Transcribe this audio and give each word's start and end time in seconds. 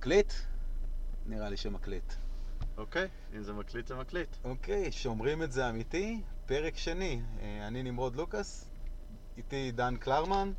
מקליט? 0.00 0.32
נראה 1.26 1.48
לי 1.48 1.56
שמקליט. 1.56 2.12
אוקיי, 2.76 3.08
אם 3.36 3.42
זה 3.42 3.52
מקליט 3.52 3.86
זה 3.86 3.94
מקליט. 3.94 4.36
אוקיי, 4.44 4.92
שומרים 4.92 5.42
את 5.42 5.52
זה 5.52 5.68
אמיתי, 5.68 6.20
פרק 6.46 6.76
שני. 6.76 7.22
אה, 7.40 7.66
אני 7.66 7.82
נמרוד 7.82 8.16
לוקאס, 8.16 8.70
איתי 9.36 9.72
דן 9.72 9.96
קלרמן, 9.96 10.52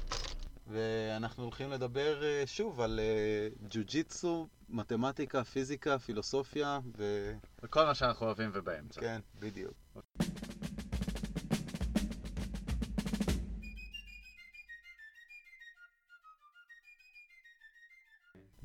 ואנחנו 0.68 1.44
הולכים 1.44 1.70
לדבר 1.70 2.24
אה, 2.24 2.44
שוב 2.46 2.82
על 2.82 3.00
אה, 3.00 3.48
ג'ו-ג'יצו, 3.70 4.48
מתמטיקה, 4.70 5.44
פיזיקה, 5.44 6.00
פילוסופיה, 6.00 6.80
ו... 6.98 7.32
וכל 7.64 7.86
מה 7.86 7.96
שאנחנו 7.96 8.26
אוהבים 8.26 8.50
ובאמצע. 8.54 9.02
כן, 9.02 9.20
בדיוק. 9.40 9.74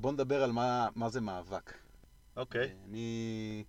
בוא 0.07 0.13
נדבר 0.13 0.43
על 0.43 0.53
מה, 0.53 0.89
מה 0.95 1.09
זה 1.09 1.21
מאבק. 1.21 1.73
אוקיי. 2.37 2.75
אני 2.89 3.65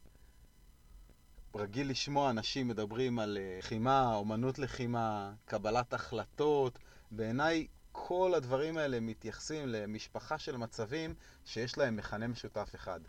רגיל 1.56 1.90
לשמוע 1.90 2.30
אנשים 2.30 2.68
מדברים 2.68 3.20
על 3.20 3.38
אה, 3.42 3.56
לחימה, 3.60 4.16
אומנות 4.16 4.60
לחימה, 4.60 5.34
קבלת 5.46 5.94
החלטות. 5.94 6.80
בעיניי 7.12 7.68
כל 7.92 8.34
הדברים 8.36 8.78
האלה 8.78 9.00
מתייחסים 9.00 9.68
למשפחה 9.68 10.38
של 10.38 10.58
מצבים 10.58 11.14
שיש 11.46 11.78
להם 11.78 11.96
מכנה 11.96 12.28
משותף 12.28 12.72
אחד. 12.76 13.00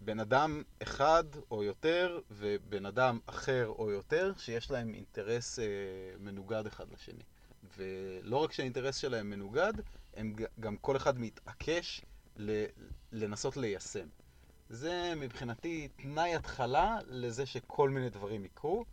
בן 0.00 0.20
אדם 0.20 0.62
אחד 0.82 1.24
או 1.50 1.62
יותר 1.62 2.20
ובן 2.30 2.86
אדם 2.86 3.18
אחר 3.26 3.72
או 3.78 3.90
יותר 3.90 4.32
שיש 4.36 4.70
להם 4.70 4.94
אינטרס 4.94 5.58
אה, 5.58 5.64
מנוגד 6.18 6.66
אחד 6.66 6.92
לשני. 6.92 7.22
ולא 7.76 8.36
רק 8.36 8.52
שהאינטרס 8.52 8.96
שלהם 8.96 9.30
מנוגד, 9.30 9.72
הם 10.18 10.34
גם 10.60 10.76
כל 10.76 10.96
אחד 10.96 11.20
מתעקש 11.20 12.02
לנסות 13.12 13.56
ליישם. 13.56 14.08
זה 14.68 15.12
מבחינתי 15.16 15.88
תנאי 15.96 16.34
התחלה 16.34 16.98
לזה 17.06 17.46
שכל 17.46 17.90
מיני 17.90 18.10
דברים 18.10 18.44
יקרו. 18.44 18.84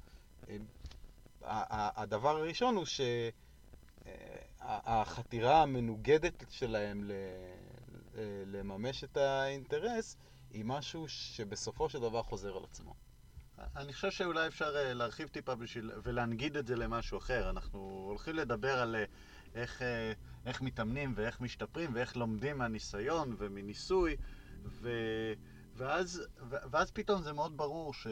הדבר 1.41 2.37
הראשון 2.37 2.75
הוא 2.75 2.85
שהחתירה 4.59 5.61
המנוגדת 5.61 6.45
שלהם 6.49 7.11
לממש 8.45 9.03
את 9.03 9.17
האינטרס 9.17 10.17
היא 10.51 10.65
משהו 10.65 11.07
שבסופו 11.07 11.89
של 11.89 11.99
דבר 11.99 12.23
חוזר 12.23 12.57
על 12.57 12.63
עצמו. 12.63 12.93
אני 13.75 13.93
חושב 13.93 14.11
שאולי 14.11 14.47
אפשר 14.47 14.75
אה, 14.75 14.93
להרחיב 14.93 15.27
טיפה 15.27 15.55
בשביל, 15.55 15.91
ולהנגיד 16.03 16.57
את 16.57 16.67
זה 16.67 16.75
למשהו 16.75 17.17
אחר. 17.17 17.49
אנחנו 17.49 17.79
הולכים 18.07 18.35
לדבר 18.35 18.79
על 18.79 18.95
אה, 18.95 19.03
איך, 19.55 19.81
אה, 19.81 20.13
איך 20.45 20.61
מתאמנים 20.61 21.13
ואיך 21.15 21.41
משתפרים 21.41 21.89
ואיך 21.93 22.17
לומדים 22.17 22.57
מהניסיון 22.57 23.35
ומניסוי, 23.37 24.15
ו, 24.65 24.89
ואז, 25.75 26.27
ואז 26.49 26.91
פתאום 26.91 27.21
זה 27.21 27.33
מאוד 27.33 27.57
ברור 27.57 27.93
ש, 27.93 28.07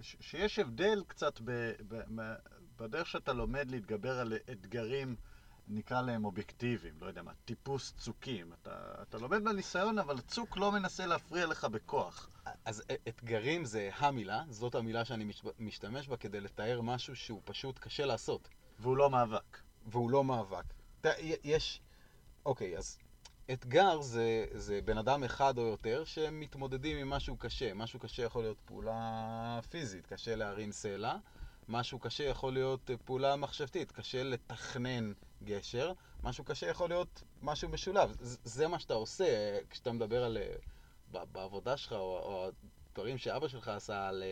ש, 0.00 0.16
שיש 0.20 0.58
הבדל 0.58 1.02
קצת 1.06 1.40
ב, 1.44 1.72
ב, 1.88 2.34
בדרך 2.78 3.06
שאתה 3.06 3.32
לומד 3.32 3.70
להתגבר 3.70 4.18
על 4.18 4.32
אתגרים. 4.50 5.16
נקרא 5.68 6.02
להם 6.02 6.24
אובייקטיביים, 6.24 6.94
לא 7.00 7.06
יודע 7.06 7.22
מה, 7.22 7.32
טיפוס 7.44 7.94
צוקים. 7.98 8.52
אתה, 8.52 8.94
אתה 9.02 9.18
לומד 9.18 9.44
בניסיון, 9.44 9.98
אבל 9.98 10.20
צוק 10.20 10.56
לא 10.56 10.72
מנסה 10.72 11.06
להפריע 11.06 11.46
לך 11.46 11.64
בכוח. 11.64 12.28
אז 12.64 12.82
אתגרים 13.08 13.64
זה 13.64 13.90
המילה, 13.96 14.42
זאת 14.48 14.74
המילה 14.74 15.04
שאני 15.04 15.32
משתמש 15.58 16.08
בה 16.08 16.16
כדי 16.16 16.40
לתאר 16.40 16.80
משהו 16.80 17.16
שהוא 17.16 17.40
פשוט 17.44 17.78
קשה 17.78 18.06
לעשות. 18.06 18.48
והוא 18.78 18.96
לא 18.96 19.10
מאבק. 19.10 19.63
והוא 19.86 20.10
לא 20.10 20.24
מאבק. 20.24 20.64
יש... 21.44 21.80
אוקיי, 22.46 22.78
אז 22.78 22.98
אתגר 23.52 24.00
זה, 24.00 24.46
זה 24.54 24.80
בן 24.84 24.98
אדם 24.98 25.24
אחד 25.24 25.58
או 25.58 25.62
יותר 25.62 26.04
שמתמודדים 26.04 26.98
עם 26.98 27.10
משהו 27.10 27.36
קשה. 27.36 27.74
משהו 27.74 28.00
קשה 28.00 28.22
יכול 28.22 28.42
להיות 28.42 28.58
פעולה 28.64 29.60
פיזית, 29.70 30.06
קשה 30.06 30.36
להרים 30.36 30.72
סלע. 30.72 31.16
משהו 31.68 31.98
קשה 31.98 32.24
יכול 32.24 32.52
להיות 32.52 32.90
פעולה 33.04 33.36
מחשבתית, 33.36 33.92
קשה 33.92 34.22
לתכנן 34.22 35.12
גשר. 35.44 35.92
משהו 36.22 36.44
קשה 36.44 36.66
יכול 36.66 36.88
להיות 36.88 37.22
משהו 37.42 37.68
משולב. 37.68 38.16
זה 38.20 38.68
מה 38.68 38.78
שאתה 38.78 38.94
עושה 38.94 39.58
כשאתה 39.70 39.92
מדבר 39.92 40.24
על... 40.24 40.38
בעבודה 41.32 41.76
שלך, 41.76 41.92
או, 41.92 41.98
או 41.98 42.48
הדברים 42.90 43.18
שאבא 43.18 43.48
שלך 43.48 43.68
עשה 43.68 44.08
על 44.08 44.22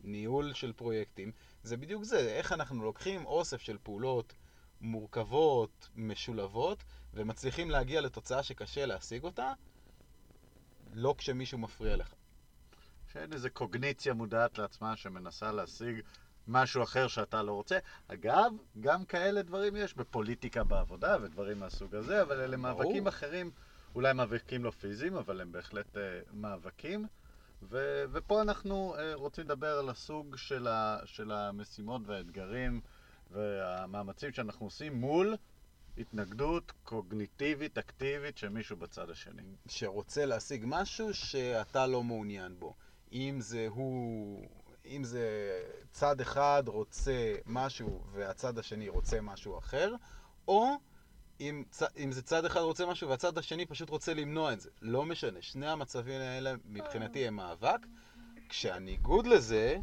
ניהול 0.00 0.52
של 0.54 0.72
פרויקטים, 0.72 1.32
זה 1.62 1.76
בדיוק 1.76 2.04
זה, 2.04 2.18
איך 2.18 2.52
אנחנו 2.52 2.84
לוקחים 2.84 3.26
אוסף 3.26 3.60
של 3.60 3.78
פעולות 3.82 4.34
מורכבות, 4.80 5.88
משולבות, 5.96 6.84
ומצליחים 7.14 7.70
להגיע 7.70 8.00
לתוצאה 8.00 8.42
שקשה 8.42 8.86
להשיג 8.86 9.24
אותה, 9.24 9.52
לא 10.94 11.14
כשמישהו 11.18 11.58
מפריע 11.58 11.96
לך. 11.96 12.14
שאין 13.12 13.32
איזו 13.32 13.48
קוגניציה 13.52 14.14
מודעת 14.14 14.58
לעצמה 14.58 14.96
שמנסה 14.96 15.52
להשיג 15.52 16.00
משהו 16.48 16.82
אחר 16.82 17.08
שאתה 17.08 17.42
לא 17.42 17.52
רוצה. 17.52 17.78
אגב, 18.08 18.52
גם 18.80 19.04
כאלה 19.04 19.42
דברים 19.42 19.76
יש 19.76 19.94
בפוליטיקה 19.94 20.64
בעבודה 20.64 21.16
ודברים 21.22 21.60
מהסוג 21.60 21.94
הזה, 21.94 22.22
אבל 22.22 22.40
אלה 22.40 22.56
מאבקים 22.56 23.06
אחרים. 23.06 23.50
אולי 23.94 24.12
מאבקים 24.12 24.64
לא 24.64 24.70
פיזיים, 24.70 25.16
אבל 25.16 25.40
הם 25.40 25.52
בהחלט 25.52 25.96
uh, 25.96 25.98
מאבקים. 26.32 27.06
ו- 27.62 28.04
ופה 28.12 28.42
אנחנו 28.42 28.94
uh, 28.96 29.00
רוצים 29.14 29.44
לדבר 29.44 29.78
על 29.78 29.88
הסוג 29.88 30.36
של, 30.36 30.66
ה- 30.66 30.98
של 31.04 31.32
המשימות 31.32 32.02
והאתגרים 32.06 32.80
והמאמצים 33.30 34.32
שאנחנו 34.32 34.66
עושים 34.66 35.00
מול 35.00 35.36
התנגדות 35.98 36.72
קוגניטיבית, 36.84 37.78
אקטיבית 37.78 38.38
של 38.38 38.48
מישהו 38.48 38.76
בצד 38.76 39.10
השני. 39.10 39.42
שרוצה 39.68 40.24
להשיג 40.24 40.64
משהו 40.66 41.14
שאתה 41.14 41.86
לא 41.86 42.02
מעוניין 42.02 42.58
בו. 42.58 42.74
אם 43.12 43.36
זה 43.40 43.66
הוא... 43.70 44.46
אם 44.86 45.04
זה 45.04 45.28
צד 45.92 46.20
אחד 46.20 46.62
רוצה 46.66 47.34
משהו 47.46 48.04
והצד 48.12 48.58
השני 48.58 48.88
רוצה 48.88 49.20
משהו 49.20 49.58
אחר, 49.58 49.94
או 50.48 50.76
אם, 51.40 51.64
צ... 51.70 51.82
אם 51.96 52.12
זה 52.12 52.22
צד 52.22 52.44
אחד 52.44 52.60
רוצה 52.60 52.86
משהו 52.86 53.08
והצד 53.08 53.38
השני 53.38 53.66
פשוט 53.66 53.90
רוצה 53.90 54.14
למנוע 54.14 54.52
את 54.52 54.60
זה. 54.60 54.70
לא 54.82 55.04
משנה, 55.04 55.42
שני 55.42 55.66
המצבים 55.66 56.20
האלה 56.20 56.54
מבחינתי 56.64 57.26
הם 57.26 57.36
מאבק, 57.36 57.78
כשהניגוד 58.48 59.26
לזה, 59.26 59.76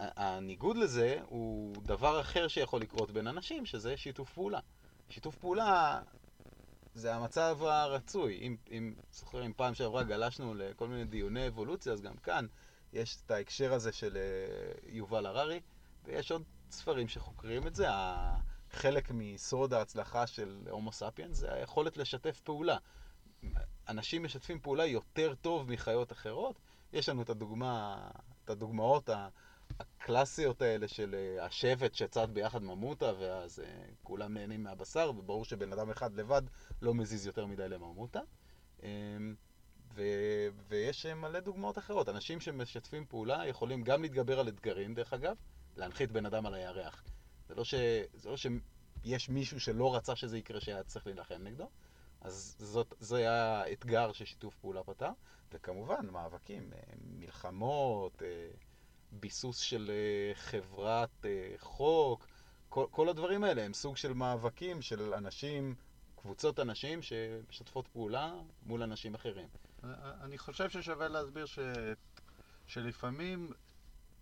הניגוד 0.00 0.76
לזה 0.76 1.18
הוא 1.26 1.76
דבר 1.82 2.20
אחר 2.20 2.48
שיכול 2.48 2.80
לקרות 2.80 3.10
בין 3.10 3.26
אנשים, 3.26 3.66
שזה 3.66 3.96
שיתוף 3.96 4.32
פעולה. 4.32 4.60
שיתוף 5.08 5.36
פעולה 5.36 6.00
זה 6.94 7.14
המצב 7.14 7.58
הרצוי. 7.62 8.38
אם, 8.42 8.56
אם 8.70 8.94
זוכרים, 9.12 9.52
פעם 9.52 9.74
שעברה 9.74 10.02
גלשנו 10.02 10.54
לכל 10.54 10.88
מיני 10.88 11.04
דיוני 11.04 11.48
אבולוציה, 11.48 11.92
אז 11.92 12.00
גם 12.00 12.16
כאן 12.16 12.46
יש 12.92 13.16
את 13.26 13.30
ההקשר 13.30 13.72
הזה 13.72 13.92
של 13.92 14.16
אה, 14.16 14.72
יובל 14.86 15.26
הררי, 15.26 15.60
ויש 16.04 16.32
עוד 16.32 16.42
ספרים 16.70 17.08
שחוקרים 17.08 17.66
את 17.66 17.74
זה. 17.74 17.86
חלק 18.70 19.10
מסוד 19.14 19.74
ההצלחה 19.74 20.26
של 20.26 20.58
הומו 20.70 20.92
ספיאנס 20.92 21.36
זה 21.36 21.54
היכולת 21.54 21.96
לשתף 21.96 22.40
פעולה. 22.40 22.76
אנשים 23.88 24.24
משתפים 24.24 24.60
פעולה 24.60 24.86
יותר 24.86 25.34
טוב 25.34 25.70
מחיות 25.70 26.12
אחרות. 26.12 26.58
יש 26.92 27.08
לנו 27.08 27.22
את 27.22 27.30
הדוגמה, 27.30 28.08
את 28.44 28.50
הדוגמאות 28.50 29.10
הקלאסיות 29.80 30.62
האלה 30.62 30.88
של 30.88 31.14
אה, 31.14 31.44
השבט 31.44 31.94
שצד 31.94 32.28
ביחד 32.32 32.62
ממוטה, 32.62 33.12
ואז 33.18 33.60
אה, 33.60 33.84
כולם 34.02 34.34
נהנים 34.34 34.62
מהבשר, 34.62 35.12
וברור 35.18 35.44
שבן 35.44 35.72
אדם 35.72 35.90
אחד 35.90 36.14
לבד 36.14 36.42
לא 36.82 36.94
מזיז 36.94 37.26
יותר 37.26 37.46
מדי 37.46 37.68
לממוטה. 37.68 38.20
אמ, 38.82 39.34
ו- 39.94 40.48
ויש 40.68 41.06
מלא 41.06 41.40
דוגמאות 41.40 41.78
אחרות. 41.78 42.08
אנשים 42.08 42.40
שמשתפים 42.40 43.06
פעולה 43.06 43.46
יכולים 43.46 43.82
גם 43.82 44.02
להתגבר 44.02 44.40
על 44.40 44.48
אתגרים, 44.48 44.94
דרך 44.94 45.12
אגב, 45.12 45.36
להנחית 45.76 46.12
בן 46.12 46.26
אדם 46.26 46.46
על 46.46 46.54
הירח. 46.54 47.04
זה 47.48 47.54
לא, 47.54 47.64
ש... 47.64 47.74
זה 48.14 48.30
לא 48.30 48.36
שיש 48.36 49.28
מישהו 49.28 49.60
שלא 49.60 49.94
רצה 49.94 50.16
שזה 50.16 50.38
יקרה 50.38 50.60
שהיה 50.60 50.82
צריך 50.82 51.06
להילחם 51.06 51.42
נגדו, 51.42 51.68
אז 52.20 52.56
זאת, 52.58 52.94
זה 52.98 53.16
היה 53.16 53.60
האתגר 53.60 54.12
ששיתוף 54.12 54.56
פעולה 54.56 54.84
פתר, 54.84 55.10
וכמובן 55.52 56.06
מאבקים, 56.10 56.72
אה, 56.72 56.78
מלחמות, 57.18 58.22
אה, 58.22 58.50
ביסוס 59.12 59.58
של 59.58 59.90
אה, 59.90 60.34
חברת 60.34 61.26
חוק, 61.58 62.26
כל, 62.68 62.86
כל 62.90 63.08
הדברים 63.08 63.44
האלה 63.44 63.62
הם 63.62 63.74
סוג 63.74 63.96
של 63.96 64.12
מאבקים 64.12 64.82
של 64.82 65.14
אנשים, 65.14 65.74
קבוצות 66.16 66.60
אנשים 66.60 67.02
שמשתפות 67.02 67.88
פעולה 67.88 68.34
מול 68.62 68.82
אנשים 68.82 69.14
אחרים. 69.14 69.48
אני 70.22 70.38
חושב 70.38 70.70
ששווה 70.70 71.08
להסביר 71.08 71.46
ש... 71.46 71.58
שלפעמים 72.66 73.52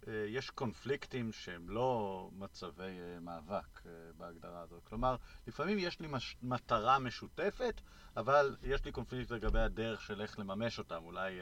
אה, 0.08 0.24
יש 0.28 0.50
קונפליקטים 0.50 1.32
שהם 1.32 1.70
לא 1.70 2.30
מצבי 2.32 2.82
אה, 2.82 3.20
מאבק 3.20 3.86
אה, 3.86 3.90
בהגדרה 4.16 4.60
הזאת. 4.60 4.84
כלומר, 4.84 5.16
לפעמים 5.46 5.78
יש 5.78 6.00
לי 6.00 6.06
מש... 6.10 6.36
מטרה 6.42 6.98
משותפת, 6.98 7.80
אבל 8.16 8.56
יש 8.62 8.84
לי 8.84 8.92
קונפליקט 8.92 9.30
לגבי 9.30 9.60
הדרך 9.60 10.00
של 10.00 10.20
איך 10.20 10.38
לממש 10.38 10.78
אותם. 10.78 11.04
אולי 11.04 11.38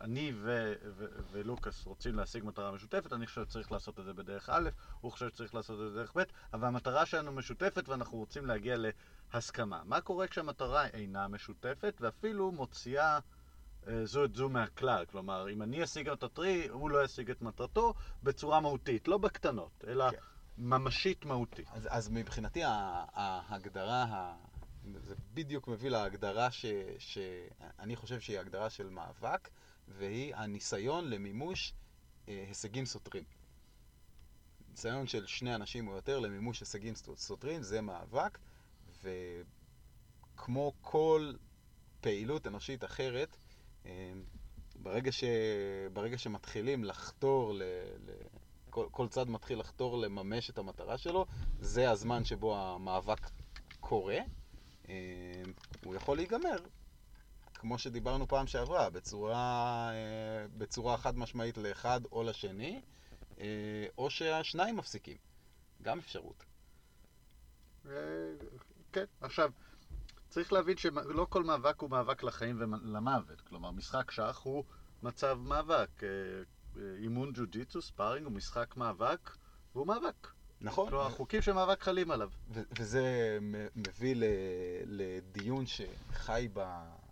אני 0.00 0.32
ו- 0.34 0.72
ו- 0.96 1.06
ולוקאס 1.30 1.86
רוצים 1.86 2.14
להשיג 2.16 2.44
מטרה 2.44 2.72
משותפת, 2.72 3.12
אני 3.12 3.26
חושב 3.26 3.44
שצריך 3.44 3.72
לעשות 3.72 4.00
את 4.00 4.04
זה 4.04 4.12
בדרך 4.12 4.48
א', 4.52 4.68
הוא 5.00 5.12
חושב 5.12 5.28
שצריך 5.28 5.54
לעשות 5.54 5.80
את 5.80 5.84
זה 5.84 5.90
בדרך 5.90 6.16
ב', 6.16 6.22
אבל 6.52 6.68
המטרה 6.68 7.06
שלנו 7.06 7.32
משותפת 7.32 7.88
ואנחנו 7.88 8.18
רוצים 8.18 8.46
להגיע 8.46 8.76
הסכמה. 9.32 9.82
מה 9.84 10.00
קורה 10.00 10.26
כשהמטרה 10.26 10.86
אינה 10.86 11.28
משותפת 11.28 11.94
ואפילו 12.00 12.52
מוציאה 12.52 13.18
אה, 13.88 14.06
זו 14.06 14.24
את 14.24 14.34
זו 14.34 14.48
מהכלל? 14.48 15.04
כלומר, 15.04 15.50
אם 15.50 15.62
אני 15.62 15.84
אשיג 15.84 16.08
את 16.08 16.22
הטרי, 16.22 16.68
הוא 16.68 16.90
לא 16.90 17.04
ישיג 17.04 17.30
את 17.30 17.42
מטרתו 17.42 17.94
בצורה 18.22 18.60
מהותית, 18.60 19.08
לא 19.08 19.18
בקטנות, 19.18 19.84
אלא 19.86 20.10
כן. 20.10 20.16
ממשית 20.58 21.24
מהותית. 21.24 21.68
אז, 21.72 21.88
אז 21.90 22.08
מבחינתי 22.08 22.60
ההגדרה, 22.64 24.04
ה- 24.04 24.34
זה 24.94 25.14
בדיוק 25.34 25.68
מביא 25.68 25.90
להגדרה 25.90 26.50
ש, 26.50 26.66
שאני 26.98 27.96
חושב 27.96 28.20
שהיא 28.20 28.38
הגדרה 28.38 28.70
של 28.70 28.88
מאבק, 28.88 29.48
והיא 29.88 30.34
הניסיון 30.36 31.10
למימוש 31.10 31.74
אה, 32.28 32.44
הישגים 32.48 32.86
סותרים. 32.86 33.24
ניסיון 34.70 35.06
של 35.06 35.26
שני 35.26 35.54
אנשים 35.54 35.88
או 35.88 35.94
יותר 35.94 36.18
למימוש 36.18 36.60
הישגים 36.60 36.94
סות- 36.94 37.18
סותרים 37.18 37.62
זה 37.62 37.80
מאבק, 37.80 38.38
וכמו 39.02 40.72
כל 40.80 41.32
פעילות 42.00 42.46
אנושית 42.46 42.84
אחרת, 42.84 43.36
אה, 43.86 44.12
ברגע, 44.82 45.12
ש... 45.12 45.24
ברגע 45.92 46.18
שמתחילים 46.18 46.84
לחתור 46.84 47.54
ל... 47.54 47.62
ל... 48.06 48.10
כל, 48.70 48.86
כל 48.90 49.08
צד 49.08 49.28
מתחיל 49.28 49.58
לחתור 49.58 49.98
לממש 49.98 50.50
את 50.50 50.58
המטרה 50.58 50.98
שלו, 50.98 51.26
זה 51.60 51.90
הזמן 51.90 52.24
שבו 52.24 52.56
המאבק 52.56 53.30
קורה. 53.80 54.18
אה, 54.88 54.94
הוא 55.84 55.94
יכול 55.94 56.16
להיגמר, 56.16 56.56
כמו 57.66 57.78
שדיברנו 57.78 58.28
פעם 58.28 58.46
שעברה, 58.46 58.90
בצורה, 58.90 59.90
אה, 59.92 60.46
בצורה 60.58 60.96
חד 60.96 61.18
משמעית 61.18 61.58
לאחד 61.58 62.00
או 62.12 62.22
לשני, 62.22 62.82
אה, 63.40 63.86
או 63.98 64.10
שהשניים 64.10 64.76
מפסיקים. 64.76 65.16
גם 65.82 65.98
אפשרות. 65.98 66.44
אה, 67.86 67.92
כן, 68.92 69.04
עכשיו, 69.20 69.50
צריך 70.28 70.52
להבין 70.52 70.76
שלא 70.76 71.26
כל 71.30 71.44
מאבק 71.44 71.80
הוא 71.80 71.90
מאבק 71.90 72.22
לחיים 72.22 72.60
ולמוות. 72.60 73.40
כלומר, 73.40 73.70
משחק 73.70 74.10
שח 74.10 74.40
הוא 74.42 74.64
מצב 75.02 75.38
מאבק. 75.42 76.02
אימון 76.76 77.32
ג'ו-ג'יצו, 77.32 77.82
ספארינג, 77.82 78.26
הוא 78.26 78.32
משחק 78.32 78.76
מאבק, 78.76 79.30
והוא 79.74 79.86
מאבק. 79.86 80.26
נכון? 80.60 80.88
כלומר, 80.88 81.06
החוקים 81.06 81.42
של 81.42 81.52
מאבק 81.52 81.82
חלים 81.82 82.10
עליו. 82.10 82.30
וזה 82.50 83.38
מביא 83.76 84.14
לדיון 84.86 85.64
שחי 85.66 86.48
ב- 86.52 87.05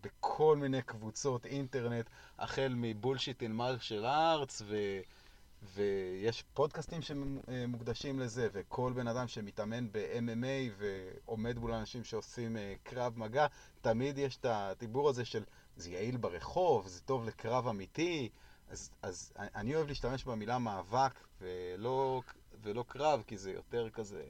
בכל 0.00 0.56
מיני 0.56 0.82
קבוצות 0.82 1.46
אינטרנט, 1.46 2.06
החל 2.38 2.74
מבולשיט 2.76 3.42
אין 3.42 3.52
מרשל 3.52 4.04
ארץ, 4.06 4.62
ו- 4.66 5.00
ויש 5.62 6.44
פודקאסטים 6.54 7.02
שמוקדשים 7.02 8.20
לזה, 8.20 8.48
וכל 8.52 8.92
בן 8.92 9.08
אדם 9.08 9.28
שמתאמן 9.28 9.92
ב-MMA 9.92 10.72
ועומד 10.78 11.58
מול 11.58 11.72
אנשים 11.72 12.04
שעושים 12.04 12.56
אה, 12.56 12.74
קרב 12.82 13.18
מגע, 13.18 13.46
תמיד 13.80 14.18
יש 14.18 14.36
את 14.36 14.44
הדיבור 14.44 15.08
הזה 15.08 15.24
של 15.24 15.44
זה 15.76 15.90
יעיל 15.90 16.16
ברחוב, 16.16 16.86
זה 16.86 17.00
טוב 17.00 17.24
לקרב 17.24 17.68
אמיתי. 17.68 18.28
אז, 18.68 18.90
אז 19.02 19.32
אני 19.38 19.74
אוהב 19.74 19.88
להשתמש 19.88 20.24
במילה 20.24 20.58
מאבק 20.58 21.12
ולא, 21.40 22.22
ולא 22.62 22.84
קרב, 22.88 23.22
כי 23.26 23.38
זה 23.38 23.50
יותר 23.50 23.90
כזה 23.90 24.24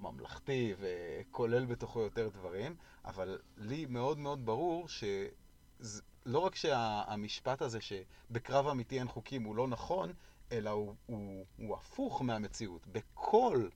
ממלכתי 0.00 0.74
וכולל 0.80 1.66
בתוכו 1.66 2.00
יותר 2.00 2.28
דברים, 2.28 2.76
אבל 3.04 3.38
לי 3.56 3.86
מאוד 3.86 4.18
מאוד 4.18 4.46
ברור 4.46 4.88
שלא 4.88 6.38
רק 6.38 6.54
שהמשפט 6.54 7.62
הזה 7.62 7.78
שבקרב 7.80 8.66
אמיתי 8.66 8.98
אין 8.98 9.08
חוקים 9.08 9.42
הוא 9.42 9.56
לא 9.56 9.68
נכון, 9.68 10.12
אלא 10.52 10.70
הוא, 10.70 10.94
הוא, 11.06 11.44
הוא 11.56 11.76
הפוך 11.76 12.22
מהמציאות. 12.22 12.86
בכל 12.86 13.68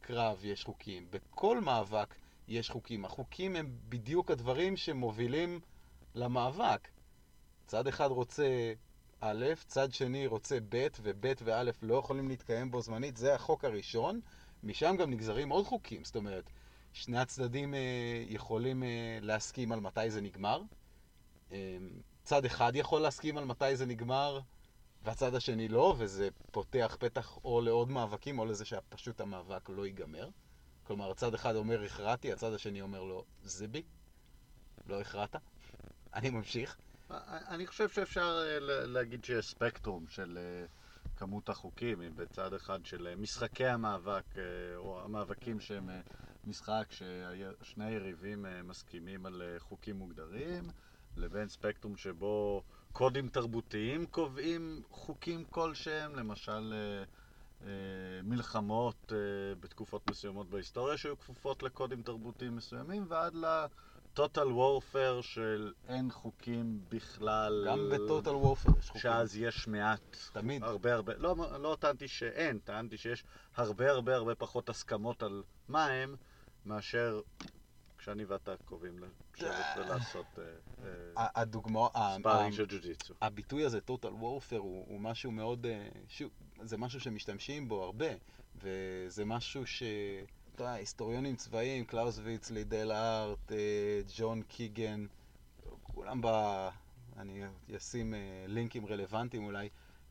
קרב 0.00 0.44
יש 0.44 0.64
חוקים, 0.64 1.06
בכל 1.10 1.60
מאבק 1.60 2.14
יש 2.48 2.70
חוקים. 2.70 3.04
החוקים 3.04 3.56
הם 3.56 3.76
בדיוק 3.88 4.30
הדברים 4.30 4.76
שמובילים 4.76 5.60
למאבק. 6.14 6.88
צד 7.66 7.86
אחד 7.86 8.06
רוצה 8.06 8.72
א', 9.20 9.44
צד 9.66 9.92
שני 9.92 10.26
רוצה 10.26 10.58
ב', 10.68 10.86
וב' 11.02 11.32
וא' 11.44 11.62
לא 11.82 11.94
יכולים 11.94 12.28
להתקיים 12.28 12.70
בו 12.70 12.80
זמנית, 12.80 13.16
זה 13.16 13.34
החוק 13.34 13.64
הראשון. 13.64 14.20
משם 14.62 14.96
גם 14.98 15.10
נגזרים 15.10 15.48
עוד 15.48 15.64
חוקים, 15.66 16.04
זאת 16.04 16.16
אומרת, 16.16 16.50
שני 16.92 17.18
הצדדים 17.18 17.74
אה, 17.74 18.24
יכולים 18.28 18.82
אה, 18.82 19.18
להסכים 19.20 19.72
על 19.72 19.80
מתי 19.80 20.10
זה 20.10 20.20
נגמר. 20.20 20.62
אה, 21.52 21.76
צד 22.22 22.44
אחד 22.44 22.72
יכול 22.74 23.00
להסכים 23.00 23.38
על 23.38 23.44
מתי 23.44 23.76
זה 23.76 23.86
נגמר, 23.86 24.40
והצד 25.04 25.34
השני 25.34 25.68
לא, 25.68 25.94
וזה 25.98 26.28
פותח 26.50 26.96
פתח 27.00 27.38
או 27.44 27.60
לעוד 27.60 27.90
מאבקים, 27.90 28.38
או 28.38 28.44
לזה 28.44 28.64
שפשוט 28.64 29.20
המאבק 29.20 29.68
לא 29.68 29.86
ייגמר. 29.86 30.28
כלומר, 30.84 31.10
הצד 31.10 31.34
אחד 31.34 31.56
אומר 31.56 31.82
הכרעתי, 31.82 32.32
הצד 32.32 32.52
השני 32.52 32.80
אומר 32.80 33.02
לו, 33.02 33.24
זה 33.42 33.68
בי, 33.68 33.82
לא 34.86 35.00
הכרעת, 35.00 35.36
אני 36.14 36.30
ממשיך. 36.30 36.76
אני 37.48 37.66
חושב 37.66 37.88
שאפשר 37.88 38.44
אה, 38.46 38.58
להגיד 38.86 39.24
שיש 39.24 39.50
ספקטרום 39.50 40.06
של 40.08 40.38
אה, 40.38 40.66
כמות 41.22 41.48
החוקים, 41.48 42.02
אם 42.02 42.16
בצד 42.16 42.54
אחד 42.54 42.86
של 42.86 43.06
אה, 43.06 43.16
משחקי 43.16 43.66
המאבק, 43.66 44.24
אה, 44.36 44.42
או 44.76 45.04
המאבקים 45.04 45.60
שהם 45.60 45.90
אה, 45.90 46.00
משחק 46.44 46.86
ששני 46.90 47.84
היריבים 47.84 48.46
מסכימים 48.64 49.26
על 49.26 49.42
חוקים 49.58 49.96
מוגדרים, 49.96 50.64
לבין 51.16 51.48
ספקטרום 51.48 51.96
שבו 51.96 52.62
קודים 52.92 53.28
תרבותיים 53.28 54.06
קובעים 54.06 54.82
חוקים 54.90 55.44
כלשהם, 55.44 56.14
למשל 56.14 56.74
מלחמות 58.22 59.12
בתקופות 59.60 60.10
מסוימות 60.10 60.50
בהיסטוריה 60.50 60.96
שהיו 60.96 61.18
כפופות 61.18 61.62
לקודים 61.62 62.02
תרבותיים 62.02 62.56
מסוימים, 62.56 63.04
ועד 63.08 63.34
ל... 63.34 63.66
total 64.16 64.46
warfare 64.46 65.22
של 65.22 65.72
אין 65.88 66.10
חוקים 66.10 66.80
בכלל. 66.88 67.64
גם 67.66 67.90
בטוטל 67.92 68.30
וורפר 68.30 68.70
יש 68.78 68.86
חוקים. 68.86 69.00
שאז 69.00 69.36
יש 69.36 69.68
מעט. 69.68 70.16
תמיד. 70.32 70.62
הרבה 70.62 70.94
הרבה. 70.94 71.12
לא, 71.16 71.36
לא 71.60 71.76
טענתי 71.80 72.08
שאין, 72.08 72.58
טענתי 72.58 72.96
שיש 72.96 73.24
הרבה 73.56 73.90
הרבה 73.90 74.14
הרבה 74.14 74.34
פחות 74.34 74.68
הסכמות 74.68 75.22
על 75.22 75.42
מה 75.68 75.86
הם, 75.86 76.16
מאשר 76.66 77.20
כשאני 77.98 78.24
ואתה 78.24 78.54
קובעים 78.64 79.04
לשבת 79.36 79.50
ולעשות 79.76 80.26
אה, 80.38 80.44
אה, 81.36 82.18
ספארינג 82.18 82.54
של 82.54 82.66
ג'ו-ג'יצו. 82.66 83.14
הביטוי 83.20 83.64
הזה, 83.64 83.78
total 83.88 84.22
warfare, 84.22 84.56
הוא, 84.56 84.84
הוא 84.88 85.00
משהו 85.00 85.30
מאוד, 85.30 85.66
אה, 85.66 85.88
שוב, 86.08 86.30
זה 86.62 86.76
משהו 86.76 87.00
שמשתמשים 87.00 87.68
בו 87.68 87.84
הרבה, 87.84 88.06
וזה 88.56 89.24
משהו 89.24 89.66
ש... 89.66 89.82
אתה 90.62 90.70
יודע, 90.70 90.78
היסטוריונים 90.78 91.36
צבאיים, 91.36 91.84
קלאוזוויץ, 91.84 92.50
לידל 92.50 92.92
ארט, 92.92 93.52
אה, 93.52 94.00
ג'ון 94.16 94.42
קיגן, 94.42 95.06
כולם 95.82 96.20
ב... 96.22 96.26
אני 97.18 97.42
אשים 97.76 98.14
אה, 98.14 98.20
לינקים 98.46 98.86
רלוונטיים 98.86 99.44
אולי, 99.44 99.68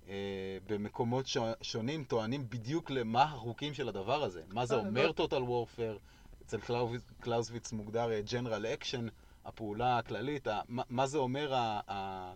אה, 0.07 0.57
במקומות 0.67 1.27
ש... 1.27 1.37
שונים 1.61 2.03
טוענים 2.03 2.49
בדיוק 2.49 2.91
למה 2.91 3.23
החוקים 3.23 3.73
של 3.73 3.89
הדבר 3.89 4.23
הזה. 4.23 4.43
מה 4.49 4.65
זה 4.65 4.75
אומר 4.75 5.07
לא. 5.07 5.25
total 5.25 5.41
warfare? 5.41 5.99
אצל 6.45 6.59
קלאוזוויץ, 6.59 7.01
קלאוזוויץ 7.19 7.71
מוגדר 7.71 8.09
general 8.27 8.81
action, 8.81 9.09
הפעולה 9.45 9.97
הכללית. 9.97 10.47
מה, 10.67 11.07
זה 11.07 11.17
אומר 11.17 11.53
ה... 11.53 11.79
ה... 11.91 12.33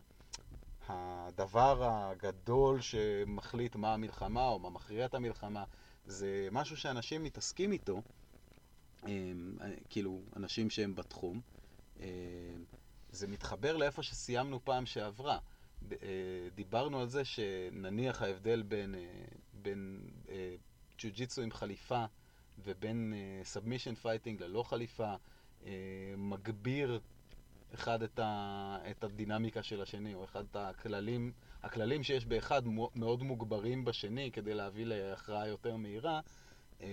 הדבר 0.87 1.77
הגדול 1.83 2.81
שמחליט 2.81 3.75
מה 3.75 3.93
המלחמה 3.93 4.47
או 4.47 4.59
מה 4.59 4.69
מכריע 4.69 5.05
את 5.05 5.13
המלחמה, 5.13 5.63
זה 6.05 6.47
משהו 6.51 6.77
שאנשים 6.77 7.23
מתעסקים 7.23 7.71
איתו, 7.71 8.01
הם, 9.03 9.57
כאילו, 9.89 10.21
אנשים 10.35 10.69
שהם 10.69 10.95
בתחום. 10.95 11.41
הם, 11.99 12.05
זה 13.11 13.27
מתחבר 13.27 13.77
לאיפה 13.77 14.03
שסיימנו 14.03 14.65
פעם 14.65 14.85
שעברה. 14.85 15.37
אה, 15.91 15.97
דיברנו 16.55 16.99
על 16.99 17.07
זה 17.07 17.25
שנניח 17.25 18.21
ההבדל 18.21 18.61
בין, 18.61 18.95
אה, 18.95 19.25
בין 19.53 20.09
אה, 20.29 20.55
ג'ו-ג'יצו 20.97 21.41
עם 21.41 21.51
חליפה 21.51 22.05
ובין 22.63 23.13
submission 23.43 23.95
fighting 23.95 24.43
ללא 24.43 24.63
חליפה 24.63 25.15
אה, 25.65 25.71
מגביר 26.17 26.99
אחד 27.73 28.03
את, 28.03 28.19
את 28.91 29.03
הדינמיקה 29.03 29.63
של 29.63 29.81
השני, 29.81 30.13
או 30.13 30.23
אחד 30.23 30.43
את 30.51 30.55
הכללים, 30.55 31.31
הכללים 31.65 32.03
שיש 32.03 32.25
באחד 32.25 32.61
מאוד 32.95 33.23
מוגברים 33.23 33.85
בשני 33.85 34.31
כדי 34.31 34.53
להביא 34.53 34.85
להכרעה 34.85 35.47
יותר 35.47 35.75
מהירה. 35.75 36.19
אה, 36.81 36.87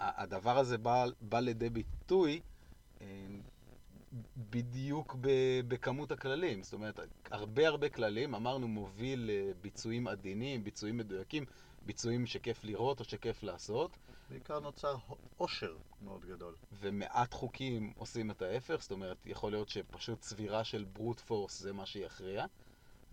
הדבר 0.00 0.58
הזה 0.58 0.78
בא, 0.78 1.04
בא 1.20 1.40
לידי 1.40 1.70
ביטוי 1.70 2.40
אה, 3.00 3.06
בדיוק 4.36 5.16
בכמות 5.68 6.12
הכללים. 6.12 6.62
זאת 6.62 6.72
אומרת, 6.72 7.00
הרבה 7.30 7.68
הרבה 7.68 7.88
כללים, 7.88 8.34
אמרנו, 8.34 8.68
מוביל 8.68 9.30
לביצועים 9.32 10.08
עדינים, 10.08 10.64
ביצועים 10.64 10.96
מדויקים, 10.96 11.44
ביצועים 11.86 12.26
שכיף 12.26 12.64
לראות 12.64 13.00
או 13.00 13.04
שכיף 13.04 13.42
לעשות. 13.42 13.96
בעיקר 14.30 14.60
נוצר 14.60 14.96
עושר 15.36 15.76
מאוד 16.02 16.24
גדול. 16.24 16.54
ומעט 16.80 17.34
חוקים 17.34 17.92
עושים 17.96 18.30
את 18.30 18.42
ההפך, 18.42 18.76
זאת 18.80 18.90
אומרת, 18.90 19.16
יכול 19.26 19.52
להיות 19.52 19.68
שפשוט 19.68 20.20
צבירה 20.20 20.64
של 20.64 20.84
ברוט 20.92 21.20
פורס 21.20 21.60
זה 21.60 21.72
מה 21.72 21.86
שיכריע. 21.86 22.46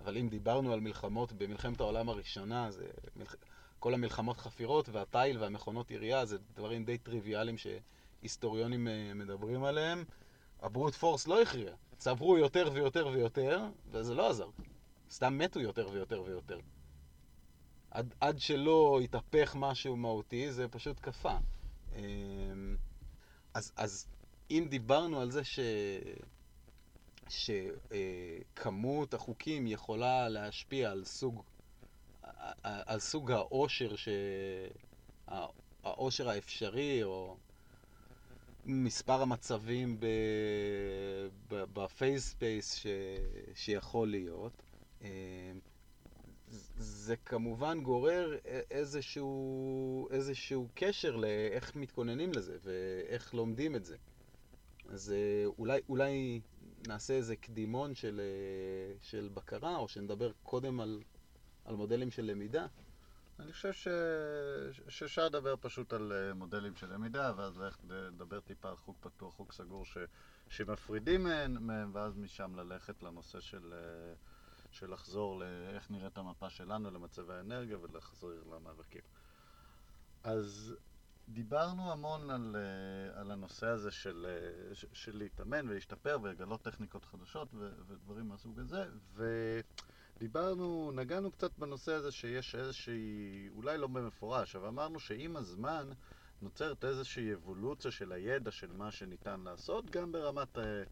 אבל 0.03 0.17
אם 0.17 0.29
דיברנו 0.29 0.73
על 0.73 0.79
מלחמות 0.79 1.33
במלחמת 1.33 1.79
העולם 1.79 2.09
הראשונה, 2.09 2.71
זה 2.71 2.85
מלח... 3.15 3.35
כל 3.79 3.93
המלחמות 3.93 4.37
חפירות 4.37 4.89
והתיל 4.89 5.37
והמכונות 5.37 5.91
ירייה 5.91 6.25
זה 6.25 6.37
דברים 6.55 6.85
די 6.85 6.97
טריוויאליים 6.97 7.55
שהיסטוריונים 7.57 8.87
אה, 8.87 9.13
מדברים 9.15 9.63
עליהם. 9.63 10.03
הברוט 10.61 10.93
פורס 10.93 11.27
לא 11.27 11.41
הכריע. 11.41 11.73
צברו 11.97 12.37
יותר 12.37 12.69
ויותר 12.73 13.07
ויותר, 13.07 13.65
וזה 13.91 14.15
לא 14.15 14.29
עזר. 14.29 14.49
סתם 15.11 15.37
מתו 15.37 15.59
יותר 15.59 15.89
ויותר 15.91 16.21
ויותר. 16.21 16.59
עד, 17.91 18.13
עד 18.21 18.39
שלא 18.39 18.99
התהפך 19.03 19.55
משהו 19.59 19.95
מהותי, 19.95 20.51
זה 20.51 20.67
פשוט 20.67 20.99
קפא. 20.99 21.37
אמ, 21.95 22.77
אז, 23.53 23.71
אז 23.75 24.07
אם 24.51 24.67
דיברנו 24.69 25.21
על 25.21 25.31
זה 25.31 25.43
ש... 25.43 25.59
שכמות 27.29 29.13
החוקים 29.13 29.67
יכולה 29.67 30.29
להשפיע 30.29 30.91
על 30.91 31.05
סוג, 31.05 31.43
על 32.63 32.99
סוג 32.99 33.31
העושר, 33.31 33.95
ש... 33.95 34.09
העושר 35.83 36.29
האפשרי, 36.29 37.03
או 37.03 37.37
מספר 38.65 39.21
המצבים 39.21 39.97
ב 41.49 41.62
phase 41.62 42.29
space 42.29 42.75
ש... 42.75 42.87
שיכול 43.55 44.07
להיות. 44.07 44.63
זה 46.77 47.15
כמובן 47.25 47.81
גורר 47.81 48.37
איזשהו, 48.71 50.07
איזשהו 50.11 50.67
קשר 50.73 51.15
לאיך 51.15 51.75
מתכוננים 51.75 52.31
לזה 52.33 52.57
ואיך 52.63 53.33
לומדים 53.33 53.75
את 53.75 53.85
זה. 53.85 53.97
אז 54.89 55.11
אה, 55.11 55.45
אולי, 55.57 55.79
אולי 55.89 56.41
נעשה 56.87 57.13
איזה 57.13 57.35
קדימון 57.35 57.95
של, 57.95 58.21
אה, 58.23 58.97
של 59.01 59.29
בקרה, 59.33 59.75
או 59.75 59.87
שנדבר 59.87 60.31
קודם 60.43 60.79
על, 60.79 61.01
על 61.65 61.75
מודלים 61.75 62.11
של 62.11 62.25
למידה. 62.25 62.67
אני 63.39 63.53
חושב 63.53 63.73
ש... 63.73 63.87
שאפשר 64.89 65.25
לדבר 65.25 65.55
פשוט 65.61 65.93
על 65.93 66.11
אה, 66.11 66.33
מודלים 66.33 66.75
של 66.75 66.93
למידה, 66.93 67.33
ואז 67.37 67.57
ללכת 67.57 67.79
לדבר 67.87 68.39
טיפה 68.39 68.69
על 68.69 68.75
חוג 68.75 68.95
פתוח, 68.99 69.33
חוג 69.33 69.51
סגור, 69.51 69.85
ש... 69.85 69.97
שמפרידים 70.49 71.23
מהם, 71.59 71.91
ואז 71.93 72.17
משם 72.17 72.55
ללכת 72.55 73.03
לנושא 73.03 73.39
של... 73.39 73.73
של 74.71 74.93
לחזור 74.93 75.39
לאיך 75.39 75.91
נראית 75.91 76.17
המפה 76.17 76.49
שלנו 76.49 76.91
למצבי 76.91 77.33
האנרגיה 77.33 77.77
ולחזור 77.79 78.31
למאבקים. 78.55 79.01
אז 80.23 80.75
דיברנו 81.33 81.91
המון 81.91 82.29
על, 82.29 82.55
אה, 82.55 83.21
על 83.21 83.31
הנושא 83.31 83.67
הזה 83.67 83.91
של, 83.91 84.25
אה, 84.29 84.75
של 84.93 85.17
להתאמן 85.17 85.69
ולהשתפר 85.69 86.17
ולגלות 86.21 86.61
טכניקות 86.61 87.05
חדשות 87.05 87.47
ודברים 87.87 88.27
מהסוג 88.27 88.59
הזה, 88.59 88.85
ודיברנו, 90.17 90.91
נגענו 90.95 91.31
קצת 91.31 91.51
בנושא 91.57 91.91
הזה 91.93 92.11
שיש 92.11 92.55
איזושהי, 92.55 93.49
אולי 93.55 93.77
לא 93.77 93.87
במפורש, 93.87 94.55
אבל 94.55 94.67
אמרנו 94.67 94.99
שעם 94.99 95.37
הזמן 95.37 95.89
נוצרת 96.41 96.85
איזושהי 96.85 97.33
אבולוציה 97.33 97.91
של 97.91 98.11
הידע 98.11 98.51
של 98.51 98.71
מה 98.71 98.91
שניתן 98.91 99.39
לעשות, 99.39 99.89
גם 99.89 100.11
ברמת 100.11 100.57
אה, 100.57 100.83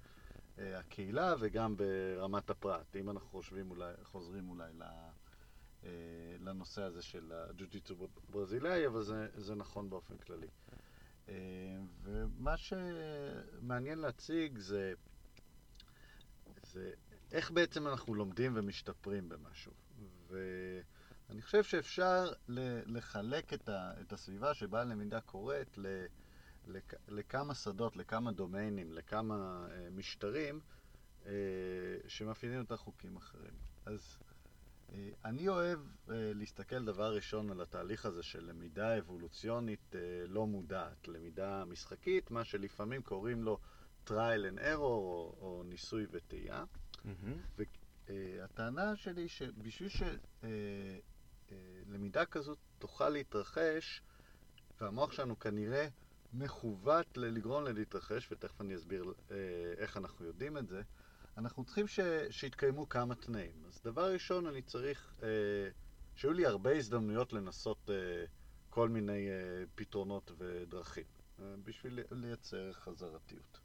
אה, 0.59 0.79
הקהילה 0.79 1.35
וגם 1.39 1.75
ברמת 1.77 2.49
הפרט. 2.49 2.95
אם 2.95 3.09
אנחנו 3.09 3.29
חושבים 3.29 3.71
אולי, 3.71 3.93
חוזרים 4.03 4.49
אולי 4.49 4.71
אה, 4.81 5.09
לנושא 6.39 6.81
הזה 6.81 7.01
של 7.01 7.31
הג'ו-ג'יצו 7.31 7.95
ברזילאי, 8.29 8.87
אבל 8.87 9.03
זה, 9.03 9.27
זה 9.35 9.55
נכון 9.55 9.89
באופן 9.89 10.17
כללי. 10.17 10.47
אה, 11.29 11.33
ומה 12.03 12.57
שמעניין 12.57 13.99
להציג 13.99 14.57
זה, 14.57 14.93
זה 16.63 16.91
איך 17.31 17.51
בעצם 17.51 17.87
אנחנו 17.87 18.15
לומדים 18.15 18.53
ומשתפרים 18.55 19.29
במשהו. 19.29 19.71
ואני 20.27 21.41
חושב 21.41 21.63
שאפשר 21.63 22.31
לחלק 22.85 23.53
את 23.73 24.13
הסביבה 24.13 24.53
שבה 24.53 24.81
הלמידה 24.81 25.21
קורית 25.21 25.77
ל... 25.77 26.05
לכ, 26.67 26.93
לכמה 27.07 27.55
שדות, 27.55 27.97
לכמה 27.97 28.31
דומיינים, 28.31 28.93
לכמה 28.93 29.67
אה, 29.71 29.89
משטרים 29.91 30.59
אה, 31.25 31.31
שמאפיינים 32.07 32.59
אותה 32.59 32.77
חוקים 32.77 33.15
אחרים. 33.15 33.53
אז 33.85 34.17
אה, 34.21 34.26
אני 35.25 35.47
אוהב 35.47 35.79
אה, 36.09 36.31
להסתכל 36.35 36.85
דבר 36.85 37.15
ראשון 37.15 37.51
על 37.51 37.61
התהליך 37.61 38.05
הזה 38.05 38.23
של 38.23 38.49
למידה 38.49 38.97
אבולוציונית 38.97 39.95
אה, 39.95 39.99
לא 40.27 40.47
מודעת, 40.47 41.07
למידה 41.07 41.65
משחקית, 41.65 42.31
מה 42.31 42.43
שלפעמים 42.43 43.01
קוראים 43.01 43.43
לו 43.43 43.59
trial 44.07 44.53
and 44.53 44.59
error 44.59 44.77
או, 44.77 45.35
או 45.41 45.63
ניסוי 45.65 46.05
וטעייה. 46.11 46.63
Mm-hmm. 47.05 47.61
והטענה 48.07 48.95
שלי 48.95 49.27
שבשביל 49.27 49.89
שלמידה 49.89 50.19
אה, 52.19 52.25
אה, 52.25 52.31
כזאת 52.31 52.57
תוכל 52.79 53.09
להתרחש, 53.09 54.01
והמוח 54.81 55.11
שלנו 55.11 55.39
כנראה 55.39 55.87
מכוות 56.33 57.17
לגרום 57.17 57.63
לה 57.63 57.71
להתרחש, 57.71 58.31
ותכף 58.31 58.61
אני 58.61 58.75
אסביר 58.75 59.13
אה, 59.31 59.35
איך 59.77 59.97
אנחנו 59.97 60.25
יודעים 60.25 60.57
את 60.57 60.67
זה, 60.67 60.81
אנחנו 61.37 61.63
צריכים 61.63 61.87
ש, 61.87 61.99
שיתקיימו 62.29 62.89
כמה 62.89 63.15
תנאים. 63.15 63.65
אז 63.67 63.81
דבר 63.83 64.13
ראשון, 64.13 64.47
אני 64.47 64.61
צריך 64.61 65.15
אה, 65.23 65.27
שיהיו 66.15 66.33
לי 66.33 66.45
הרבה 66.45 66.77
הזדמנויות 66.77 67.33
לנסות 67.33 67.89
אה, 67.89 68.25
כל 68.69 68.89
מיני 68.89 69.29
אה, 69.29 69.63
פתרונות 69.75 70.31
ודרכים, 70.37 71.03
אה, 71.39 71.45
בשביל 71.63 71.99
לייצר 72.11 72.73
חזרתיות. 72.73 73.59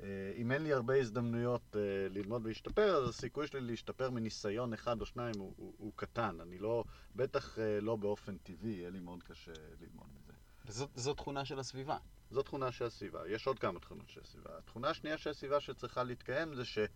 אה, 0.00 0.32
אם 0.36 0.52
אין 0.52 0.62
לי 0.62 0.72
הרבה 0.72 0.94
הזדמנויות 0.94 1.76
אה, 1.76 1.80
ללמוד 2.10 2.44
ולהשתפר, 2.44 2.96
אז 2.96 3.08
הסיכוי 3.08 3.46
שלי 3.46 3.60
להשתפר 3.60 4.10
מניסיון 4.10 4.72
אחד 4.72 5.00
או 5.00 5.06
שניים 5.06 5.34
הוא, 5.38 5.54
הוא, 5.56 5.74
הוא 5.78 5.92
קטן. 5.96 6.40
אני 6.40 6.58
לא, 6.58 6.84
בטח 7.16 7.58
אה, 7.58 7.80
לא 7.80 7.96
באופן 7.96 8.36
טבעי, 8.38 8.70
יהיה 8.72 8.90
לי 8.90 9.00
מאוד 9.00 9.22
קשה 9.22 9.52
ללמוד 9.80 10.06
מזה. 10.14 10.33
וזו 10.66 11.14
תכונה 11.14 11.44
של 11.44 11.58
הסביבה. 11.58 11.96
זו 12.30 12.42
תכונה 12.42 12.72
של 12.72 12.84
הסביבה. 12.84 13.28
יש 13.28 13.46
עוד 13.46 13.58
כמה 13.58 13.80
תכונות 13.80 14.08
של 14.08 14.20
הסביבה. 14.20 14.58
התכונה 14.58 14.88
השנייה 14.88 15.18
של 15.18 15.30
הסביבה 15.30 15.60
שצריכה 15.60 16.02
להתקיים 16.02 16.54
זה 16.54 16.62
שלא 16.64 16.88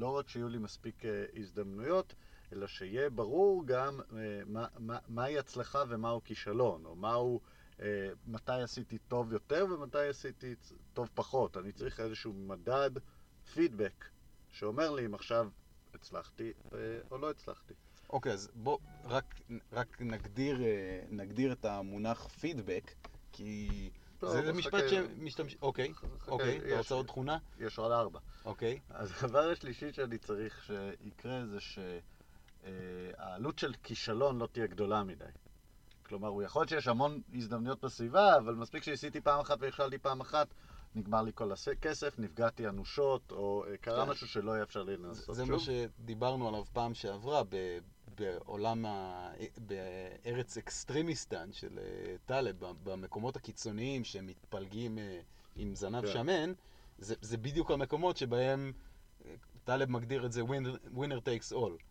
רק 0.00 0.28
שיהיו 0.28 0.48
לי 0.48 0.58
מספיק 0.58 1.02
הזדמנויות, 1.36 2.14
אלא 2.52 2.66
שיהיה 2.66 3.10
ברור 3.10 3.66
גם 3.66 4.00
מה, 4.46 4.66
מה, 4.78 4.98
מהי 5.08 5.38
הצלחה 5.38 5.82
ומהו 5.88 6.24
כישלון, 6.24 6.84
או 6.84 6.96
מהו... 6.96 7.40
מתי 8.26 8.52
עשיתי 8.52 8.98
טוב 8.98 9.32
יותר 9.32 9.66
ומתי 9.70 10.06
עשיתי 10.08 10.54
טוב 10.92 11.08
פחות. 11.14 11.56
אני 11.56 11.72
צריך 11.72 12.00
איזשהו 12.00 12.32
מדד 12.32 12.90
פידבק 13.54 14.04
שאומר 14.48 14.90
לי 14.90 15.06
אם 15.06 15.14
עכשיו 15.14 15.48
הצלחתי 15.94 16.52
או 17.10 17.18
לא 17.18 17.30
הצלחתי. 17.30 17.74
אוקיי, 18.10 18.32
אז 18.32 18.50
בוא 18.54 18.78
רק, 19.04 19.40
רק 19.72 19.96
נגדיר, 20.00 20.62
אה, 20.62 21.00
נגדיר 21.10 21.52
את 21.52 21.64
המונח 21.64 22.28
פידבק, 22.28 22.94
כי 23.32 23.90
לא, 24.22 24.42
זה 24.42 24.52
משפט 24.52 24.84
שמשתמש... 24.88 25.56
אוקיי, 25.62 25.92
אוקיי, 26.28 26.58
אתה 26.58 26.78
רוצה 26.78 26.94
עוד 26.94 27.06
תכונה? 27.06 27.38
יש 27.58 27.78
עוד 27.78 27.92
ארבע. 27.92 28.18
אוקיי. 28.44 28.80
אז 28.90 29.12
הדבר 29.22 29.50
השלישי 29.50 29.92
שאני 29.92 30.18
צריך 30.18 30.64
שיקרה 30.64 31.46
זה 31.46 31.58
שהעלות 32.64 33.58
של 33.58 33.74
כישלון 33.82 34.38
לא 34.38 34.48
תהיה 34.52 34.66
גדולה 34.66 35.02
מדי. 35.04 35.24
כלומר, 36.02 36.28
הוא 36.28 36.42
יכול 36.42 36.60
להיות 36.60 36.68
שיש 36.68 36.88
המון 36.88 37.20
הזדמנויות 37.34 37.84
בסביבה, 37.84 38.36
אבל 38.36 38.54
מספיק 38.54 38.82
שעשיתי 38.82 39.20
פעם 39.20 39.40
אחת 39.40 39.56
והכשלתי 39.60 39.98
פעם 39.98 40.20
אחת, 40.20 40.54
נגמר 40.94 41.22
לי 41.22 41.30
כל 41.34 41.52
הכסף, 41.72 42.18
נפגעתי 42.18 42.68
אנושות, 42.68 43.32
או 43.32 43.64
אה, 43.68 43.76
קרה 43.76 44.04
כן. 44.04 44.10
משהו 44.10 44.28
שלא 44.28 44.52
יהיה 44.52 44.62
אפשר 44.62 44.82
לי 44.82 44.96
לנסות 44.96 45.24
שוב. 45.24 45.34
זה 45.34 45.44
מה 45.44 45.58
שדיברנו 45.58 46.48
עליו 46.48 46.64
פעם 46.72 46.94
שעברה, 46.94 47.42
בעולם, 48.18 48.86
ה... 48.86 49.30
בארץ 49.56 50.56
Extremistan 50.56 51.52
של 51.52 51.78
אה, 51.78 52.16
טלב, 52.26 52.56
במקומות 52.82 53.36
הקיצוניים 53.36 54.04
שמתפלגים 54.04 54.98
אה, 54.98 55.20
עם 55.56 55.74
זנב 55.74 56.06
כן. 56.06 56.12
שמן, 56.12 56.52
זה, 56.98 57.14
זה 57.20 57.36
בדיוק 57.36 57.70
המקומות 57.70 58.16
שבהם 58.16 58.72
טלב 59.64 59.90
מגדיר 59.90 60.26
את 60.26 60.32
זה 60.32 60.42
winner 60.94 61.20
takes 61.24 61.52
all. 61.52 61.82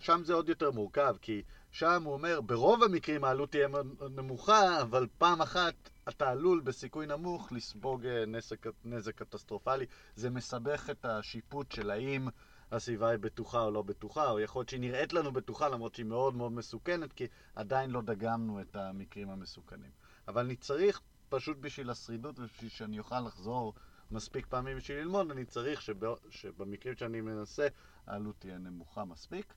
שם 0.00 0.20
זה 0.24 0.34
עוד 0.34 0.48
יותר 0.48 0.70
מורכב, 0.70 1.16
כי 1.20 1.42
שם 1.70 2.02
הוא 2.02 2.12
אומר, 2.12 2.40
ברוב 2.40 2.82
המקרים 2.82 3.24
העלות 3.24 3.50
תהיה 3.50 3.68
נמוכה, 4.10 4.82
אבל 4.82 5.06
פעם 5.18 5.42
אחת 5.42 5.74
אתה 6.08 6.30
עלול 6.30 6.60
בסיכוי 6.60 7.06
נמוך 7.06 7.52
לספוג 7.52 8.06
אה, 8.06 8.26
נזק, 8.26 8.66
נזק 8.84 9.14
קטסטרופלי. 9.14 9.86
זה 10.16 10.30
מסבך 10.30 10.90
את 10.90 11.04
השיפוט 11.04 11.72
של 11.72 11.90
האם 11.90 12.28
הסביבה 12.72 13.08
היא 13.08 13.18
בטוחה 13.18 13.62
או 13.62 13.70
לא 13.70 13.82
בטוחה, 13.82 14.30
או 14.30 14.40
יכול 14.40 14.60
להיות 14.60 14.68
שהיא 14.68 14.80
נראית 14.80 15.12
לנו 15.12 15.32
בטוחה 15.32 15.68
למרות 15.68 15.94
שהיא 15.94 16.06
מאוד 16.06 16.34
מאוד 16.34 16.52
מסוכנת, 16.52 17.12
כי 17.12 17.26
עדיין 17.54 17.90
לא 17.90 18.02
דגמנו 18.02 18.60
את 18.60 18.76
המקרים 18.76 19.30
המסוכנים. 19.30 19.90
אבל 20.28 20.44
אני 20.44 20.56
צריך, 20.56 21.00
פשוט 21.28 21.56
בשביל 21.60 21.90
השרידות 21.90 22.38
ובשביל 22.38 22.70
שאני 22.70 22.98
אוכל 22.98 23.20
לחזור 23.20 23.74
מספיק 24.10 24.46
פעמים 24.46 24.76
בשביל 24.76 24.98
ללמוד, 24.98 25.30
אני 25.30 25.44
צריך 25.44 25.82
שבא, 25.82 26.14
שבמקרים 26.30 26.94
שאני 26.94 27.20
מנסה, 27.20 27.68
העלות 28.06 28.36
תהיה 28.38 28.58
נמוכה 28.58 29.04
מספיק. 29.04 29.54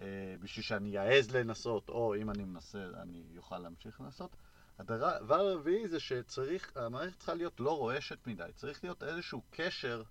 אה, 0.00 0.34
בשביל 0.40 0.64
שאני 0.64 0.98
אעז 0.98 1.30
לנסות, 1.30 1.88
או 1.88 2.14
אם 2.14 2.30
אני 2.30 2.44
מנסה, 2.44 2.84
אני 3.02 3.22
אוכל 3.36 3.58
להמשיך 3.58 4.00
לנסות. 4.00 4.36
הדבר 4.78 5.40
הרביעי 5.40 5.88
זה 5.88 6.00
שצריך, 6.00 6.76
המערכת 6.76 7.16
צריכה 7.16 7.34
להיות 7.34 7.60
לא 7.60 7.78
רועשת 7.78 8.26
מדי, 8.26 8.50
צריך 8.54 8.84
להיות 8.84 9.02
איזשהו 9.02 9.42
קשר, 9.50 10.02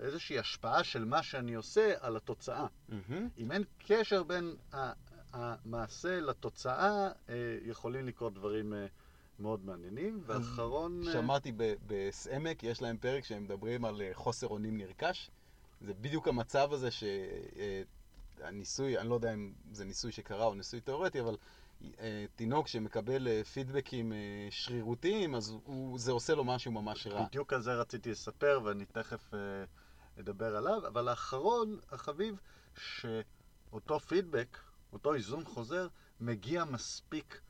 איזושהי 0.00 0.38
השפעה 0.38 0.84
של 0.84 1.04
מה 1.04 1.22
שאני 1.22 1.54
עושה 1.54 1.94
על 2.00 2.16
התוצאה. 2.16 2.66
Mm-hmm. 2.66 3.12
אם 3.38 3.52
אין 3.52 3.64
קשר 3.86 4.22
בין 4.22 4.56
המעשה 5.32 6.20
לתוצאה 6.20 7.08
אה, 7.28 7.34
יכולים 7.62 8.06
לקרות 8.06 8.34
דברים 8.34 8.74
אה, 8.74 8.86
מאוד 9.38 9.64
מעניינים. 9.64 10.22
ואחרון... 10.26 11.02
אה, 11.06 11.12
שמעתי 11.12 11.52
בסעמק, 11.86 12.62
יש 12.62 12.82
להם 12.82 12.96
פרק 12.96 13.24
שהם 13.24 13.44
מדברים 13.44 13.84
על 13.84 14.02
חוסר 14.12 14.46
אונים 14.46 14.78
נרכש. 14.78 15.30
זה 15.80 15.94
בדיוק 15.94 16.28
המצב 16.28 16.72
הזה 16.72 16.88
שהניסוי, 18.40 18.98
אני 18.98 19.08
לא 19.08 19.14
יודע 19.14 19.34
אם 19.34 19.52
זה 19.72 19.84
ניסוי 19.84 20.12
שקרה 20.12 20.46
או 20.46 20.54
ניסוי 20.54 20.80
תיאורטי, 20.80 21.20
אבל 21.20 21.36
תינוק 22.36 22.68
שמקבל 22.68 23.42
פידבקים 23.42 24.12
שרירותיים, 24.50 25.34
אז 25.34 25.54
הוא, 25.64 25.98
זה 25.98 26.12
עושה 26.12 26.34
לו 26.34 26.44
משהו 26.44 26.72
ממש 26.72 27.06
רע. 27.06 27.26
בדיוק 27.26 27.52
על 27.52 27.62
זה 27.62 27.74
רציתי 27.74 28.10
לספר, 28.10 28.60
ואני 28.64 28.84
תכף 28.84 29.30
אדבר 30.20 30.56
עליו, 30.56 30.86
אבל 30.86 31.08
האחרון, 31.08 31.78
החביב, 31.92 32.40
שאותו 32.76 34.00
פידבק, 34.00 34.58
אותו 34.92 35.14
איזון 35.14 35.44
חוזר, 35.44 35.88
מגיע 36.20 36.64
מספיק 36.64 37.40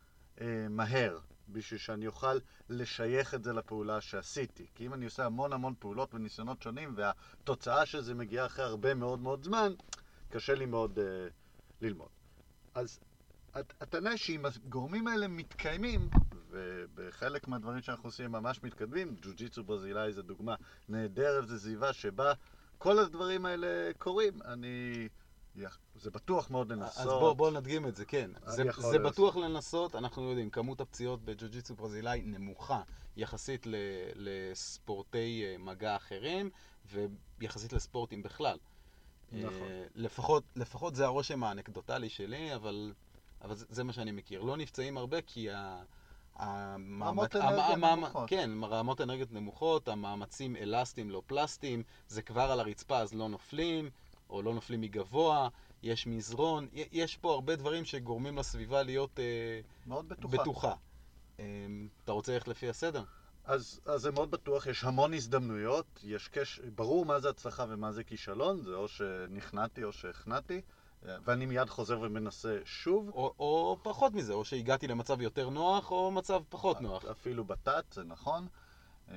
אה, 0.41 0.67
מהר, 0.71 1.19
בשביל 1.49 1.81
שאני 1.81 2.07
אוכל 2.07 2.39
לשייך 2.69 3.35
את 3.35 3.45
זה 3.45 3.53
לפעולה 3.53 4.01
שעשיתי. 4.01 4.67
כי 4.75 4.87
אם 4.87 4.95
אני 4.95 5.05
עושה 5.05 5.27
המון 5.27 5.53
המון 5.53 5.75
פעולות 5.79 6.15
וניסיונות 6.15 6.63
שונים, 6.63 6.95
והתוצאה 6.97 7.87
של 7.87 8.01
זה 8.01 8.15
מגיעה 8.15 8.47
אחרי 8.47 8.65
הרבה 8.65 8.95
מאוד 8.95 9.21
מאוד 9.21 9.45
זמן, 9.45 9.73
קשה 10.31 10.55
לי 10.55 10.67
מאוד 10.67 10.99
אה, 10.99 11.05
ללמוד. 11.81 12.09
אז 12.75 13.01
הט- 13.55 13.75
הטענה 13.81 14.17
שאם 14.17 14.47
הגורמים 14.47 15.07
האלה 15.07 15.29
מתקיימים, 15.29 16.11
ובחלק 16.51 17.49
מהדברים 17.49 17.83
שאנחנו 17.83 18.09
עושים 18.09 18.33
ממש 18.33 18.63
מתקדמים, 18.63 19.17
ג'ו-ג'יצו 19.23 19.65
ברזילאי 19.65 20.13
זה 20.13 20.23
דוגמה 20.23 20.55
נהדרת, 20.89 21.49
זו 21.49 21.59
סביבה 21.59 21.93
שבה 21.93 22.33
כל 22.81 22.99
הדברים 22.99 23.47
האלה 23.47 23.91
קורים. 23.99 24.43
אני... 24.45 25.09
זה 25.95 26.11
בטוח 26.11 26.51
מאוד 26.51 26.73
לנסות. 26.73 26.99
אז 26.99 27.07
בואו 27.07 27.35
בוא 27.35 27.51
נדגים 27.51 27.87
את 27.87 27.97
זה, 27.97 28.05
כן. 28.05 28.31
זה, 28.47 28.63
זה. 28.79 28.99
בטוח 28.99 29.37
לנסות, 29.37 29.95
אנחנו 29.95 30.29
יודעים, 30.29 30.51
כמות 30.51 30.81
הפציעות 30.81 31.25
בג'ו-ג'יצו 31.25 31.75
ברזילאי 31.75 32.23
נמוכה 32.25 32.83
יחסית 33.17 33.67
ל, 33.67 33.75
לספורטי 34.15 35.45
אה, 35.45 35.59
מגע 35.59 35.97
אחרים, 35.97 36.51
ויחסית 37.39 37.73
לספורטים 37.73 38.23
בכלל. 38.23 38.59
נכון. 39.33 39.69
אה, 39.71 39.85
לפחות, 39.95 40.45
לפחות 40.57 40.95
זה 40.95 41.05
הרושם 41.05 41.45
האנקדוטלי 41.45 42.09
שלי, 42.09 42.55
אבל, 42.55 42.93
אבל 43.43 43.55
זה, 43.55 43.67
זה 43.69 43.85
מה 43.85 43.93
שאני 43.93 44.13
מכיר. 44.13 44.43
לא 44.43 44.57
נפצעים 44.57 44.99
הרבה 44.99 45.23
כי 45.23 45.51
ה... 45.51 45.83
המאמץ- 46.41 47.37
המ-. 47.37 48.27
כן, 48.27 48.51
רמות 48.65 49.01
אנרגיות 49.01 49.33
נמוכות, 49.33 49.89
המאמצים 49.89 50.57
אלסטיים, 50.57 51.11
לא 51.11 51.23
פלסטיים, 51.27 51.83
זה 52.09 52.23
כבר 52.23 52.43
על 52.51 52.61
הרצפה 52.61 52.99
אז 52.99 53.15
לא 53.15 53.29
נופלים, 53.29 53.91
או 54.31 54.43
לא 54.43 54.55
נופלים 54.55 54.81
מגבוה, 54.81 55.49
יש 55.83 56.07
מזרון, 56.07 56.69
יש 56.73 57.17
פה 57.17 57.33
הרבה 57.33 57.57
דברים 57.57 57.85
שגורמים 57.85 58.39
לסביבה 58.39 58.83
להיות 58.83 59.19
אה, 59.19 59.61
מאוד 59.87 60.09
בטוחה. 60.09 60.37
בטוחה. 60.37 60.75
אה, 61.41 61.45
אתה 62.05 62.13
רוצה 62.13 62.33
ללכת 62.33 62.49
לפי 62.49 62.69
הסדר? 62.69 63.05
אז, 63.45 63.81
אז 63.85 64.01
זה 64.01 64.11
מאוד 64.13 64.31
בטוח, 64.31 64.67
יש 64.67 64.85
המון 64.85 65.15
הזדמנויות, 65.15 66.01
יש 66.05 66.29
קש... 66.29 66.61
ברור 66.75 67.07
מה 67.07 67.21
זה 67.21 67.29
הצלחה 67.31 67.65
ומה 67.69 67.93
זה 67.93 68.05
כישלון, 68.05 68.61
זה 68.61 68.75
או 68.75 68.89
שנכנעתי 68.89 69.85
או 69.85 69.93
שהכנעתי, 69.93 70.61
ואני 71.03 71.47
מיד 71.47 71.69
חוזר 71.71 72.01
ומנסה 72.01 72.59
שוב. 72.65 73.09
או, 73.09 73.35
או 73.39 73.79
פחות 73.83 74.13
מזה, 74.15 74.33
או 74.33 74.45
שהגעתי 74.45 74.87
למצב 74.89 75.21
יותר 75.21 75.51
נוח, 75.51 75.91
או 75.91 76.11
מצב 76.11 76.43
פחות 76.49 76.81
נוח. 76.81 77.05
אפילו 77.05 77.45
בתת, 77.45 77.85
זה 77.93 78.05
נכון. 78.05 78.47
אה, 79.11 79.15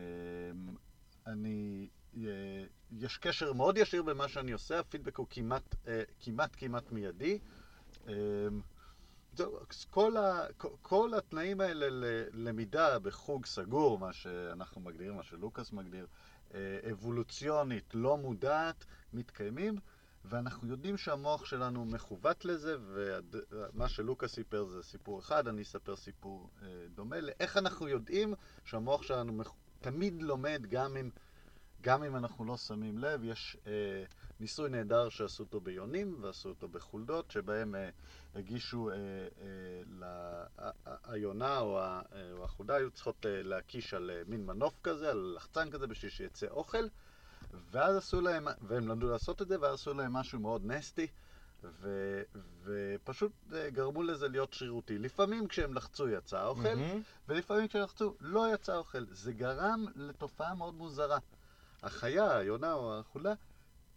אני... 1.28 1.88
אה, 2.18 2.64
יש 3.00 3.18
קשר 3.18 3.54
מאוד 3.54 3.78
ישיר 3.78 4.04
במה 4.04 4.28
שאני 4.28 4.52
עושה, 4.52 4.80
הפידבק 4.80 5.18
הוא 5.18 5.28
כמעט 5.30 5.76
אה, 5.88 6.04
כמעט 6.20 6.50
כמעט 6.58 6.92
מיידי. 6.92 7.40
אה, 8.08 8.14
זהו, 9.36 9.58
כל, 9.90 10.18
ה, 10.18 10.46
כל- 10.58 10.68
כל 10.82 11.14
התנאים 11.18 11.62
האלה 11.62 11.86
ללמידה 12.34 13.00
בחוג 13.00 13.46
סגור, 13.46 14.00
מה 14.00 14.14
שאנחנו 14.14 14.82
מגדירים, 14.82 15.16
מה 15.16 15.24
שלוקאס 15.24 15.72
מגדיר, 15.72 16.08
אה, 16.54 16.60
אבולוציונית, 16.92 17.84
לא 17.94 18.18
מודעת, 18.18 18.86
מתקיימים, 19.14 19.76
ואנחנו 20.26 20.68
יודעים 20.68 20.98
שהמוח 20.98 21.46
שלנו 21.46 21.86
מכוות 21.86 22.46
לזה, 22.46 22.76
ומה 22.80 23.90
שלוקאס 23.90 24.32
סיפר 24.32 24.66
זה 24.66 24.84
סיפור 24.84 25.20
אחד, 25.20 25.48
אני 25.48 25.62
אספר 25.62 25.96
סיפור 25.96 26.50
אה, 26.62 26.68
דומה. 26.96 27.20
לאיך 27.20 27.58
אנחנו 27.58 27.88
יודעים 27.88 28.34
שהמוח 28.66 29.04
שלנו 29.04 29.34
מכ... 29.34 29.52
תמיד 29.80 30.22
לומד 30.22 30.66
גם 30.70 30.98
אם, 30.98 31.10
גם 31.82 32.04
אם 32.04 32.16
אנחנו 32.16 32.46
לא 32.46 32.58
שמים 32.58 32.98
לב. 32.98 33.24
יש 33.24 33.58
אה, 33.68 34.04
ניסוי 34.40 34.70
נהדר 34.70 35.10
שעשו 35.10 35.44
אותו 35.44 35.62
ביונים 35.62 36.18
ועשו 36.22 36.50
אותו 36.50 36.68
בחולדות, 36.68 37.32
שבהם 37.32 37.76
אה, 37.76 37.90
הגישו, 38.36 38.90
אה, 38.90 38.96
אה, 40.60 40.72
היונה 41.04 41.60
או, 41.60 41.80
ה... 41.80 42.02
אה, 42.14 42.32
או 42.32 42.44
החולדה 42.44 42.76
היו 42.76 42.92
צריכות 42.92 43.26
אה, 43.26 43.44
להקיש 43.44 43.94
על 43.94 44.12
אה, 44.12 44.22
מין 44.28 44.46
מנוף 44.46 44.80
כזה, 44.84 45.12
על 45.12 45.34
לחצן 45.36 45.72
כזה, 45.72 45.88
בשביל 45.88 46.12
שיצא 46.12 46.48
אוכל. 46.48 46.88
ואז 47.72 47.96
עשו 47.96 48.22
להם, 48.22 48.48
והם 48.62 48.88
למדו 48.88 49.10
לעשות 49.10 49.42
את 49.42 49.48
זה, 49.48 49.62
ואז 49.62 49.74
עשו 49.74 49.94
להם 49.94 50.14
משהו 50.14 50.40
מאוד 50.40 50.66
נסטי, 50.66 51.08
ו, 51.64 52.22
ופשוט 52.64 53.32
אה, 53.54 53.70
גרמו 53.70 54.04
לזה 54.04 54.28
להיות 54.28 54.54
שרירותי. 54.54 54.98
לפעמים 54.98 55.48
כשהם 55.48 55.74
לחצו 55.74 56.10
יצא 56.10 56.46
אוכל, 56.46 56.62
מהמם. 56.62 57.02
ולפעמים 57.28 57.68
כשהם 57.68 57.82
לחצו 57.82 58.16
לא 58.20 58.54
יצא 58.54 58.76
אוכל. 58.76 59.06
זה 59.12 59.34
גרם 59.34 59.86
לתופעה 59.96 60.56
מאוד 60.56 60.74
מוזרה. 60.74 61.18
החיה, 61.84 62.38
היונה 62.38 62.74
או 62.74 63.00
החולה, 63.00 63.34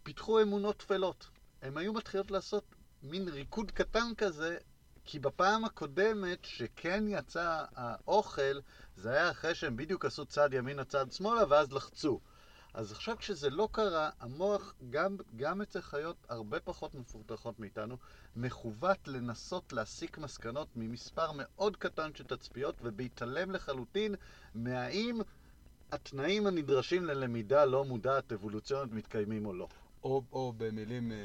פיתחו 0.03 0.41
אמונות 0.41 0.77
טפלות. 0.77 1.29
הם 1.61 1.77
היו 1.77 1.93
מתחילות 1.93 2.31
לעשות 2.31 2.63
מין 3.03 3.27
ריקוד 3.27 3.71
קטן 3.71 4.15
כזה, 4.17 4.57
כי 5.05 5.19
בפעם 5.19 5.65
הקודמת 5.65 6.45
שכן 6.45 7.03
יצא 7.07 7.65
האוכל, 7.75 8.59
זה 8.95 9.11
היה 9.11 9.31
אחרי 9.31 9.55
שהם 9.55 9.75
בדיוק 9.77 10.05
עשו 10.05 10.25
צד 10.25 10.49
ימינה 10.53 10.85
צד 10.85 11.11
שמאלה, 11.11 11.43
ואז 11.49 11.71
לחצו. 11.71 12.19
אז 12.77 12.91
עכשיו 12.91 13.17
כשזה 13.17 13.49
לא 13.49 13.69
קרה, 13.71 14.09
המוח, 14.19 14.73
גם, 14.89 15.17
גם 15.35 15.61
אצל 15.61 15.81
חיות 15.81 16.15
הרבה 16.29 16.59
פחות 16.59 16.95
מפותחות 16.95 17.59
מאיתנו, 17.59 17.97
מכוות 18.35 19.07
לנסות 19.07 19.73
להסיק 19.73 20.17
מסקנות 20.17 20.67
ממספר 20.75 21.31
מאוד 21.35 21.77
קטן 21.77 22.15
של 22.15 22.23
תצפיות, 22.23 22.75
ובהתעלם 22.83 23.51
לחלוטין 23.51 24.15
מהאם 24.55 25.19
התנאים 25.91 26.47
הנדרשים 26.47 27.05
ללמידה 27.05 27.65
לא 27.65 27.85
מודעת 27.85 28.31
אבולוציונית 28.31 28.93
מתקיימים 28.93 29.45
או 29.45 29.53
לא. 29.53 29.67
או, 30.03 30.23
או 30.31 30.53
במילים 30.57 31.11
אה, 31.11 31.17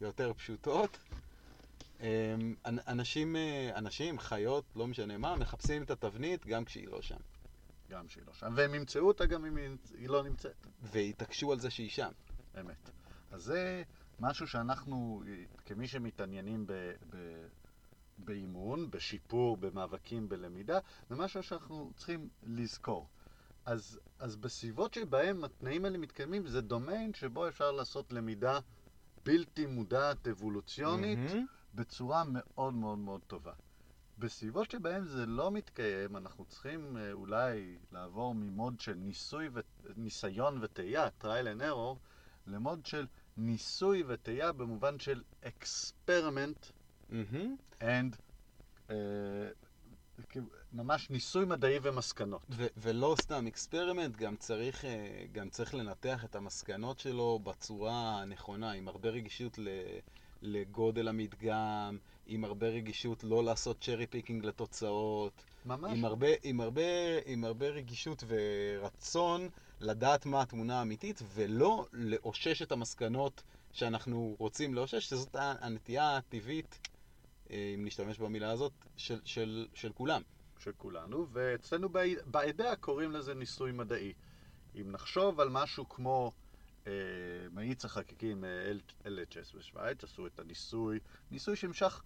יותר 0.00 0.32
פשוטות, 0.34 0.98
אה, 2.00 2.34
אנ- 2.66 2.78
אנשים, 2.86 3.36
אה, 3.36 3.70
אנשים, 3.74 4.18
חיות, 4.18 4.64
לא 4.76 4.86
משנה 4.86 5.18
מה, 5.18 5.36
מחפשים 5.36 5.82
את 5.82 5.90
התבנית 5.90 6.46
גם 6.46 6.64
כשהיא 6.64 6.88
לא 6.88 7.02
שם. 7.02 7.37
גם 7.90 8.08
שהיא 8.08 8.24
לא 8.26 8.32
שם. 8.32 8.52
והם 8.56 8.74
ימצאו 8.74 9.08
אותה 9.08 9.26
גם 9.26 9.44
אם 9.46 9.56
היא- 9.56 10.08
לא 10.08 10.22
נמצאת. 10.22 10.66
והתעקשו 10.82 11.52
על 11.52 11.58
זה 11.58 11.70
שהיא 11.70 11.90
שם. 11.90 12.10
אמת. 12.60 12.90
אז 13.30 13.42
זה 13.42 13.82
משהו 14.20 14.46
שאנחנו, 14.48 15.22
כמי 15.66 15.88
שמתעניינים 15.88 16.66
ב, 16.66 16.72
ב, 17.10 17.16
באימון, 18.18 18.90
בשיפור, 18.90 19.56
במאבקים 19.56 20.28
בלמידה, 20.28 20.78
זה 21.08 21.16
משהו 21.16 21.42
שאנחנו 21.42 21.90
צריכים 21.96 22.28
לזכור. 22.42 23.08
אז, 23.64 24.00
אז 24.18 24.36
בסביבות 24.36 24.94
שבהם 24.94 25.44
התנאים 25.44 25.84
האלה 25.84 25.98
מתקיימים, 25.98 26.46
זה 26.46 26.60
דומיין 26.60 27.14
שבו 27.14 27.48
אפשר 27.48 27.72
לעשות 27.72 28.12
למידה 28.12 28.58
בלתי 29.24 29.66
מודעת 29.66 30.28
אבולוציונית 30.28 31.18
מהמם. 31.18 31.46
בצורה 31.74 32.24
מאוד 32.26 32.74
מאוד 32.74 32.98
מאוד 32.98 33.20
טובה. 33.26 33.52
בסביבות 34.18 34.70
שבהן 34.70 35.04
זה 35.04 35.26
לא 35.26 35.50
מתקיים, 35.50 36.16
אנחנו 36.16 36.44
צריכים 36.44 36.96
אה, 36.96 37.12
אולי 37.12 37.76
לעבור 37.92 38.34
ממוד 38.34 38.80
של 38.80 38.94
ניסוי 38.94 39.48
ו... 39.52 39.60
ניסיון 39.96 40.58
וטעייה, 40.62 41.08
trial 41.22 41.58
and 41.58 41.62
error, 41.62 41.96
למוד 42.46 42.86
של 42.86 43.06
ניסוי 43.36 44.02
וטעייה 44.06 44.52
במובן 44.52 44.98
של 44.98 45.22
experiment 45.44 46.72
מהמם. 47.08 47.56
and 47.80 48.16
כאילו, 50.28 50.46
ממש 50.72 51.10
ניסוי 51.10 51.44
מדעי 51.44 51.78
ומסקנות. 51.82 52.42
ו- 52.50 52.66
ולא 52.76 53.14
סתם 53.18 53.46
experiment, 53.46 54.16
גם 54.16 54.36
צריך, 54.36 54.84
אה, 54.84 55.24
גם 55.32 55.50
צריך 55.50 55.74
לנתח 55.74 56.24
את 56.24 56.34
המסקנות 56.36 56.98
שלו 56.98 57.38
בצורה 57.38 58.22
הנכונה, 58.22 58.72
עם 58.72 58.88
הרבה 58.88 59.08
רגישות 59.08 59.58
ל- 59.58 59.68
לגודל 60.42 61.08
המדגם, 61.08 61.98
עם 62.28 62.44
הרבה 62.44 62.66
רגישות 62.66 63.24
לא 63.24 63.44
לעשות 63.44 63.80
cherry 63.80 64.06
picking 64.06 64.44
לתוצאות, 64.44 65.32
ממש. 65.66 65.98
עם 65.98 66.04
הרבה, 66.04 66.26
עם, 66.42 66.60
הרבה, 66.60 66.82
עם 67.26 67.44
הרבה 67.44 67.68
רגישות 67.68 68.24
ורצון 68.26 69.48
לדעת 69.80 70.26
מה 70.26 70.42
התמונה 70.42 70.78
האמיתית, 70.78 71.22
ולא 71.34 71.86
לאושש 71.92 72.62
את 72.62 72.72
המסקנות 72.72 73.42
שאנחנו 73.72 74.36
רוצים 74.38 74.74
לאושש, 74.74 75.08
שזאת 75.08 75.36
הנטייה 75.38 76.16
הטבעית, 76.16 76.78
אה, 77.50 77.72
אם 77.74 77.84
נשתמש 77.84 78.18
במילה 78.18 78.50
הזאת, 78.50 78.72
של, 78.96 79.20
של, 79.24 79.66
של 79.74 79.92
כולם. 79.92 80.22
של 80.58 80.72
כולנו, 80.76 81.26
ואצלנו 81.32 81.88
בעדה 82.26 82.76
קוראים 82.76 83.12
לזה 83.12 83.34
ניסוי 83.34 83.72
מדעי. 83.72 84.12
אם 84.74 84.92
נחשוב 84.92 85.40
על 85.40 85.48
משהו 85.48 85.88
כמו 85.88 86.32
אה, 86.86 86.92
מאיץ 87.52 87.84
החלקיקים 87.84 88.44
אה, 88.44 88.72
LHS 89.04 89.56
בשוויץ, 89.58 90.04
עשו 90.04 90.26
את 90.26 90.38
הניסוי, 90.38 90.98
ניסוי 91.30 91.56
שנמשך 91.56 92.02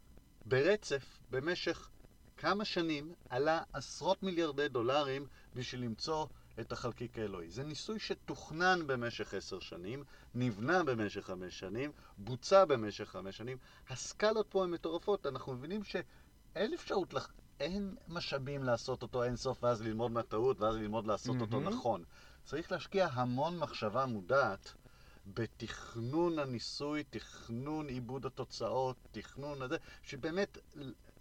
ברצף, 0.46 1.18
במשך 1.30 1.88
כמה 2.36 2.64
שנים, 2.64 3.14
עלה 3.28 3.62
עשרות 3.72 4.22
מיליארדי 4.22 4.68
דולרים 4.68 5.26
בשביל 5.54 5.80
למצוא 5.82 6.26
את 6.60 6.72
החלקיק 6.72 7.18
האלוהי. 7.18 7.50
זה 7.50 7.62
ניסוי 7.62 7.98
שתוכנן 7.98 8.86
במשך 8.86 9.34
עשר 9.34 9.60
שנים, 9.60 10.04
נבנה 10.34 10.84
במשך 10.84 11.26
חמש 11.26 11.58
שנים, 11.58 11.92
בוצע 12.18 12.64
במשך 12.64 13.08
חמש 13.08 13.36
שנים. 13.36 13.58
הסקלות 13.88 14.46
פה 14.50 14.64
הן 14.64 14.70
מטורפות, 14.70 15.26
אנחנו 15.26 15.52
מבינים 15.52 15.84
שאין 15.84 16.74
אפשרות, 16.74 17.14
לח... 17.14 17.32
אין 17.60 17.96
משאבים 18.08 18.64
לעשות 18.64 19.02
אותו 19.02 19.22
אין 19.24 19.36
סוף 19.36 19.64
ואז 19.64 19.82
ללמוד 19.82 20.12
מהטעות 20.12 20.60
ואז 20.60 20.76
ללמוד 20.76 21.06
לעשות 21.06 21.40
אותו 21.40 21.60
נכון. 21.60 22.04
צריך 22.44 22.72
להשקיע 22.72 23.06
המון 23.12 23.58
מחשבה 23.58 24.06
מודעת 24.06 24.74
בתכנון 25.26 26.38
הניסוי, 26.38 27.04
תכנון 27.10 27.88
עיבוד 27.88 28.26
התוצאות, 28.26 28.96
תכנון 29.12 29.62
הזה, 29.62 29.76
שבאמת 30.02 30.58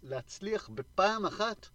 להצליח 0.02 0.68
בפעם 0.68 1.26
אחת 1.26 1.66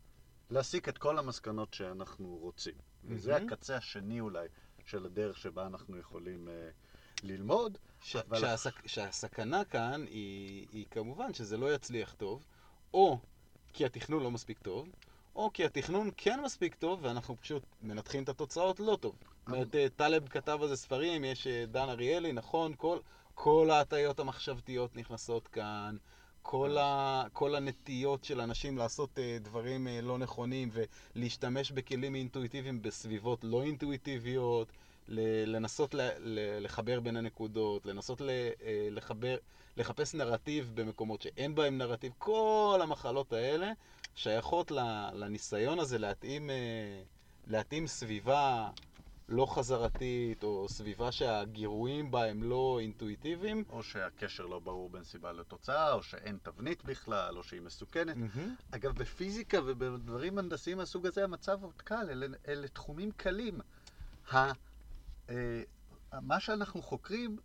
להסיק 0.50 0.90
את 0.90 0.98
כל 0.98 1.20
המסקנות 1.20 1.74
שאנחנו 1.74 2.38
רוצים. 2.42 2.74
וזה 3.04 3.36
הקצה 3.36 3.78
השני 3.78 4.20
אולי 4.20 4.48
של 4.86 5.06
הדרך 5.06 5.38
שבה 5.38 5.68
אנחנו 5.68 5.98
יכולים 5.98 6.48
uh, 6.48 7.24
ללמוד. 7.24 7.78
ש- 8.02 8.16
אבל... 8.16 8.40
שהסק... 8.40 8.88
שהסכנה 8.88 9.66
כאן 9.66 10.06
היא, 10.10 10.68
היא 10.72 10.86
כמובן 10.92 11.34
שזה 11.34 11.58
לא 11.58 11.74
יצליח 11.74 12.14
טוב, 12.14 12.44
או 12.94 13.20
כי 13.74 13.86
התכנון 13.86 14.24
לא 14.24 14.32
מספיק 14.32 14.60
טוב, 14.60 14.90
או 15.36 15.54
כי 15.54 15.66
התכנון 15.66 16.10
כן 16.18 16.40
מספיק 16.46 16.76
טוב 16.76 17.00
ואנחנו 17.04 17.38
פשוט 17.38 17.64
מנתחים 17.82 18.24
את 18.24 18.30
התוצאות 18.30 18.80
לא 18.80 18.98
טוב. 19.02 19.16
זאת 19.48 19.54
אומרת, 19.54 19.76
אה, 19.76 19.88
טלב 19.96 20.28
כתב 20.28 20.60
על 20.62 20.68
זה 20.68 20.76
ספרים, 20.76 21.24
יש 21.24 21.48
אה, 21.48 21.66
דן 21.66 21.90
אריאלי, 21.90 22.34
נכון, 22.34 22.74
כל, 22.78 22.98
כל 23.36 23.70
ההטיות 23.72 24.20
המחשבתיות 24.20 24.96
נכנסות 24.96 25.48
כאן. 25.48 25.96
כל, 26.42 26.78
ה, 26.78 27.24
כל 27.34 27.56
הנטיות 27.56 28.24
של 28.24 28.42
אנשים 28.42 28.78
לעשות 28.78 29.10
uh, 29.18 29.44
דברים 29.44 29.88
uh, 29.88 30.06
לא 30.06 30.18
נכונים 30.18 30.70
ולהשתמש 31.16 31.72
בכלים 31.72 32.16
אינטואיטיביים 32.16 32.82
בסביבות 32.82 33.44
לא 33.44 33.64
אינטואיטיביות, 33.64 34.72
לנסות 35.46 35.94
ל, 35.94 36.02
ל, 36.20 36.64
לחבר 36.66 37.00
בין 37.00 37.16
הנקודות, 37.16 37.86
לנסות 37.86 38.22
ל, 38.22 38.30
uh, 38.30 38.64
לחבר, 38.92 39.38
לחפש 39.78 40.16
נרטיב 40.16 40.72
במקומות 40.74 41.22
שאין 41.22 41.56
בהם 41.56 41.78
נרטיב, 41.78 42.14
כל 42.18 42.80
המחלות 42.84 43.34
האלה 43.34 43.72
שייכות 44.16 44.72
לניסיון 45.14 45.80
הזה 45.80 45.98
להתאים, 45.98 46.50
uh, 46.50 47.52
להתאים 47.52 47.88
סביבה 47.88 48.70
לא 49.30 49.46
חזרתית, 49.46 50.44
או 50.44 50.70
סביבה 50.70 51.12
שהגירויים 51.12 52.12
בה 52.12 52.26
הם 52.26 52.44
לא 52.44 52.78
אינטואיטיביים. 52.82 53.64
או 53.70 53.84
שהקשר 53.84 54.46
לא 54.46 54.60
ברור 54.60 54.90
בין 54.90 55.04
סיבה 55.04 55.32
לתוצאה, 55.32 55.94
או 55.94 56.04
שאין 56.04 56.38
תבנית 56.44 56.84
בכלל, 56.86 57.38
או 57.38 57.44
שהיא 57.44 57.62
מסוכנת. 57.62 58.16
Mm-hmm. 58.16 58.76
אגב, 58.76 58.96
בפיזיקה 58.96 59.58
ובדברים 59.66 60.38
הנדסיים 60.38 60.78
מהסוג 60.78 61.06
הזה 61.06 61.24
המצב 61.24 61.64
עוד 61.64 61.82
קל, 61.82 62.10
אלה, 62.10 62.28
אלה 62.48 62.68
תחומים 62.68 63.12
קלים. 63.12 63.60
ה, 64.32 64.52
אה, 65.30 65.62
מה 66.22 66.40
שאנחנו 66.40 66.82
חוקרים 66.82 67.38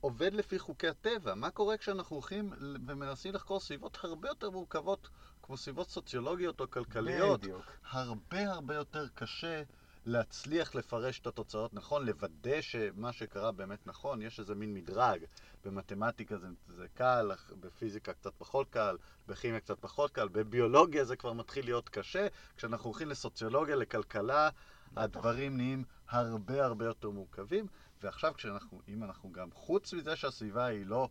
עובד 0.00 0.32
לפי 0.34 0.58
חוקי 0.58 0.88
הטבע. 0.88 1.34
מה 1.34 1.50
קורה 1.50 1.76
כשאנחנו 1.76 2.16
הולכים 2.16 2.52
ומנסים 2.86 3.34
לחקור 3.34 3.60
סביבות 3.60 3.98
הרבה 4.02 4.28
יותר 4.28 4.50
מורכבות, 4.50 5.08
כמו 5.42 5.56
סביבות 5.56 5.90
סוציולוגיות 5.90 6.60
או 6.60 6.70
כלכליות? 6.70 7.40
בדיוק. 7.40 7.64
הרבה 7.90 8.50
הרבה 8.52 8.74
יותר 8.74 9.08
קשה. 9.14 9.62
להצליח 10.08 10.74
לפרש 10.74 11.20
את 11.20 11.26
התוצאות 11.26 11.74
נכון, 11.74 12.06
לוודא 12.06 12.60
שמה 12.60 13.12
שקרה 13.12 13.52
באמת 13.52 13.86
נכון, 13.86 14.22
יש 14.22 14.40
איזה 14.40 14.54
מין 14.54 14.74
מדרג. 14.74 15.24
במתמטיקה 15.64 16.38
זה, 16.38 16.46
זה 16.68 16.86
קל, 16.94 17.30
בפיזיקה 17.60 18.12
קצת 18.12 18.32
פחות 18.38 18.70
קל, 18.70 18.96
בכימיה 19.26 19.60
קצת 19.60 19.78
פחות 19.80 20.10
קל, 20.10 20.28
בביולוגיה 20.28 21.04
זה 21.04 21.16
כבר 21.16 21.32
מתחיל 21.32 21.64
להיות 21.64 21.88
קשה. 21.88 22.26
כשאנחנו 22.56 22.90
הולכים 22.90 23.08
לסוציולוגיה, 23.08 23.76
לכלכלה, 23.76 24.48
הדברים 24.96 25.56
נהיים 25.56 25.84
הרבה 26.08 26.64
הרבה 26.64 26.84
יותר 26.84 27.10
מורכבים. 27.10 27.66
ועכשיו 28.02 28.34
כשאנחנו, 28.36 28.80
אם 28.88 29.04
אנחנו 29.04 29.32
גם, 29.32 29.48
חוץ 29.52 29.92
מזה 29.92 30.16
שהסביבה 30.16 30.64
היא 30.64 30.86
לא 30.86 31.08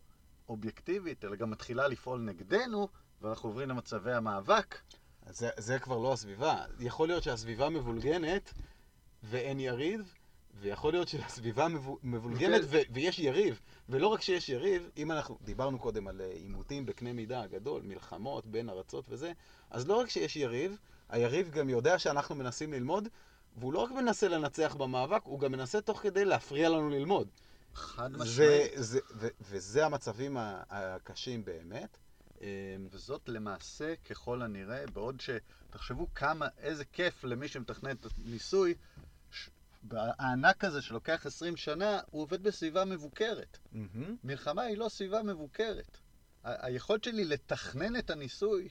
אובייקטיבית, 0.48 1.24
אלא 1.24 1.36
גם 1.36 1.50
מתחילה 1.50 1.88
לפעול 1.88 2.20
נגדנו, 2.20 2.88
ואנחנו 3.22 3.48
עוברים 3.48 3.68
למצבי 3.68 4.12
המאבק. 4.12 4.78
זה, 5.30 5.50
זה 5.56 5.78
כבר 5.78 5.98
לא 5.98 6.12
הסביבה. 6.12 6.64
יכול 6.80 7.08
להיות 7.08 7.22
שהסביבה 7.22 7.68
מבולגנת, 7.68 8.52
ואין 9.22 9.60
יריב, 9.60 10.14
ויכול 10.60 10.92
להיות 10.92 11.08
שהסביבה 11.08 11.66
מבולגנת 12.02 12.60
ו- 12.64 12.78
ויש 12.90 13.18
יריב. 13.18 13.60
ולא 13.88 14.06
רק 14.06 14.20
שיש 14.20 14.48
יריב, 14.48 14.90
אם 14.96 15.12
אנחנו, 15.12 15.38
דיברנו 15.44 15.78
קודם 15.78 16.08
על 16.08 16.20
אה, 16.20 16.26
עימותים 16.26 16.86
בקנה 16.86 17.12
מידה 17.12 17.46
גדול, 17.46 17.82
מלחמות 17.82 18.46
בין 18.46 18.70
ארצות 18.70 19.04
וזה, 19.08 19.32
אז 19.70 19.88
לא 19.88 19.94
רק 19.96 20.10
שיש 20.10 20.36
יריב, 20.36 20.76
היריב 21.08 21.50
גם 21.50 21.68
יודע 21.68 21.98
שאנחנו 21.98 22.34
מנסים 22.34 22.72
ללמוד, 22.72 23.08
והוא 23.56 23.72
לא 23.72 23.78
רק 23.78 23.90
מנסה 23.90 24.28
לנצח 24.28 24.74
במאבק, 24.78 25.20
הוא 25.24 25.40
גם 25.40 25.52
מנסה 25.52 25.80
תוך 25.80 26.00
כדי 26.00 26.24
להפריע 26.24 26.68
לנו 26.68 26.88
ללמוד. 26.90 27.28
חד 27.74 28.12
משמעית. 28.12 28.72
וזה 29.40 29.86
המצבים 29.86 30.36
הקשים 30.40 31.44
באמת. 31.44 31.98
אמ, 32.40 32.46
וזאת 32.90 33.28
למעשה, 33.28 33.94
ככל 34.10 34.42
הנראה, 34.42 34.86
בעוד 34.92 35.20
שתחשבו 35.20 36.06
כמה, 36.14 36.46
איזה 36.58 36.84
כיף 36.84 37.24
למי 37.24 37.48
שמתכנן 37.48 37.90
את 37.90 38.06
הניסוי, 38.26 38.74
הענק 39.90 40.64
הזה 40.64 40.82
שלוקח 40.82 41.26
20 41.26 41.56
שנה, 41.56 42.00
הוא 42.10 42.22
עובד 42.22 42.42
בסביבה 42.42 42.84
מבוקרת. 42.84 43.58
Mm-hmm. 43.72 43.98
מלחמה 44.24 44.62
היא 44.62 44.78
לא 44.78 44.88
סביבה 44.88 45.22
מבוקרת. 45.22 45.98
ה- 46.44 46.66
היכולת 46.66 47.04
שלי 47.04 47.24
לתכנן 47.24 47.96
את 47.96 48.10
הניסוי... 48.10 48.68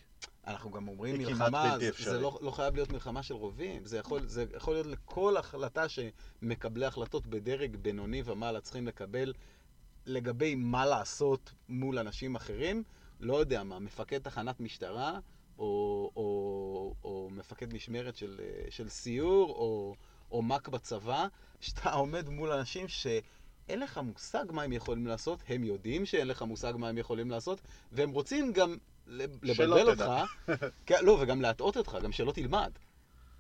אנחנו 0.48 0.72
גם 0.72 0.88
אומרים 0.88 1.17
מלחמה, 1.17 1.78
זה, 1.80 1.89
זה 2.00 2.20
לא, 2.20 2.39
לא 2.41 2.52
חייב 2.52 2.76
להיות 2.76 2.91
מלחמה 2.91 3.24
של 3.24 3.34
רובים, 3.34 3.86
זה 3.86 3.98
יכול, 3.98 4.28
זה 4.28 4.46
יכול 4.56 4.74
להיות 4.74 4.88
לכל 4.88 5.38
החלטה 5.38 5.86
שמקבלי 5.89 6.86
החלטות 6.86 7.28
בדרג 7.28 7.76
בינוני 7.76 8.22
ומעלה 8.26 8.62
צריכים 8.62 8.88
לקבל 8.88 9.34
לגבי 10.06 10.56
מה 10.56 10.86
לעשות 10.86 11.54
מול 11.70 12.00
אנשים 12.00 12.36
אחרים. 12.36 12.84
לא 13.20 13.39
יודע 13.39 13.63
מה, 13.63 13.80
מפקד 13.80 14.20
תחנת 14.20 14.60
משטרה, 14.60 15.20
או, 15.60 16.12
או, 16.15 16.93
או 17.04 17.30
מפקד 17.32 17.74
משמרת 17.74 18.15
של, 18.15 18.39
של 18.70 18.89
סיור, 18.89 19.50
או... 19.50 19.96
או 20.32 20.42
מ"ק 20.42 20.68
בצבא, 20.68 21.28
שאתה 21.62 21.92
עומד 21.92 22.30
מול 22.30 22.52
אנשים 22.52 22.88
שאין 22.88 23.80
לך 23.80 23.98
מושג 23.98 24.46
מה 24.50 24.63
הם 24.63 24.74
יכולים 24.74 25.08
לעשות, 25.08 25.40
הם 25.48 25.63
יודעים 25.63 26.06
שאין 26.06 26.28
לך 26.28 26.42
מושג 26.42 26.74
מה 26.78 26.90
הם 26.90 26.98
יכולים 26.98 27.32
לעשות, 27.32 27.62
והם 27.92 28.12
רוצים 28.12 28.54
גם 28.54 28.78
לבלבל 29.08 29.90
אותך, 29.90 30.12
כן, 30.86 31.06
לא, 31.06 31.18
וגם 31.22 31.42
להטעות 31.42 31.78
אותך, 31.78 31.98
גם 32.04 32.12
שלא 32.12 32.32
תלמד. 32.32 32.72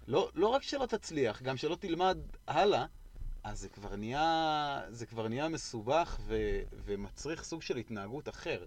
לא, 0.07 0.29
לא 0.35 0.47
רק 0.47 0.63
שלא 0.63 0.85
תצליח, 0.85 1.41
גם 1.41 1.57
שלא 1.57 1.75
תלמד 1.75 2.17
הלאה, 2.47 2.85
אז 3.43 3.59
זה 3.59 3.69
כבר 3.69 3.95
נהיה, 3.95 4.81
זה 4.89 5.05
כבר 5.05 5.27
נהיה 5.27 5.49
מסובך 5.49 6.17
ו, 6.19 6.59
ומצריך 6.85 7.43
סוג 7.43 7.61
של 7.61 7.77
התנהגות 7.77 8.29
אחר. 8.29 8.63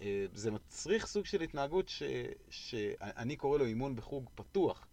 אה, 0.00 0.26
זה 0.34 0.50
מצריך 0.50 1.06
סוג 1.06 1.26
של 1.26 1.40
התנהגות 1.40 1.88
ש, 1.88 2.02
שאני 2.50 3.36
קורא 3.36 3.58
לו 3.58 3.64
אימון 3.64 3.96
בחוג 3.96 4.28
פתוח. 4.34 4.86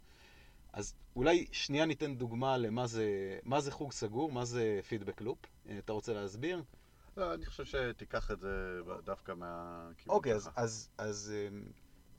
אז 0.73 0.93
אולי 1.15 1.45
שנייה 1.51 1.85
ניתן 1.85 2.15
דוגמה 2.15 2.57
למה 2.57 2.87
זה, 2.87 3.39
מה 3.43 3.61
זה 3.61 3.71
חוג 3.71 3.91
סגור, 3.91 4.31
מה 4.31 4.45
זה 4.45 4.79
פידבק 4.87 5.21
לופ. 5.21 5.37
אה, 5.69 5.77
אתה 5.77 5.93
רוצה 5.93 6.13
להסביר? 6.13 6.63
לא, 7.17 7.33
אני 7.33 7.45
חושב 7.45 7.65
שתיקח 7.65 8.31
את 8.31 8.39
זה 8.39 8.79
דווקא 9.05 9.31
מהכיוון 9.31 10.15
אוקיי, 10.15 10.33
אז, 10.33 10.49
אז, 10.55 10.89
אז 10.97 11.33
אה, 11.35 11.59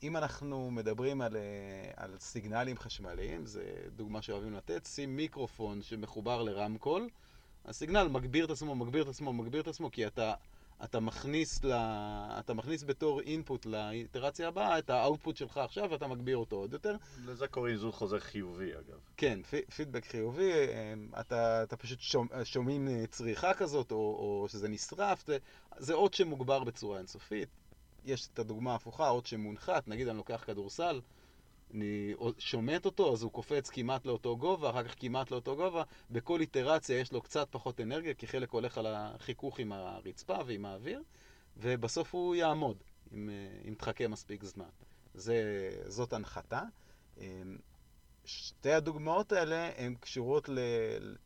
אם 0.03 0.17
אנחנו 0.17 0.71
מדברים 0.71 1.21
על, 1.21 1.35
אה, 1.35 1.91
על 1.95 2.15
סיגנלים 2.19 2.77
חשמליים, 2.77 3.45
זו 3.45 3.61
דוגמה 3.95 4.21
שאוהבים 4.21 4.53
לתת, 4.53 4.85
שים 4.85 5.15
מיקרופון 5.15 5.81
שמחובר 5.81 6.43
לרמקול, 6.43 7.09
הסיגנל 7.65 8.07
מגביר 8.07 8.45
את 8.45 8.49
עצמו, 8.49 8.75
מגביר 8.75 9.03
את 9.03 9.07
עצמו, 9.07 9.33
מגביר 9.33 9.61
את 9.61 9.67
עצמו, 9.67 9.91
כי 9.91 10.07
אתה 10.07 10.33
אתה 10.83 10.99
מכניס, 10.99 11.63
ל... 11.63 11.71
אתה 12.39 12.53
מכניס 12.53 12.83
בתור 12.83 13.21
אינפוט 13.21 13.65
לאיטרציה 13.65 14.47
הבאה 14.47 14.79
את 14.79 14.89
האאוטפוט 14.89 15.37
שלך 15.37 15.57
עכשיו 15.57 15.87
ואתה 15.91 16.07
מגביר 16.07 16.37
אותו 16.37 16.55
עוד 16.55 16.73
יותר. 16.73 16.95
לזה 17.25 17.47
קוראים 17.47 17.75
זו 17.75 17.91
חוזר 17.91 18.19
חיובי 18.19 18.71
אגב. 18.73 18.99
כן, 19.17 19.39
פידבק 19.75 20.05
חיובי, 20.05 20.51
אמ, 20.51 21.09
אתה, 21.19 21.63
אתה 21.63 21.77
פשוט 21.77 21.99
שומע, 21.99 22.29
שומעים 22.43 22.87
אה, 22.87 23.03
צריכה 23.09 23.53
כזאת 23.53 23.91
או, 23.91 23.97
או 23.97 24.47
שזה 24.49 24.69
נשרף, 24.69 25.25
זה, 25.27 25.37
זה 25.77 25.93
אות 25.93 26.13
שמוגבר 26.13 26.63
בצורה 26.63 26.97
אינסופית. 26.97 27.49
יש 28.05 28.27
את 28.33 28.39
הדוגמה 28.39 28.71
ההפוכה, 28.71 29.09
אות 29.09 29.25
שמונחת, 29.25 29.87
נגיד 29.87 30.07
אני 30.07 30.17
לוקח 30.17 30.43
כדורסל, 30.45 31.01
אני 31.73 32.13
שומט 32.37 32.85
אותו, 32.85 33.13
אז 33.13 33.23
הוא 33.23 33.31
קופץ 33.31 33.69
כמעט 33.69 34.05
לאותו 34.05 34.37
גובה, 34.37 34.69
אחר 34.69 34.83
כך 34.83 34.95
כמעט 34.99 35.31
לאותו 35.31 35.55
גובה. 35.55 35.83
בכל 36.11 36.41
איטרציה 36.41 36.99
יש 36.99 37.11
לו 37.11 37.21
קצת 37.21 37.47
פחות 37.51 37.81
אנרגיה, 37.81 38.13
כי 38.13 38.27
חלק 38.27 38.49
הולך 38.49 38.77
על 38.77 38.85
החיכוך 38.89 39.59
עם 39.59 39.71
הרצפה 39.71 40.37
ועם 40.45 40.65
האוויר, 40.65 41.03
ובסוף 41.57 42.13
הוא 42.15 42.35
יעמוד, 42.35 42.77
אם, 43.13 43.29
אם 43.67 43.73
תחכה 43.73 44.07
מספיק 44.07 44.43
זמן. 44.43 44.69
זה, 45.13 45.69
זאת 45.85 46.13
הנחתה. 46.13 46.61
אמ, 47.17 47.57
שתי 48.25 48.71
הדוגמאות 48.71 49.31
האלה 49.31 49.69
הן 49.77 49.95
קשורות 49.99 50.49
ל... 50.49 50.59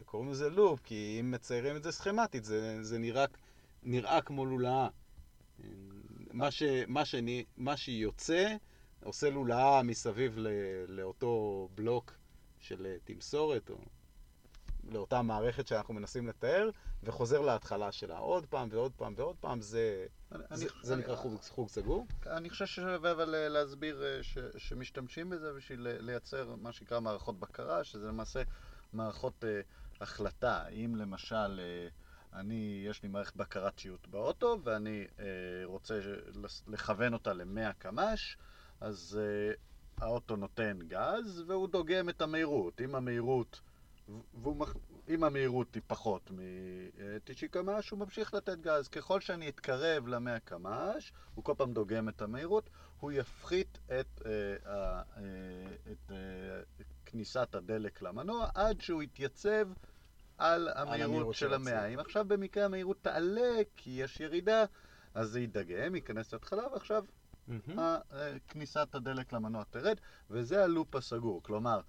קוראים 0.06 0.32
לזה 0.32 0.50
לופ, 0.50 0.80
כי 0.84 1.18
אם 1.20 1.32
מציירים 1.32 1.76
את 1.76 1.84
זה 1.84 1.92
סכמטית, 1.92 2.44
זה, 2.44 2.84
זה 2.84 2.98
נראה, 2.98 3.26
נראה 3.84 4.22
כמו 4.22 4.46
לולאה. 4.46 4.88
מה, 6.32 6.52
ש, 6.52 6.64
מה, 6.88 7.06
שאני, 7.06 7.46
מה 7.58 7.78
שיוצא 7.78 8.56
עושה 9.04 9.30
לולאה 9.30 9.84
מסביב 9.84 10.34
ל, 10.38 10.48
לאותו 10.88 11.70
בלוק 11.76 12.14
של 12.60 12.86
אה, 12.86 12.96
תמסורת, 13.04 13.70
או 13.70 13.76
לאותה 14.92 15.22
מערכת 15.22 15.68
שאנחנו 15.68 15.94
מנסים 15.94 16.28
לתאר, 16.28 16.70
וחוזר 17.04 17.42
להתחלה 17.42 17.92
שלה 17.92 18.18
עוד 18.18 18.46
פעם 18.46 18.68
ועוד 18.72 18.92
פעם 18.98 19.14
ועוד 19.18 19.36
פעם, 19.40 19.62
זה, 19.62 20.06
אני- 20.32 20.44
זה, 20.52 20.66
אני- 20.66 20.72
זה 20.84 20.94
אני- 20.94 21.02
נקרא 21.02 21.16
חוג, 21.16 21.42
חוג 21.50 21.70
סגור. 21.70 22.08
אני 22.28 22.50
חושב 22.50 22.66
ששווה 22.66 23.12
אבל 23.12 23.36
אה, 23.36 23.50
להסביר 23.50 24.04
אה, 24.04 24.24
ש, 24.24 24.38
שמשתמשים 24.58 25.30
בזה 25.30 25.54
בשביל 25.54 25.88
לייצר 26.00 26.56
מה 26.62 26.72
שנקרא 26.72 27.00
מערכות 27.00 27.40
בקרה, 27.40 27.84
שזה 27.84 28.08
למעשה 28.08 28.42
מערכות 28.94 29.44
אה, 29.44 29.62
החלטה. 30.02 30.68
אם 30.68 30.96
למשל 30.96 31.60
אה, 31.60 31.88
אני, 32.40 32.84
יש 32.90 33.04
לי 33.04 33.10
מערכת 33.10 33.36
בקרת 33.36 33.78
ציות 33.78 34.08
באוטו 34.08 34.58
ואני 34.64 35.08
אה, 35.20 35.26
רוצה 35.64 36.00
לכוון 36.68 37.14
אותה 37.14 37.34
ל-100 37.34 37.74
קמ"ש, 37.78 38.38
אז 38.84 39.20
אה, 39.22 39.54
האוטו 40.06 40.36
נותן 40.36 40.80
גז 40.88 41.44
והוא 41.48 41.68
דוגם 41.68 42.10
את 42.10 42.22
המהירות. 42.22 42.82
אם 42.82 42.96
המהירות, 42.96 43.62
מח... 44.34 44.76
אם 45.10 45.24
המהירות 45.24 45.76
היא 45.76 45.82
פחות 45.88 46.32
מ-90 46.32 47.48
קמ"ש, 47.52 47.90
הוא 47.90 48.00
ממשיך 48.00 48.34
לתת 48.34 48.60
גז. 48.60 48.88
ככל 48.88 49.22
שאני 49.22 49.50
אתקרב 49.50 50.08
ל-100 50.08 50.40
קמ"ש, 50.46 51.14
הוא 51.36 51.44
כל 51.44 51.54
פעם 51.58 51.74
דוגם 51.74 52.10
את 52.10 52.22
המהירות, 52.22 52.70
הוא 53.00 53.12
יפחית 53.12 53.80
את, 53.86 54.22
אה, 54.26 54.32
אה, 54.66 55.02
אה, 55.18 55.92
את 55.92 56.12
אה, 56.12 56.62
כניסת 57.06 57.56
הדלק 57.56 58.02
למנוע 58.02 58.48
עד 58.56 58.82
שהוא 58.82 59.04
יתייצב 59.04 59.68
על 60.38 60.68
המהירות 60.76 61.10
המהירות 61.10 61.36
של 61.36 61.54
המאה. 61.54 61.88
אם 61.88 62.00
עכשיו 62.00 62.26
במקרה 62.28 62.66
המהירות 62.66 62.98
תעלה 63.02 63.62
כי 63.76 63.90
יש 63.90 64.20
ירידה, 64.20 64.66
אז 65.14 65.30
זה 65.30 65.40
יידגם, 65.40 65.96
ייכנס 65.96 66.34
להתחלה, 66.34 66.64
ועכשיו 66.74 67.06
מהמם. 67.48 67.80
ה- 67.80 67.98
אה, 68.14 68.40
כניסת 68.48 68.96
הדלק 68.96 69.34
למנוע 69.34 69.64
תרד, 69.64 69.98
וזה 70.30 70.64
הלופ 70.64 70.96
הסגור. 70.96 71.44
כלומר, 71.44 71.80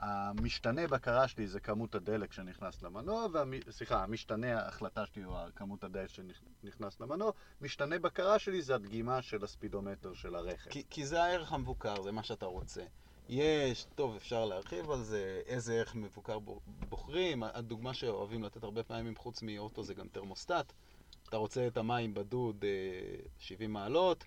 המשתנה 0.00 0.86
בקרה 0.86 1.28
שלי 1.28 1.46
זה 1.46 1.60
כמות 1.60 1.94
הדלק 1.94 2.32
שנכנס 2.32 2.82
למנוע. 2.82 3.26
סליחה, 3.70 4.02
המשתנה 4.02 4.60
ההחלטה 4.62 5.06
שלי 5.06 5.22
הוא 5.22 5.36
כמות 5.56 5.84
הדלק 5.84 6.08
שנכנס 6.08 7.00
למנוע, 7.00 7.30
משתנה 7.60 7.98
בקרה 7.98 8.38
שלי 8.38 8.62
זה 8.62 8.74
הדגימה 8.74 9.22
של 9.22 9.44
הספידומטר 9.44 10.14
של 10.14 10.34
הרכב. 10.34 10.70
כי, 10.70 10.82
כי 10.90 11.06
זה 11.06 11.22
הערך 11.22 11.52
המבוקר, 11.52 12.02
זה 12.02 12.12
מה 12.12 12.22
שאתה 12.22 12.46
רוצה. 12.46 12.82
יש, 13.28 13.86
טוב, 13.94 14.16
אפשר 14.16 14.44
להרחיב 14.44 14.90
על 14.90 15.02
זה, 15.02 15.40
איזה 15.46 15.74
ערך 15.74 15.94
מבוקר 15.94 16.38
בו- 16.38 16.60
בוחרים. 16.88 17.42
הדוגמה 17.42 17.94
שאוהבים 17.94 18.42
לתת 18.44 18.62
הרבה 18.62 18.82
פעמים 18.82 19.16
חוץ 19.16 19.42
מאוטו 19.42 19.82
זה 19.82 19.94
גם 19.94 20.08
תרמוסטט. 20.08 20.72
אתה 21.28 21.36
רוצה 21.36 21.66
את 21.66 21.76
המים 21.76 22.14
בדוד 22.14 22.64
אה, 22.64 22.68
70 23.38 23.72
מעלות, 23.72 24.24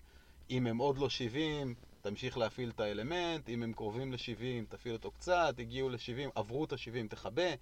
אם 0.50 0.66
הם 0.66 0.78
עוד 0.78 0.98
לא 0.98 1.08
70, 1.08 1.74
תמשיך 2.00 2.38
להפעיל 2.38 2.70
את 2.70 2.80
האלמנט, 2.80 3.48
אם 3.48 3.62
הם 3.62 3.72
קרובים 3.72 4.12
ל-70, 4.12 4.68
תפעיל 4.68 4.94
אותו 4.94 5.10
קצת, 5.10 5.54
הגיעו 5.58 5.88
ל-70, 5.88 6.30
עברו 6.34 6.64
את 6.64 6.72
ה-70, 6.72 7.08
תכבה. 7.08 7.54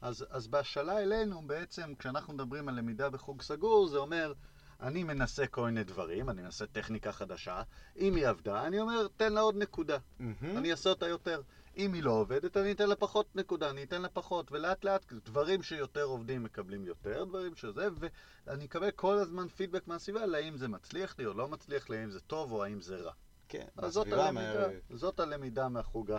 אז, 0.00 0.26
אז 0.30 0.48
בהשאלה 0.48 1.02
אלינו, 1.02 1.42
בעצם, 1.46 1.94
כשאנחנו 1.98 2.34
מדברים 2.34 2.68
על 2.68 2.74
למידה 2.74 3.10
בחוג 3.10 3.42
סגור, 3.42 3.88
זה 3.88 3.98
אומר, 3.98 4.32
אני 4.80 5.04
מנסה 5.04 5.46
כל 5.46 5.64
מיני 5.64 5.84
דברים, 5.84 6.30
אני 6.30 6.42
מנסה 6.42 6.66
טכניקה 6.66 7.12
חדשה, 7.12 7.62
אם 7.96 8.16
היא 8.16 8.26
עבדה, 8.28 8.66
אני 8.66 8.80
אומר, 8.80 9.06
תן 9.16 9.32
לה 9.32 9.40
עוד 9.40 9.56
נקודה. 9.56 9.98
מהמם. 10.18 10.58
אני 10.58 10.70
אעשה 10.70 10.90
אותה 10.90 11.08
יותר. 11.08 11.42
אם 11.76 11.92
היא 11.92 12.02
לא 12.02 12.10
עובדת, 12.12 12.56
אני 12.56 12.72
אתן 12.72 12.88
לה 12.88 12.96
פחות 12.96 13.36
נקודה, 13.36 13.70
אני 13.70 13.82
אתן 13.82 14.02
לה 14.02 14.08
פחות, 14.08 14.52
ולאט 14.52 14.84
לאט 14.84 15.12
דברים 15.12 15.62
שיותר 15.62 16.02
עובדים 16.02 16.42
מקבלים 16.42 16.84
יותר, 16.84 17.24
דברים 17.24 17.54
שזה, 17.54 17.88
ואני 18.46 18.64
אקבל 18.64 18.90
כל 18.90 19.18
הזמן 19.18 19.48
פידבק 19.48 19.88
מהסביבה, 19.88 20.26
לאם 20.26 20.56
זה 20.56 20.68
מצליח 20.68 21.18
לי 21.18 21.26
או 21.26 21.32
לא 21.34 21.48
מצליח 21.48 21.90
לי, 21.90 21.98
האם 21.98 22.10
זה 22.10 22.20
טוב 22.20 22.52
או 22.52 22.64
האם 22.64 22.80
זה 22.80 22.96
רע. 22.96 23.12
כן, 23.48 23.66
אז 23.76 23.92
זאת 23.92 24.06
הלמידה, 24.12 24.68
מה- 24.68 24.96
זאת 24.96 25.20
הלמידה 25.20 25.68
מהחוג 25.68 26.10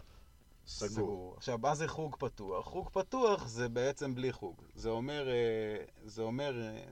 הסגור. 0.65 0.89
סגור. 0.89 1.33
עכשיו, 1.37 1.57
מה 1.57 1.75
זה 1.75 1.87
חוג 1.87 2.15
פתוח? 2.19 2.65
חוג 2.65 2.89
פתוח 2.89 3.47
זה 3.47 3.69
בעצם 3.69 4.15
בלי 4.15 4.31
חוג. 4.31 4.61
זה 4.75 4.89
אומר, 4.89 5.27
אה, 5.29 5.85
זה 6.05 6.21
אומר, 6.21 6.61
אה, 6.61 6.83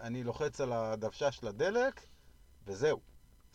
אני 0.00 0.24
לוחץ 0.24 0.60
על 0.60 0.72
הדוושה 0.72 1.32
של 1.32 1.46
הדלק, 1.48 2.00
וזהו. 2.66 3.00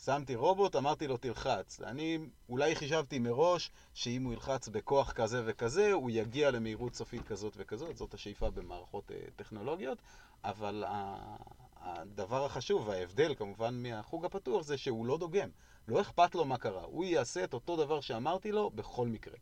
שמתי 0.05 0.35
רובוט, 0.35 0.75
אמרתי 0.75 1.07
לו 1.07 1.17
תלחץ. 1.17 1.81
אני 1.81 2.19
אולי 2.49 2.75
חישבתי 2.75 3.19
מראש 3.19 3.71
שאם 3.93 4.23
הוא 4.23 4.33
ילחץ 4.33 4.67
בכוח 4.67 5.12
כזה 5.12 5.41
וכזה, 5.45 5.93
הוא 5.93 6.09
יגיע 6.13 6.51
למהירות 6.51 6.95
סופית 6.95 7.27
כזאת 7.27 7.53
וכזאת, 7.57 7.97
זאת 7.97 8.13
השאיפה 8.13 8.49
במערכות 8.49 9.12
אה, 9.12 9.17
טכנולוגיות, 9.35 9.97
אבל 10.43 10.83
ה- 10.88 11.35
הדבר 11.75 12.45
החשוב, 12.45 12.88
וההבדל 12.88 13.35
כמובן 13.35 13.83
מהחוג 13.83 14.25
הפתוח, 14.25 14.63
זה 14.63 14.77
שהוא 14.77 15.05
לא 15.05 15.17
דוגם. 15.17 15.49
לא 15.88 16.01
אכפת 16.01 16.35
לו 16.35 16.45
מה 16.45 16.57
קרה, 16.57 16.83
הוא 16.83 17.05
יעשה 17.05 17.43
את 17.43 17.53
אותו 17.53 17.75
דבר 17.75 18.01
שאמרתי 18.01 18.51
לו 18.51 18.69
בכל 18.69 19.07
מקרה. 19.07 19.38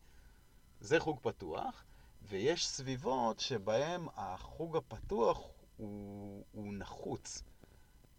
זה 0.82 1.00
חוג 1.00 1.20
פתוח, 1.22 1.84
ויש 2.22 2.67
סביבות 2.67 3.39
שבהן 3.39 4.02
החוג 4.15 4.78
הפתוח 4.78 5.41
הוא, 5.78 6.43
הוא 6.52 6.74
נחוץ. 6.74 7.43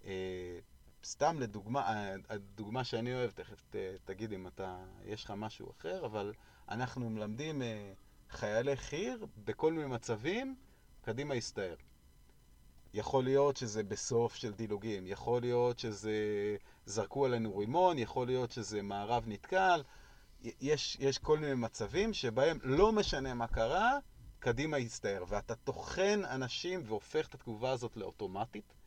אה, 0.05 0.59
סתם 1.11 1.41
לדוגמה, 1.41 1.81
אה, 1.81 2.15
הדוגמה 2.29 2.85
שאני 2.85 3.15
אוהב, 3.15 3.31
תכף 3.31 3.65
תגיד 4.05 4.33
אם 4.33 4.47
אתה, 4.47 4.79
יש 5.05 5.25
לך 5.25 5.31
משהו 5.31 5.71
אחר, 5.71 6.07
אבל 6.07 6.33
אנחנו 6.69 7.11
מלמדים 7.11 7.63
אה, 7.63 7.93
חיילי 8.31 8.77
חי"ר 8.77 9.25
בכל 9.45 9.73
מיני 9.73 9.87
מצבים, 9.87 10.57
קדימה 11.03 11.35
הסתער. 11.35 11.75
יכול 12.95 13.25
להיות 13.25 13.57
שזה 13.57 13.83
בסוף 13.83 14.35
של 14.35 14.53
דילוגים, 14.53 15.07
יכול 15.07 15.41
להיות 15.41 15.79
שזה 15.79 16.13
זרקו 16.87 17.25
עלינו 17.25 17.59
רימון, 17.59 17.99
יכול 17.99 18.27
להיות 18.27 18.51
שזה 18.51 18.83
מערב 18.83 19.25
נתקל, 19.27 19.83
יש, 20.43 20.97
יש 21.01 21.19
כל 21.19 21.39
מיני 21.39 21.55
מצבים 21.55 22.13
שבהם 22.13 22.59
לא 22.63 22.93
משנה 22.93 23.35
מה 23.35 23.47
קרה, 23.47 23.99
קדימה 24.39 24.77
הסתער. 24.77 25.25
ואתה 25.29 25.55
טוחן 25.55 26.21
אנשים 26.25 26.81
והופך 26.85 27.29
את 27.29 27.35
התגובה 27.35 27.71
הזאת 27.71 27.97
לאוטומטית. 27.97 28.78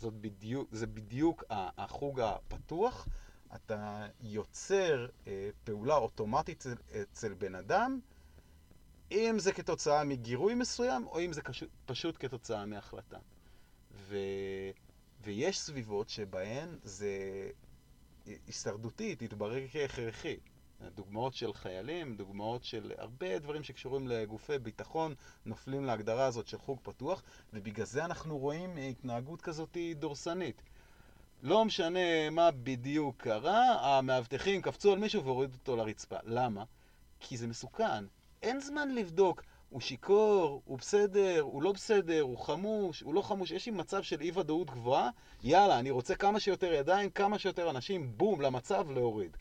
זאת 0.00 0.14
בדיוק, 0.14 0.68
זה 0.72 0.86
בדיוק 0.86 1.44
החוג 1.50 2.20
הפתוח. 2.20 3.08
אתה 3.54 4.06
יוצר 4.20 5.06
אה, 5.26 5.50
פעולה 5.64 5.94
אוטומטית 5.94 6.58
אצל, 6.58 6.74
אצל 7.02 7.34
בן 7.34 7.54
אדם, 7.54 8.00
אם 9.12 9.34
זה 9.38 9.52
כתוצאה 9.52 10.04
מגירוי 10.04 10.54
מסוים, 10.54 11.06
או 11.06 11.20
אם 11.20 11.32
זה 11.32 11.42
קשו, 11.42 11.66
פשוט 11.86 12.16
כתוצאה 12.18 12.66
מהחלטה. 12.66 13.18
ו, 13.92 14.16
ויש 15.22 15.60
סביבות 15.60 16.08
שבהן 16.08 16.78
זה 16.82 17.10
הישרדותי, 18.26 19.16
תתברר 19.16 19.68
כהכרחי. 19.72 20.36
דוגמאות 20.94 21.34
של 21.34 21.52
חיילים, 21.52 22.16
דוגמאות 22.16 22.64
של 22.64 22.92
הרבה 22.98 23.38
דברים 23.38 23.62
שקשורים 23.62 24.08
לגופי 24.08 24.58
ביטחון, 24.58 25.14
נופלים 25.46 25.84
להגדרה 25.84 26.26
הזאת 26.26 26.46
של 26.46 26.58
חוג 26.58 26.78
פתוח, 26.82 27.22
ובגלל 27.52 27.86
זה 27.86 28.04
אנחנו 28.04 28.38
רואים 28.38 28.76
התנהגות 28.76 29.40
כזאת 29.40 29.76
דורסנית. 29.96 30.62
לא 31.42 31.64
משנה 31.64 32.30
מה 32.30 32.50
בדיוק 32.50 33.16
קרה, 33.16 33.98
המאבטחים 33.98 34.62
קפצו 34.62 34.92
על 34.92 34.98
מישהו 34.98 35.24
והורידו 35.24 35.54
אותו 35.54 35.76
לרצפה. 35.76 36.16
למה? 36.24 36.64
כי 37.20 37.36
זה 37.36 37.46
מסוכן. 37.46 38.04
אין 38.42 38.60
זמן 38.60 38.94
לבדוק, 38.94 39.42
הוא 39.70 39.80
שיכור, 39.80 40.62
הוא 40.64 40.78
בסדר, 40.78 41.40
הוא 41.40 41.62
לא 41.62 41.72
בסדר, 41.72 42.20
הוא 42.20 42.38
חמוש, 42.38 43.00
הוא 43.00 43.14
לא 43.14 43.22
חמוש. 43.22 43.50
יש 43.50 43.66
לי 43.66 43.72
מצב 43.72 44.02
של 44.02 44.20
אי 44.20 44.30
ודאות 44.34 44.70
גבוהה, 44.70 45.10
יאללה, 45.42 45.78
אני 45.78 45.90
רוצה 45.90 46.14
כמה 46.14 46.40
שיותר 46.40 46.72
ידיים, 46.72 47.10
כמה 47.10 47.38
שיותר 47.38 47.70
אנשים, 47.70 48.12
בום, 48.16 48.40
למצב 48.40 48.90
להוריד. 48.90 49.36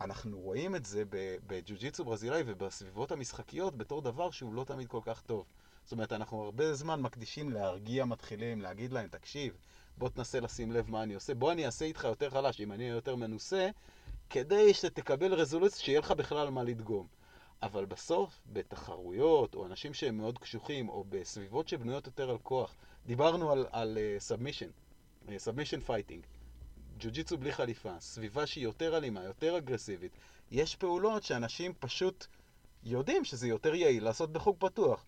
אנחנו 0.00 0.40
רואים 0.40 0.76
את 0.76 0.86
זה 0.86 1.02
בג'ו-ג'יצו 1.46 2.04
ברזילאי 2.04 2.42
ובסביבות 2.46 3.12
המשחקיות 3.12 3.76
בתור 3.76 4.02
דבר 4.02 4.30
שהוא 4.30 4.54
לא 4.54 4.64
תמיד 4.64 4.88
כל 4.88 5.00
כך 5.04 5.20
טוב. 5.20 5.46
זאת 5.84 5.92
אומרת, 5.92 6.12
אנחנו 6.12 6.42
הרבה 6.42 6.74
זמן 6.74 7.00
מקדישים 7.00 7.50
להרגיע 7.50 8.04
מתחילים, 8.04 8.62
להגיד 8.62 8.92
להם, 8.92 9.08
תקשיב, 9.08 9.56
בוא 9.98 10.08
תנסה 10.08 10.40
לשים 10.40 10.72
לב 10.72 10.90
מה 10.90 11.02
אני 11.02 11.14
עושה, 11.14 11.34
בוא 11.34 11.52
אני 11.52 11.66
אעשה 11.66 11.84
איתך 11.84 12.04
יותר 12.04 12.30
חלש, 12.30 12.60
אם 12.60 12.72
אני 12.72 12.84
אהיה 12.84 12.94
יותר 12.94 13.16
מנוסה, 13.16 13.68
כדי 14.30 14.74
שתקבל 14.74 15.34
רזולוציה, 15.34 15.84
שיהיה 15.84 16.00
לך 16.00 16.10
בכלל 16.10 16.50
מה 16.50 16.62
לדגום. 16.62 17.06
אבל 17.62 17.84
בסוף, 17.84 18.40
בתחרויות, 18.52 19.54
או 19.54 19.66
אנשים 19.66 19.94
שהם 19.94 20.16
מאוד 20.16 20.38
קשוחים, 20.38 20.88
או 20.88 21.04
בסביבות 21.08 21.68
שבנויות 21.68 22.06
יותר 22.06 22.30
על 22.30 22.38
כוח, 22.38 22.74
דיברנו 23.06 23.52
על, 23.72 23.98
submission, 24.18 24.68
submission 25.38 25.80
fighting. 25.80 26.22
ג'ו-ג'יצו 27.04 27.38
בלי 27.38 27.52
חליפה, 27.52 28.00
סביבה 28.00 28.46
שהיא 28.46 28.64
יותר 28.64 28.96
אלימה, 28.96 29.24
יותר 29.24 29.58
אגרסיבית. 29.58 30.12
יש 30.50 30.76
פעולות 30.76 31.22
שאנשים 31.22 31.72
פשוט 31.78 32.26
יודעים 32.84 33.24
שזה 33.24 33.48
יותר 33.48 33.74
יעיל 33.74 34.04
לעשות 34.04 34.32
בחוג 34.32 34.56
פתוח. 34.58 35.04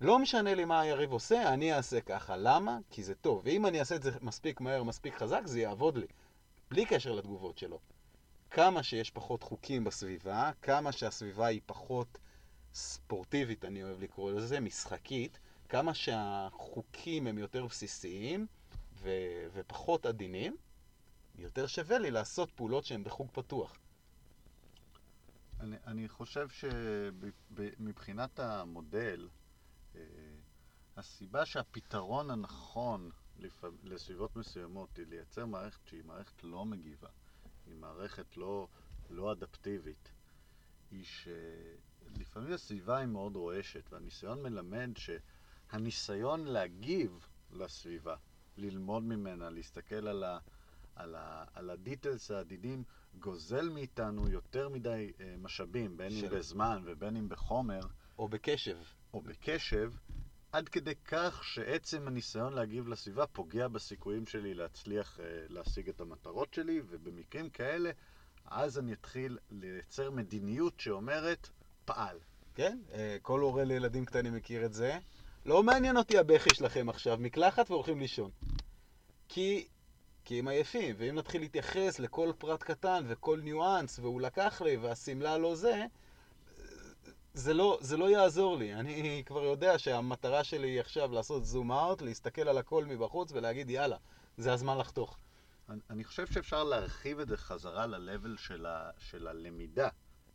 לא 0.00 0.18
משנה 0.18 0.54
לי 0.54 0.64
מה 0.64 0.80
היריב 0.80 1.12
עושה, 1.12 1.54
אני 1.54 1.74
אעשה 1.74 2.00
ככה. 2.00 2.36
למה? 2.36 2.78
כי 2.90 3.02
זה 3.02 3.14
טוב. 3.14 3.42
ואם 3.44 3.66
אני 3.66 3.80
אעשה 3.80 3.96
את 3.96 4.02
זה 4.02 4.10
מספיק 4.22 4.60
מהר, 4.60 4.82
מספיק 4.82 5.14
חזק, 5.14 5.40
זה 5.44 5.60
יעבוד 5.60 5.98
לי. 5.98 6.06
בלי 6.70 6.86
קשר 6.86 7.12
לתגובות 7.12 7.58
שלו. 7.58 7.78
כמה 8.50 8.82
שיש 8.82 9.10
פחות 9.10 9.42
חוקים 9.42 9.84
בסביבה, 9.84 10.50
כמה 10.62 10.92
שהסביבה 10.92 11.46
היא 11.46 11.60
פחות 11.66 12.18
ספורטיבית, 12.74 13.64
אני 13.64 13.82
אוהב 13.82 14.02
לקרוא 14.02 14.32
לזה, 14.32 14.60
משחקית, 14.60 15.38
כמה 15.68 15.94
שהחוקים 15.94 17.26
הם 17.26 17.38
יותר 17.38 17.66
בסיסיים 17.66 18.46
ו- 19.02 19.46
ופחות 19.52 20.06
עדינים, 20.06 20.56
יותר 21.38 21.66
שווה 21.66 21.98
לי 21.98 22.10
לעשות 22.10 22.50
פעולות 22.50 22.84
שהן 22.84 23.04
בחוג 23.04 23.28
פתוח. 23.32 23.76
אני, 25.60 25.76
אני 25.86 26.08
חושב 26.08 26.48
שמבחינת 26.48 28.40
המודל, 28.40 29.28
אה, 29.94 30.00
הסיבה 30.96 31.46
שהפתרון 31.46 32.30
הנכון 32.30 33.10
לסביבות 33.82 34.36
מסוימות 34.36 34.96
היא 34.96 35.06
לייצר 35.06 35.46
מערכת 35.46 35.86
שהיא 35.86 36.04
מערכת 36.04 36.44
לא 36.44 36.64
מגיבה, 36.64 37.08
היא 37.66 37.74
מערכת 37.74 38.36
לא, 38.36 38.68
לא 39.10 39.32
אדפטיבית, 39.32 40.12
היא 40.90 41.04
שלפעמים 41.04 42.52
הסביבה 42.52 42.98
היא 42.98 43.06
מאוד 43.06 43.36
רועשת, 43.36 43.92
והניסיון 43.92 44.42
מלמד 44.42 44.90
שהניסיון 44.96 46.44
להגיב 46.44 47.26
לסביבה, 47.52 48.16
ללמוד 48.56 49.02
ממנה, 49.02 49.50
להסתכל 49.50 50.08
על, 50.08 50.24
ה, 50.24 50.38
על, 50.96 51.14
ה, 51.14 51.44
על 51.54 51.70
הדיטלס 51.70 52.30
העדידים, 52.30 52.84
גוזל 53.18 53.68
מאיתנו 53.68 54.28
יותר 54.28 54.68
מדי 54.68 55.12
אה, 55.20 55.34
משאבים, 55.38 55.96
בין 55.96 56.10
של- 56.10 56.26
אם 56.26 56.38
בזמן 56.38 56.82
ובין 56.84 57.16
אם 57.16 57.28
בחומר, 57.28 57.80
או 58.18 58.28
בקשב. 58.28 58.78
או 59.14 59.20
בקשב, 59.20 59.92
עד 60.52 60.68
כדי 60.68 60.94
כך 61.04 61.44
שעצם 61.44 62.08
הניסיון 62.08 62.52
להגיב 62.52 62.88
לסביבה 62.88 63.26
פוגע 63.26 63.68
בסיכויים 63.68 64.26
שלי 64.26 64.54
להצליח 64.54 65.20
אה, 65.20 65.24
להשיג 65.48 65.88
את 65.88 66.00
המטרות 66.00 66.54
שלי, 66.54 66.80
ובמקרים 66.88 67.50
כאלה, 67.50 67.90
אז 68.44 68.78
אני 68.78 68.92
אתחיל 68.92 69.38
לייצר 69.50 70.10
מדיניות 70.10 70.80
שאומרת, 70.80 71.48
פעל. 71.84 72.18
כן? 72.54 72.78
אה, 72.92 73.16
כל 73.22 73.40
הורה 73.40 73.64
לילדים 73.64 74.04
קטנים 74.04 74.34
מכיר 74.34 74.64
את 74.64 74.72
זה. 74.72 74.98
לא 75.46 75.62
מעניין 75.62 75.96
אותי 75.96 76.18
הבכי 76.18 76.54
שלכם 76.54 76.88
עכשיו, 76.88 77.16
מקלחת 77.20 77.70
והולכים 77.70 78.00
לישון. 78.00 78.30
כי, 79.28 79.66
כי 80.26 80.38
הם 80.38 80.48
עייפים, 80.48 80.96
ואם 80.98 81.14
נתחיל 81.14 81.40
להתייחס 81.40 81.98
לכל 81.98 82.32
פרט 82.38 82.62
קטן 82.62 83.04
וכל 83.08 83.40
ניואנס, 83.40 83.98
והוא 83.98 84.20
לקח 84.20 84.62
לי 84.64 84.76
והשמלה 84.76 85.38
לא 85.38 85.54
זה, 85.54 85.86
זה 87.34 87.54
לא, 87.54 87.78
זה 87.80 87.96
לא 87.96 88.10
יעזור 88.10 88.56
לי. 88.56 88.74
אני 88.74 89.22
כבר 89.26 89.44
יודע 89.44 89.78
שהמטרה 89.78 90.44
שלי 90.44 90.68
היא 90.68 90.80
עכשיו 90.80 91.12
לעשות 91.12 91.44
זום 91.44 91.72
אאוט, 91.72 92.02
להסתכל 92.02 92.48
על 92.48 92.58
הכל 92.58 92.84
מבחוץ 92.84 93.32
ולהגיד 93.32 93.70
יאללה, 93.70 93.96
זה 94.36 94.52
הזמן 94.52 94.78
לחתוך. 94.78 95.18
אני, 95.68 95.80
אני 95.90 96.04
חושב 96.04 96.26
שאפשר 96.26 96.64
להרחיב 96.64 97.20
את 97.20 97.28
זה 97.28 97.36
חזרה 97.36 97.86
ל-level 97.86 98.38
של, 98.38 98.66
של 98.98 99.26
הלמידה, 99.26 99.88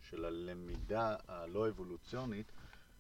של 0.10 0.26
הלמידה 0.26 1.16
הלא 1.28 1.70
אבולוציונית. 1.70 2.52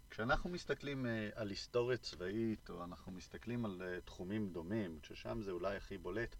כשאנחנו 0.09 0.49
מסתכלים 0.49 1.05
uh, 1.05 1.09
על 1.39 1.49
היסטוריה 1.49 1.97
צבאית, 1.97 2.69
או 2.69 2.83
אנחנו 2.83 3.11
מסתכלים 3.11 3.65
על 3.65 3.81
uh, 3.81 4.05
תחומים 4.05 4.49
דומים, 4.49 4.99
ששם 5.03 5.41
זה 5.41 5.51
אולי 5.51 5.75
הכי 5.75 5.97
בולט, 5.97 6.35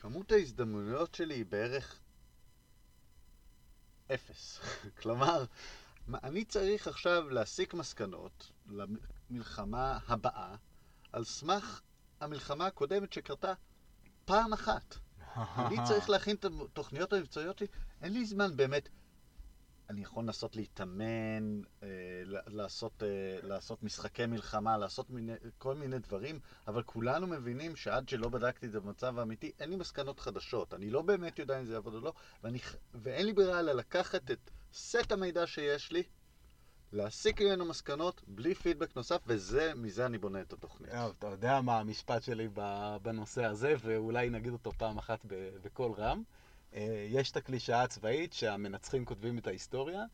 כמות 0.00 0.32
ההזדמנויות 0.32 1.14
שלי 1.14 1.34
היא 1.34 1.46
בערך 1.46 2.00
אפס. 4.14 4.60
כלומר, 5.02 5.44
אני 6.14 6.44
צריך 6.44 6.88
עכשיו 6.88 7.28
להסיק 7.30 7.74
מסקנות 7.74 8.52
למלחמה 8.66 9.98
הבאה 10.06 10.56
על 11.12 11.24
סמך 11.24 11.80
המלחמה 12.20 12.66
הקודמת 12.66 13.12
שקרתה 13.12 13.52
פעם 14.24 14.52
אחת. 14.52 14.94
אני 15.66 15.76
צריך 15.88 16.10
להכין 16.10 16.36
את 16.36 16.44
התוכניות 16.44 17.12
המבצעיות 17.12 17.58
שלי, 17.58 17.68
אין 18.02 18.12
לי 18.12 18.24
זמן 18.24 18.56
באמת. 18.56 18.88
אני 19.90 20.00
יכול 20.00 20.24
לנסות 20.24 20.56
להתאמן, 20.56 21.60
אה, 21.82 21.88
לעשות, 22.46 23.02
אה, 23.02 23.08
לעשות 23.42 23.82
משחקי 23.82 24.26
מלחמה, 24.26 24.78
לעשות 24.78 25.10
מיני, 25.10 25.32
כל 25.58 25.74
מיני 25.74 25.98
דברים, 25.98 26.40
אבל 26.68 26.82
כולנו 26.82 27.26
מבינים 27.26 27.76
שעד 27.76 28.08
שלא 28.08 28.28
בדקתי 28.28 28.66
את 28.66 28.72
זה 28.72 28.80
במצב 28.80 29.18
האמיתי, 29.18 29.52
אין 29.60 29.70
לי 29.70 29.76
מסקנות 29.76 30.20
חדשות. 30.20 30.74
אני 30.74 30.90
לא 30.90 31.02
באמת 31.02 31.38
יודע 31.38 31.60
אם 31.60 31.64
זה 31.64 31.72
יעבוד 31.72 31.94
או 31.94 32.00
לא, 32.00 32.12
ואני, 32.44 32.58
ואין 32.94 33.26
לי 33.26 33.32
ברירה 33.32 33.60
אלא 33.60 33.72
לקחת 33.72 34.30
את 34.30 34.50
סט 34.72 35.12
המידע 35.12 35.46
שיש 35.46 35.92
לי, 35.92 36.02
להסיק 36.92 37.42
ממנו 37.42 37.64
מסקנות 37.64 38.22
בלי 38.26 38.54
פידבק 38.54 38.96
נוסף, 38.96 39.20
וזה, 39.26 39.72
מזה 39.74 40.06
אני 40.06 40.18
בונה 40.18 40.40
את 40.40 40.52
התוכנית. 40.52 40.90
טוב, 40.90 41.14
אתה 41.18 41.26
יודע 41.26 41.60
מה 41.60 41.78
המשפט 41.78 42.22
שלי 42.22 42.48
בנושא 43.02 43.44
הזה, 43.44 43.74
ואולי 43.80 44.30
נגיד 44.30 44.52
אותו 44.52 44.72
פעם 44.72 44.98
אחת 44.98 45.20
בקול 45.62 45.92
רם. 45.92 46.22
אה, 46.74 47.06
יש 47.08 47.30
את 47.30 47.36
הקלישאה 47.36 47.82
הצבאית 47.82 48.32
שהמנצחים 48.32 49.04
כותבים 49.04 49.38
את 49.38 49.46
ההיסטוריה, 49.46 50.04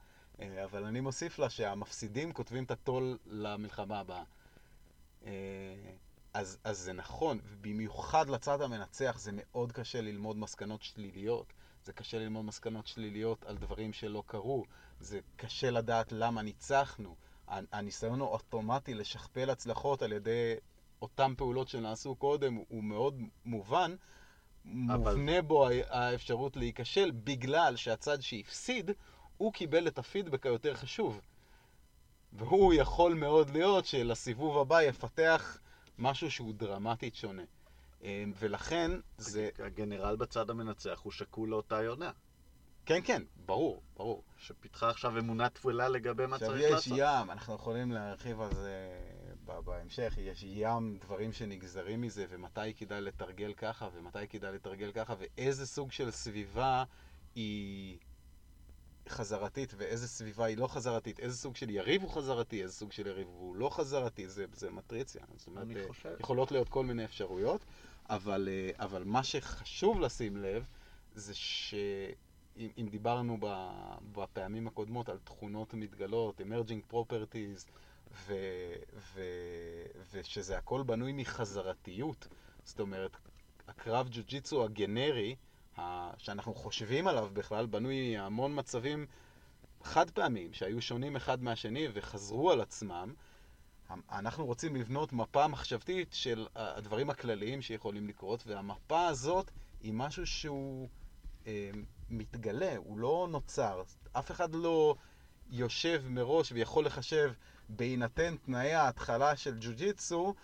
אה, 0.41 0.65
אבל 0.65 0.85
אני 0.85 1.01
מוסיף 1.01 1.39
לה 1.39 1.51
שהמפסידים 1.51 2.33
כותבים 2.33 2.65
את 2.65 2.71
הטול 2.71 3.19
למלחמה 3.27 4.01
הבאה. 4.01 4.23
אה, 5.27 5.33
אז, 6.35 6.59
אז 6.65 6.79
זה 6.79 6.93
נכון, 6.93 7.39
ובמיוחד 7.45 8.29
לצד 8.29 8.63
המנצח 8.63 9.19
זה 9.19 9.31
מאוד 9.35 9.73
קשה 9.73 10.01
ללמוד 10.01 10.37
מסקנות 10.37 10.83
שליליות. 10.83 11.53
זה 11.85 11.93
קשה 11.93 12.19
ללמוד 12.19 12.45
מסקנות 12.45 12.87
שליליות 12.87 13.45
על 13.45 13.57
דברים 13.57 13.93
שלא 13.93 14.23
קרו. 14.27 14.65
זה 15.01 15.21
קשה 15.37 15.71
לדעת 15.71 16.13
למה 16.13 16.43
ניצחנו. 16.43 17.17
הניסיון 17.49 18.21
האוטומטי 18.21 18.95
לשכפל 18.95 19.51
הצלחות 19.51 20.03
על 20.03 20.13
ידי 20.13 20.55
אותן 21.03 21.33
פעולות 21.37 21.69
שנעשו 21.69 22.15
קודם 22.15 22.55
הוא 22.69 22.85
מאוד 22.85 23.21
מובן. 23.45 23.97
מובנה 24.67 25.43
בו 25.43 25.69
האפשרות 25.89 26.57
להיכשל 26.57 27.11
בגלל 27.11 27.77
שהצד 27.77 28.21
שהפסיד, 28.21 28.91
הוא 29.37 29.53
קיבל 29.53 29.87
את 29.87 29.99
הפידבק 29.99 30.47
היותר 30.47 30.75
חשוב. 30.75 31.21
והוא 32.33 32.75
יכול 32.75 33.15
מאוד 33.15 33.51
להיות 33.51 33.87
שלסיבוב 33.87 34.59
הבא 34.59 34.83
יפתח 34.83 35.59
משהו 35.99 36.31
שהוא 36.31 36.55
דרמטית 36.55 37.15
שונה. 37.15 37.43
אה, 38.05 38.25
ולכן 38.39 38.91
זה... 39.19 39.49
הגנרל 39.59 40.17
בצד 40.17 40.51
המנצח 40.51 41.01
הוא 41.03 41.13
שקול 41.13 41.49
לאותה 41.49 41.83
יונה, 41.83 42.11
כן, 42.87 43.01
כן, 43.05 43.23
ברור, 43.47 43.83
ברור. 43.97 44.23
שפיתחה 44.39 44.91
עכשיו 44.91 45.19
אמונה 45.19 45.49
תפלה 45.49 45.89
לגבי 45.89 46.27
מה 46.27 46.37
עכשיו 46.37 46.49
צריך 46.49 46.63
יש 46.65 46.71
לעשות. 46.71 46.99
ים, 46.99 47.31
אנחנו 47.31 47.55
יכולים 47.55 47.93
להרחיב 47.93 48.41
על 48.41 48.55
זה 48.55 48.99
בהמשך, 49.47 50.15
יש 50.19 50.45
ים 50.49 50.99
דברים 51.01 51.33
שנגזרים 51.33 52.01
מזה, 52.01 52.27
ומתי 52.29 52.75
כדאי 52.77 53.01
לתרגל 53.01 53.53
ככה, 53.53 53.89
ומתי 53.95 54.29
כדאי 54.29 54.53
לתרגל 54.53 54.93
ככה, 54.93 55.15
ואיזה 55.19 55.67
סוג 55.67 55.93
של 55.93 56.11
סביבה 56.11 56.85
היא 57.35 57.99
חזרתית, 59.09 59.75
ואיזה 59.77 60.09
סביבה 60.09 60.45
היא 60.45 60.57
לא 60.57 60.67
חזרתית, 60.67 61.21
איזה 61.21 61.37
סוג 61.37 61.57
של 61.57 61.71
יריב 61.71 62.03
הוא 62.03 62.11
חזרתי, 62.11 62.63
איזה 62.63 62.75
סוג 62.75 62.93
של 62.93 63.07
יריב 63.07 63.27
הוא 63.27 63.57
לא 63.57 63.69
חזרתי, 63.69 64.29
זה, 64.29 64.45
זה 64.53 64.71
מטריציה. 64.71 65.23
זאת 65.37 65.47
אומרת, 65.47 65.67
אה, 65.77 65.89
חושב. 65.89 66.17
יכולות 66.21 66.53
להיות 66.53 66.69
כל 66.69 66.85
מיני 66.85 67.05
אפשרויות, 67.05 67.61
אבל, 68.11 68.49
אה, 68.51 68.85
אבל 68.85 69.05
מה 69.05 69.25
שחשוב 69.25 70.01
לשים 70.01 70.37
לב, 70.37 70.67
זה 71.15 71.35
שאם 71.35 72.71
אם 72.79 72.89
דיברנו 72.91 73.39
בפעמים 74.13 74.67
הקודמות 74.67 75.09
על 75.09 75.19
תכונות 75.25 75.75
מתגלות, 75.75 76.41
emerging 76.41 76.93
properties, 76.93 77.71
ו, 78.27 78.35
ו, 79.15 79.21
ושזה 80.13 80.59
הכל 80.59 80.83
בנוי 80.83 81.13
מחזרתיות, 81.13 82.29
זאת 82.65 82.81
אומרת, 82.81 83.17
הקרב 83.69 84.09
ג'ו-ג'יצו 84.11 84.65
הגנרי, 84.65 85.37
שאנחנו 86.19 86.55
חושבים 86.55 87.09
עליו 87.09 87.29
בכלל, 87.33 87.67
בנוי 87.67 88.17
מהמון 88.17 88.59
מצבים 88.59 89.07
חד 89.83 90.11
פעמיים, 90.11 90.53
שהיו 90.53 90.83
שונים 90.83 91.17
אחד 91.17 91.43
מהשני 91.43 91.89
וחזרו 91.93 92.51
על 92.51 92.61
עצמם. 92.61 93.15
אנחנו 94.11 94.47
רוצים 94.47 94.77
לבנות 94.77 95.13
מפה 95.13 95.49
מחשבתית 95.49 96.13
של 96.13 96.47
הדברים 96.55 97.11
הכלליים 97.11 97.63
שיכולים 97.63 98.09
לקרות, 98.09 98.47
והמפה 98.47 99.07
הזאת 99.07 99.51
היא 99.81 99.93
משהו 99.93 100.27
שהוא 100.27 100.89
אה, 101.47 101.71
מתגלה, 102.11 102.77
הוא 102.77 102.99
לא 102.99 103.29
נוצר. 103.31 103.83
אף 104.13 104.31
אחד 104.31 104.55
לא 104.55 104.95
יושב 105.51 106.03
מראש 106.09 106.53
ויכול 106.53 106.87
לחשב 106.87 107.33
בהינתן 107.69 108.37
תנאי 108.37 108.73
ההתחלה 108.75 109.37
של 109.37 109.59
ג'ו-ג'יצו, 109.61 110.35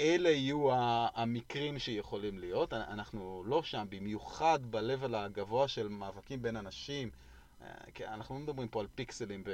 אלה 0.00 0.30
יהיו 0.30 0.68
המקרים 1.14 1.78
שיכולים 1.78 2.38
להיות. 2.38 2.72
אנחנו 2.72 3.42
לא 3.46 3.62
שם, 3.62 3.86
במיוחד 3.88 4.58
ב-level 4.70 5.16
הגבוה 5.16 5.68
של 5.68 5.88
מאבקים 5.88 6.42
בין 6.42 6.56
אנשים. 6.56 7.10
אה, 7.62 7.74
כי 7.94 8.06
אנחנו 8.06 8.34
לא 8.34 8.40
מדברים 8.40 8.68
פה 8.68 8.80
על 8.80 8.86
פיקסלים, 8.94 9.44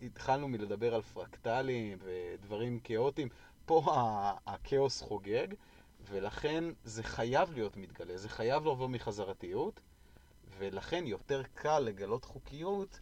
והתחלנו 0.00 0.48
מלדבר 0.48 0.94
על 0.94 1.02
פרקטלים 1.02 1.98
ודברים 2.02 2.80
כאוטיים. 2.80 3.28
פה 3.66 3.82
הכאוס 4.46 5.02
חוגג, 5.02 5.48
ולכן 6.10 6.64
זה 6.84 7.02
חייב 7.02 7.52
להיות 7.52 7.76
מתגלה, 7.76 8.16
זה 8.16 8.28
חייב 8.28 8.62
לבוא 8.66 8.88
מחזרתיות, 8.88 9.80
ולכן 10.58 11.06
יותר 11.06 11.42
קל 11.54 11.78
לגלות 11.78 12.24
חוקיות 12.24 13.00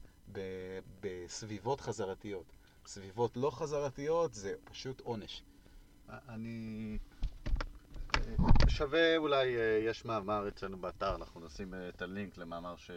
בסביבות 1.01 1.81
חזרתיות. 1.81 2.53
סביבות 2.89 3.37
לא 3.37 3.51
חזרתיות 3.51 4.35
זה 4.35 4.55
פשוט 4.65 5.01
עונש. 5.01 5.43
אני... 6.09 6.99
שווה 8.69 9.17
אולי, 9.17 9.57
אה, 9.57 9.81
יש 9.85 10.05
מאמר 10.05 10.49
אצלנו 10.49 10.79
באתר, 10.79 11.15
אנחנו 11.15 11.41
נשים 11.41 11.75
אה, 11.75 11.89
את 11.89 12.03
הלינק 12.03 12.39
למאמר 12.39 12.77
ש... 12.77 12.91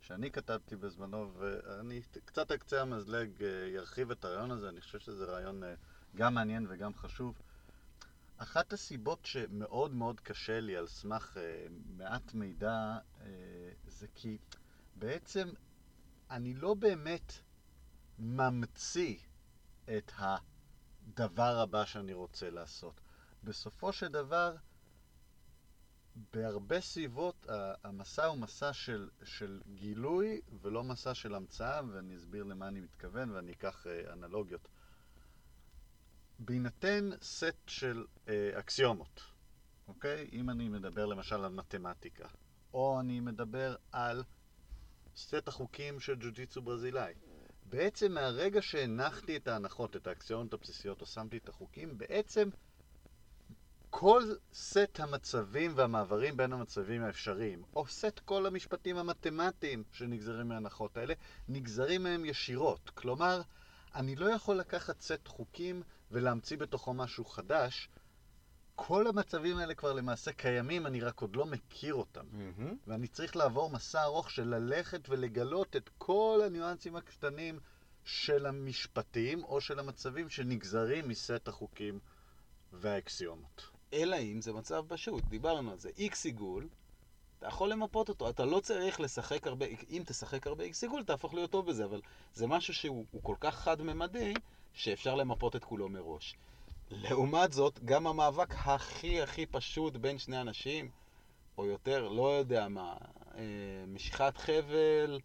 שאני 0.00 0.30
כתבתי 0.30 0.76
בזמנו, 0.76 1.30
ואני 1.38 2.02
קצת 2.24 2.50
על 2.50 2.56
קצה 2.56 2.82
המזלג 2.82 3.42
אה, 3.42 3.48
ירחיב 3.74 4.10
את 4.10 4.24
הרעיון 4.24 4.50
הזה, 4.50 4.68
אני 4.68 4.80
חושב 4.80 4.98
שזה 4.98 5.24
רעיון 5.24 5.64
אה, 5.64 5.74
גם 6.16 6.34
מעניין 6.34 6.66
וגם 6.68 6.94
חשוב. 6.94 7.34
אחת 8.36 8.72
הסיבות 8.72 9.24
שמאוד 9.24 9.94
מאוד 9.94 10.20
קשה 10.20 10.60
לי 10.60 10.76
על 10.76 10.86
סמך 10.86 11.36
אה, 11.36 11.66
מעט 11.96 12.34
מידע, 12.34 12.98
אה, 13.20 13.26
זה 13.86 14.06
כי 14.14 14.38
בעצם 14.96 15.48
אני 16.30 16.54
לא 16.54 16.74
באמת 16.74 17.32
ממציא 18.18 19.18
את 19.96 20.12
הדבר 20.18 21.58
הבא 21.58 21.84
שאני 21.84 22.12
רוצה 22.12 22.50
לעשות. 22.50 23.00
בסופו 23.44 23.92
של 23.92 24.08
דבר, 24.08 24.56
בהרבה 26.32 26.80
סביבות 26.80 27.46
המסע 27.84 28.24
הוא 28.24 28.38
מסע 28.38 28.72
של, 28.72 29.08
של 29.24 29.60
גילוי 29.74 30.40
ולא 30.62 30.84
מסע 30.84 31.14
של 31.14 31.34
המצאה, 31.34 31.80
ואני 31.92 32.16
אסביר 32.16 32.44
למה 32.44 32.68
אני 32.68 32.80
מתכוון 32.80 33.30
ואני 33.30 33.52
אקח 33.52 33.86
אה, 33.86 34.12
אנלוגיות. 34.12 34.68
בהינתן 36.38 37.10
סט 37.22 37.54
של 37.66 38.06
אה, 38.28 38.58
אקסיומות, 38.58 39.20
אוקיי? 39.88 40.28
אם 40.32 40.50
אני 40.50 40.68
מדבר 40.68 41.06
למשל 41.06 41.44
על 41.44 41.52
מתמטיקה, 41.52 42.28
או 42.74 43.00
אני 43.00 43.20
מדבר 43.20 43.76
על 43.92 44.22
סט 45.16 45.48
החוקים 45.48 46.00
של 46.00 46.14
ג'ו-ג'יצו 46.14 46.62
ברזילאי. 46.62 47.14
בעצם 47.72 48.12
מהרגע 48.12 48.62
שהנחתי 48.62 49.36
את 49.36 49.48
ההנחות, 49.48 49.96
את 49.96 50.06
האקסיומות 50.06 50.52
הבסיסיות, 50.52 51.00
או 51.00 51.06
שמתי 51.06 51.36
את 51.36 51.48
החוקים, 51.48 51.98
בעצם 51.98 52.48
כל 53.90 54.22
סט 54.52 55.00
המצבים 55.00 55.72
והמעברים 55.76 56.36
בין 56.36 56.52
המצבים 56.52 57.02
האפשריים, 57.02 57.62
או 57.76 57.86
סט 57.86 58.20
כל 58.24 58.46
המשפטים 58.46 58.96
המתמטיים 58.96 59.84
שנגזרים 59.92 60.48
מההנחות 60.48 60.96
האלה, 60.96 61.14
נגזרים 61.48 62.02
מהם 62.02 62.24
ישירות. 62.24 62.90
כלומר, 62.94 63.42
אני 63.94 64.16
לא 64.16 64.26
יכול 64.26 64.56
לקחת 64.56 65.00
סט 65.00 65.28
חוקים 65.28 65.82
ולהמציא 66.10 66.56
בתוכו 66.56 66.94
משהו 66.94 67.24
חדש. 67.24 67.88
כל 68.74 69.06
המצבים 69.06 69.58
האלה 69.58 69.74
כבר 69.74 69.92
למעשה 69.92 70.32
קיימים, 70.32 70.86
אני 70.86 71.00
רק 71.00 71.20
עוד 71.20 71.36
לא 71.36 71.46
מכיר 71.46 71.94
אותם. 71.94 72.24
Mm-hmm. 72.32 72.74
ואני 72.86 73.08
צריך 73.08 73.36
לעבור 73.36 73.70
מסע 73.70 74.02
ארוך 74.02 74.30
של 74.30 74.48
ללכת 74.48 75.08
ולגלות 75.08 75.76
את 75.76 75.90
כל 75.98 76.40
הניואנסים 76.46 76.96
הקטנים 76.96 77.60
של 78.04 78.46
המשפטים 78.46 79.44
או 79.44 79.60
של 79.60 79.78
המצבים 79.78 80.28
שנגזרים 80.28 81.08
מסט 81.08 81.48
החוקים 81.48 81.98
והאקסיומות. 82.72 83.62
אלא 83.92 84.16
אם 84.16 84.40
זה 84.40 84.52
מצב 84.52 84.84
פשוט, 84.88 85.24
דיברנו 85.24 85.70
על 85.70 85.78
זה. 85.78 85.90
איקס 85.98 86.24
עיגול, 86.24 86.68
אתה 87.38 87.46
יכול 87.46 87.70
למפות 87.70 88.08
אותו, 88.08 88.30
אתה 88.30 88.44
לא 88.44 88.60
צריך 88.60 89.00
לשחק 89.00 89.46
הרבה, 89.46 89.66
אם 89.90 90.02
תשחק 90.06 90.46
הרבה 90.46 90.64
איקס 90.64 90.82
עיגול, 90.82 91.04
תהפוך 91.04 91.34
להיות 91.34 91.50
טוב 91.50 91.66
בזה, 91.66 91.84
אבל 91.84 92.00
זה 92.34 92.46
משהו 92.46 92.74
שהוא 92.74 93.06
כל 93.22 93.36
כך 93.40 93.54
חד-ממדי, 93.54 94.34
שאפשר 94.72 95.14
למפות 95.14 95.56
את 95.56 95.64
כולו 95.64 95.88
מראש. 95.88 96.36
לעומת 96.92 97.52
זאת, 97.52 97.84
גם 97.84 98.06
המאבק 98.06 98.54
הכי 98.58 99.22
הכי 99.22 99.46
פשוט 99.46 99.96
בין 99.96 100.18
שני 100.18 100.40
אנשים, 100.40 100.90
או 101.58 101.66
יותר, 101.66 102.08
לא 102.08 102.36
יודע 102.36 102.68
מה, 102.68 102.94
אה, 103.34 103.42
משיכת 103.86 104.36
חבל, 104.36 105.20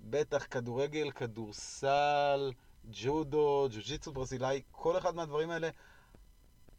בטח 0.00 0.46
כדורגל, 0.50 1.10
כדורסל, 1.10 2.52
ג'ודו, 2.92 3.68
ג'ו-ג'יצו 3.70 4.12
ברזילאי, 4.12 4.62
כל 4.70 4.98
אחד 4.98 5.14
מהדברים 5.14 5.50
האלה 5.50 5.68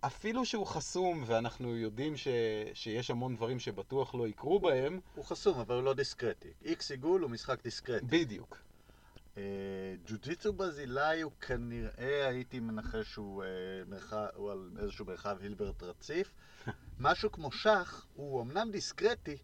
אפילו 0.01 0.45
שהוא 0.45 0.65
חסום, 0.65 1.23
ואנחנו 1.25 1.75
יודעים 1.75 2.17
ש... 2.17 2.27
שיש 2.73 3.11
המון 3.11 3.35
דברים 3.35 3.59
שבטוח 3.59 4.15
לא 4.15 4.27
יקרו 4.27 4.59
בהם... 4.59 4.99
הוא 5.15 5.25
חסום, 5.25 5.59
אבל 5.59 5.75
הוא 5.75 5.83
לא 5.83 5.93
דיסקרטי. 5.93 6.49
איקס 6.65 6.91
עיגול 6.91 7.21
הוא 7.21 7.29
משחק 7.31 7.63
דיסקרטי. 7.63 8.05
בדיוק. 8.05 8.57
אה, 9.39 9.95
ג'ו-ג'יצו 10.05 10.53
ברזילאי 10.53 11.21
הוא 11.21 11.31
כנראה, 11.41 12.27
הייתי 12.27 12.59
מנחש 12.59 13.11
שהוא, 13.11 13.43
אה, 13.43 13.47
מרחב, 13.87 14.25
הוא 14.35 14.51
על 14.51 14.71
איזשהו 14.79 15.05
מרחב 15.05 15.37
הילברט 15.41 15.83
רציף. 15.83 16.31
משהו 16.99 17.31
כמו 17.31 17.51
שח, 17.51 18.05
הוא 18.13 18.41
אמנם 18.41 18.71
דיסקרטי, 18.71 19.37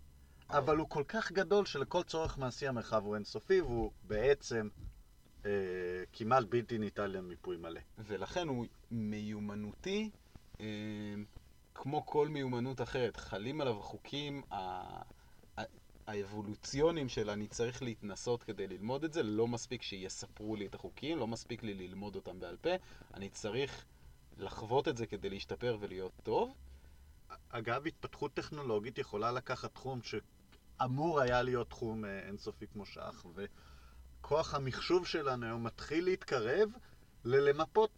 אבל 0.49 0.77
הוא 0.77 0.89
כל 0.89 1.03
כך 1.07 1.31
גדול 1.31 1.65
שלכל 1.65 2.03
צורך 2.03 2.37
מעשי 2.37 2.67
המרחב 2.67 3.03
הוא 3.03 3.15
אינסופי, 3.15 3.61
והוא 3.61 3.91
בעצם 4.03 4.69
אה, 5.45 5.51
כמעט 6.13 6.43
בלתי 6.49 6.77
ניתן 6.77 7.11
למיפוי 7.11 7.57
מלא. 7.57 7.81
ולכן 7.97 8.47
הוא 8.47 8.65
מיומנותי 8.91 10.09
אמ, 10.59 11.25
כמו 11.75 12.05
כל 12.05 12.27
מיומנות 12.27 12.81
אחרת, 12.81 13.17
חלים 13.17 13.61
עליו 13.61 13.81
חוקים 13.81 14.41
האבולוציוניים 16.07 17.09
של 17.09 17.29
אני 17.29 17.47
צריך 17.47 17.81
להתנסות 17.81 18.43
כדי 18.43 18.67
ללמוד 18.67 19.03
את 19.03 19.13
זה, 19.13 19.23
לא 19.23 19.47
מספיק 19.47 19.81
שיספרו 19.81 20.55
לי 20.55 20.65
את 20.65 20.75
החוקים, 20.75 21.17
לא 21.17 21.27
מספיק 21.27 21.63
לי 21.63 21.73
ללמוד 21.73 22.15
אותם 22.15 22.39
בעל 22.39 22.57
פה, 22.57 22.69
אני 23.13 23.29
צריך 23.29 23.85
לחוות 24.37 24.87
את 24.87 24.97
זה 24.97 25.05
כדי 25.05 25.29
להשתפר 25.29 25.77
ולהיות 25.79 26.11
טוב. 26.23 26.53
אגב, 27.49 27.87
התפתחות 27.87 28.33
טכנולוגית 28.33 28.97
יכולה 28.97 29.31
לקחת 29.31 29.73
תחום 29.73 29.99
שאמור 30.01 31.21
היה 31.21 31.41
להיות 31.41 31.69
תחום 31.69 32.05
אה, 32.05 32.19
אינסופי 32.27 32.67
כמו 32.67 32.85
שח, 32.85 33.25
וכוח 33.35 34.53
המחשוב 34.53 35.07
שלנו 35.07 35.45
היום 35.45 35.63
מתחיל 35.63 36.05
להתקרב 36.05 36.69
ללמפות 37.25 37.89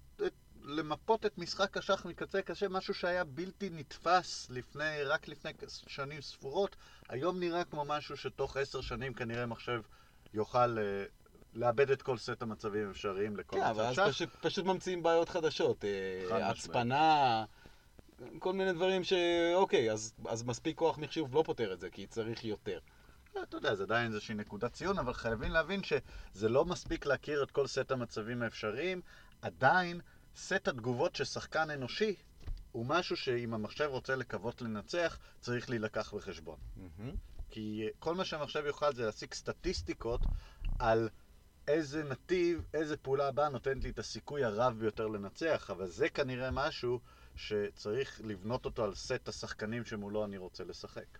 למפות 0.68 1.26
את 1.26 1.38
משחק 1.38 1.78
השח 1.78 2.05
מקצה 2.05 2.38
לקצה, 2.38 2.68
משהו 2.70 2.93
שהיה 2.93 3.24
בלתי 3.24 3.70
נתפס 3.70 4.47
לפני, 4.49 5.03
רק 5.03 5.28
לפני 5.28 5.51
שנים 5.88 6.22
ספורות, 6.22 6.76
היום 7.09 7.39
נראה 7.39 7.63
כמו 7.63 7.86
משהו 7.86 8.18
שתוך 8.18 8.57
עשר 8.57 8.82
שנים 8.82 9.13
כנראה 9.13 9.45
מחשב 9.45 9.82
יוכל 10.34 10.78
uh, 10.78 10.82
לאבד 11.53 11.91
את 11.91 12.01
כל 12.01 12.18
סט 12.18 12.41
המצבים 12.41 12.88
האפשריים 12.88 13.38
לכל 13.38 13.57
מצב 13.57 13.65
שח. 13.65 13.74
כן, 13.74 13.82
אבל 13.82 13.86
אז 13.86 14.13
פשוט, 14.13 14.30
פשוט 14.41 14.65
ממציאים 14.65 15.03
בעיות 15.03 15.30
חדשות. 15.30 15.86
אה, 15.86 16.49
הצפנה, 16.49 17.45
כל 18.39 18.53
מיני 18.53 18.74
דברים 18.74 19.03
ש... 19.03 19.13
אוקיי, 19.55 19.91
אז, 19.91 20.13
אז 20.28 20.43
מספיק 20.43 20.78
כוח 20.78 20.97
מחשוב 20.97 21.36
לא 21.36 21.43
פותר 21.45 21.74
את 21.74 21.80
זה, 21.80 21.89
כי 21.89 22.07
צריך 22.07 22.45
יותר. 22.45 22.80
אה, 23.38 23.43
אתה 23.43 23.57
יודע, 23.57 23.76
זה 23.76 23.84
עדיין 23.84 24.07
איזושהי 24.07 24.36
נקודת 24.36 24.74
ציון, 24.74 24.99
אבל 24.99 25.13
חייבים 25.13 25.51
להבין 25.51 25.82
שזה 25.84 26.49
לא 26.49 26.65
מספיק 26.65 27.05
להכיר 27.05 27.43
את 27.43 27.51
כל 27.51 27.68
סט 27.68 27.91
המצבים 27.91 28.41
האפשריים, 28.41 29.01
עדיין 29.41 30.01
סט 30.38 30.67
התגובות 30.67 31.15
של 31.15 31.23
שחקן 31.23 31.69
אנושי 31.69 32.15
הוא 32.71 32.85
משהו 32.85 33.17
שאם 33.17 33.53
המחשב 33.53 33.88
רוצה 33.89 34.15
לקוות 34.15 34.61
לנצח, 34.61 35.19
צריך 35.39 35.69
להילקח 35.69 36.13
בחשבון. 36.13 36.57
Mm-hmm. 36.59 37.15
כי 37.49 37.88
כל 37.99 38.15
מה 38.15 38.25
שהמחשב 38.25 38.63
יוכל 38.65 38.93
זה 38.93 39.05
להשיג 39.05 39.33
סטטיסטיקות 39.33 40.21
על 40.79 41.09
איזה 41.67 42.03
נתיב, 42.03 42.65
איזה 42.73 42.97
פעולה 42.97 43.27
הבאה 43.27 43.49
נותנת 43.49 43.83
לי 43.83 43.89
את 43.89 43.99
הסיכוי 43.99 44.43
הרב 44.43 44.79
ביותר 44.79 45.07
לנצח, 45.07 45.69
אבל 45.71 45.88
זה 45.88 46.09
כנראה 46.09 46.51
משהו 46.51 46.99
שצריך 47.35 48.21
לבנות 48.23 48.65
אותו 48.65 48.83
על 48.83 48.95
סט 48.95 49.27
השחקנים 49.27 49.85
שמולו 49.85 50.25
אני 50.25 50.38
רוצה 50.38 50.63
לשחק. 50.63 51.17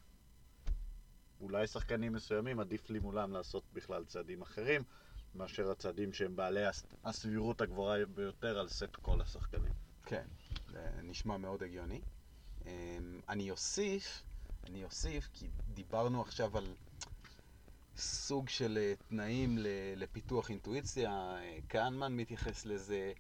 אולי 1.42 1.68
שחקנים 1.68 2.14
מסוימים 2.14 2.60
עדיף 2.60 2.90
לי 2.90 3.00
מולם 3.00 3.32
לעשות 3.32 3.64
בכלל 3.74 4.06
צעדים 4.06 4.42
אחרים, 4.42 4.84
מאשר 5.36 5.72
הצעדים 5.72 6.14
שהם 6.14 6.36
בעלי 6.36 6.64
הסבירות 7.04 7.62
הגבוהה 7.62 8.06
ביותר 8.06 8.60
על 8.60 8.70
סט 8.70 8.96
כל 9.02 9.22
השחקנים. 9.22 9.74
כן, 10.06 10.26
זה 10.72 10.90
נשמע 11.04 11.38
מאוד 11.38 11.64
הגיוני. 11.64 12.02
אמ, 12.66 13.20
אני 13.30 13.52
אוסיף, 13.52 14.24
אני 14.70 14.84
אוסיף, 14.84 15.30
כי 15.34 15.48
דיברנו 15.74 16.22
עכשיו 16.22 16.58
על 16.58 16.66
סוג 17.98 18.50
של 18.50 18.78
אה, 18.82 18.94
תנאים 19.10 19.58
לפיתוח 19.96 20.50
אינטואיציה, 20.50 21.12
אה, 21.12 21.58
קהנמן 21.68 22.14
מתייחס 22.14 22.66
לזה, 22.66 23.14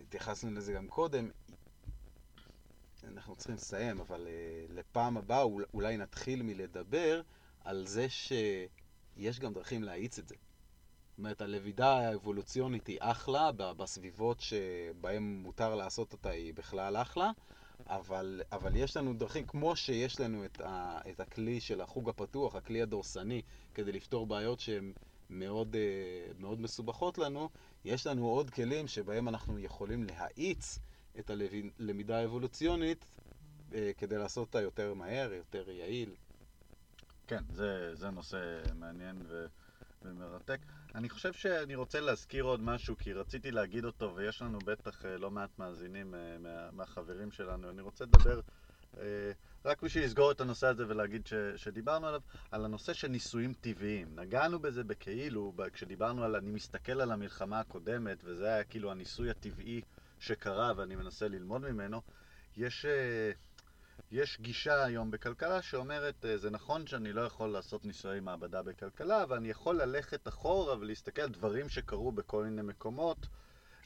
התייחסנו 0.00 0.50
לזה 0.50 0.72
גם 0.72 0.88
קודם. 0.88 1.30
אנחנו 3.04 3.36
צריכים 3.36 3.54
לסיים, 3.54 4.00
אבל 4.00 4.26
אה, 4.26 4.66
לפעם 4.68 5.16
הבאה 5.16 5.42
אולי 5.74 5.96
נתחיל 5.96 6.42
מלדבר 6.42 7.22
על 7.64 7.86
זה 7.86 8.08
שיש 8.08 9.40
גם 9.40 9.52
דרכים 9.52 9.82
להאיץ 9.82 10.18
את 10.18 10.28
זה. 10.28 10.34
זאת 11.14 11.18
אומרת, 11.18 11.40
הלמידה 11.40 11.92
האבולוציונית 11.92 12.86
היא 12.86 12.98
אחלה, 13.00 13.52
בסביבות 13.52 14.40
שבהן 14.40 15.22
מותר 15.22 15.74
לעשות 15.74 16.12
אותה 16.12 16.30
היא 16.30 16.54
בכלל 16.54 16.96
אחלה, 16.96 17.30
אבל, 17.86 18.42
אבל 18.52 18.76
יש 18.76 18.96
לנו 18.96 19.14
דרכים, 19.14 19.46
כמו 19.46 19.76
שיש 19.76 20.20
לנו 20.20 20.44
את, 20.44 20.60
ה, 20.60 20.98
את 21.10 21.20
הכלי 21.20 21.60
של 21.60 21.80
החוג 21.80 22.08
הפתוח, 22.08 22.54
הכלי 22.54 22.82
הדורסני, 22.82 23.42
כדי 23.74 23.92
לפתור 23.92 24.26
בעיות 24.26 24.60
שהן 24.60 24.92
מאוד, 25.30 25.76
אה, 25.76 26.32
מאוד 26.38 26.60
מסובכות 26.60 27.18
לנו, 27.18 27.48
יש 27.84 28.06
לנו 28.06 28.26
עוד 28.26 28.50
כלים 28.50 28.88
שבהם 28.88 29.28
אנחנו 29.28 29.58
יכולים 29.58 30.04
להאיץ 30.04 30.78
את 31.18 31.30
הלמידה 31.30 32.18
האבולוציונית 32.18 33.04
אה, 33.74 33.90
כדי 33.98 34.18
לעשות 34.18 34.46
אותה 34.46 34.60
יותר 34.60 34.94
מהר, 34.94 35.32
יותר 35.32 35.70
יעיל. 35.70 36.14
כן, 37.26 37.42
זה, 37.50 37.94
זה 37.94 38.10
נושא 38.10 38.62
מעניין 38.74 39.22
ו, 39.28 39.46
ומרתק. 40.02 40.58
אני 40.94 41.08
חושב 41.08 41.32
שאני 41.32 41.74
רוצה 41.74 42.00
להזכיר 42.00 42.44
עוד 42.44 42.60
משהו, 42.60 42.96
כי 42.98 43.12
רציתי 43.12 43.50
להגיד 43.50 43.84
אותו, 43.84 44.12
ויש 44.14 44.42
לנו 44.42 44.58
בטח 44.58 45.04
אה, 45.04 45.18
לא 45.18 45.30
מעט 45.30 45.58
מאזינים 45.58 46.14
אה, 46.14 46.38
מה, 46.38 46.70
מהחברים 46.72 47.30
שלנו. 47.30 47.70
אני 47.70 47.82
רוצה 47.82 48.04
לדבר, 48.04 48.40
אה, 48.98 49.32
רק 49.64 49.82
בשביל 49.82 50.04
לסגור 50.04 50.30
את 50.30 50.40
הנושא 50.40 50.66
הזה 50.66 50.88
ולהגיד 50.88 51.26
ש, 51.26 51.34
שדיברנו 51.56 52.06
עליו, 52.06 52.20
על 52.50 52.64
הנושא 52.64 52.92
של 52.92 53.08
ניסויים 53.08 53.54
טבעיים. 53.60 54.08
נגענו 54.16 54.58
בזה 54.58 54.84
בכאילו, 54.84 55.52
כשדיברנו 55.72 56.24
על, 56.24 56.36
אני 56.36 56.50
מסתכל 56.50 57.00
על 57.00 57.12
המלחמה 57.12 57.60
הקודמת, 57.60 58.18
וזה 58.24 58.46
היה 58.46 58.64
כאילו 58.64 58.90
הניסוי 58.90 59.30
הטבעי 59.30 59.80
שקרה, 60.20 60.72
ואני 60.76 60.96
מנסה 60.96 61.28
ללמוד 61.28 61.62
ממנו. 61.62 62.00
יש... 62.56 62.86
יש 64.10 64.40
גישה 64.40 64.84
היום 64.84 65.10
בכלכלה 65.10 65.62
שאומרת, 65.62 66.24
אה, 66.24 66.38
זה 66.38 66.50
נכון 66.50 66.86
שאני 66.86 67.12
לא 67.12 67.20
יכול 67.20 67.48
לעשות 67.48 67.84
ניסויי 67.84 68.20
מעבדה 68.20 68.62
בכלכלה, 68.62 69.22
אבל 69.22 69.36
אני 69.36 69.48
יכול 69.48 69.82
ללכת 69.82 70.28
אחורה 70.28 70.78
ולהסתכל 70.78 71.22
על 71.22 71.28
דברים 71.28 71.68
שקרו 71.68 72.12
בכל 72.12 72.44
מיני 72.44 72.62
מקומות, 72.62 73.26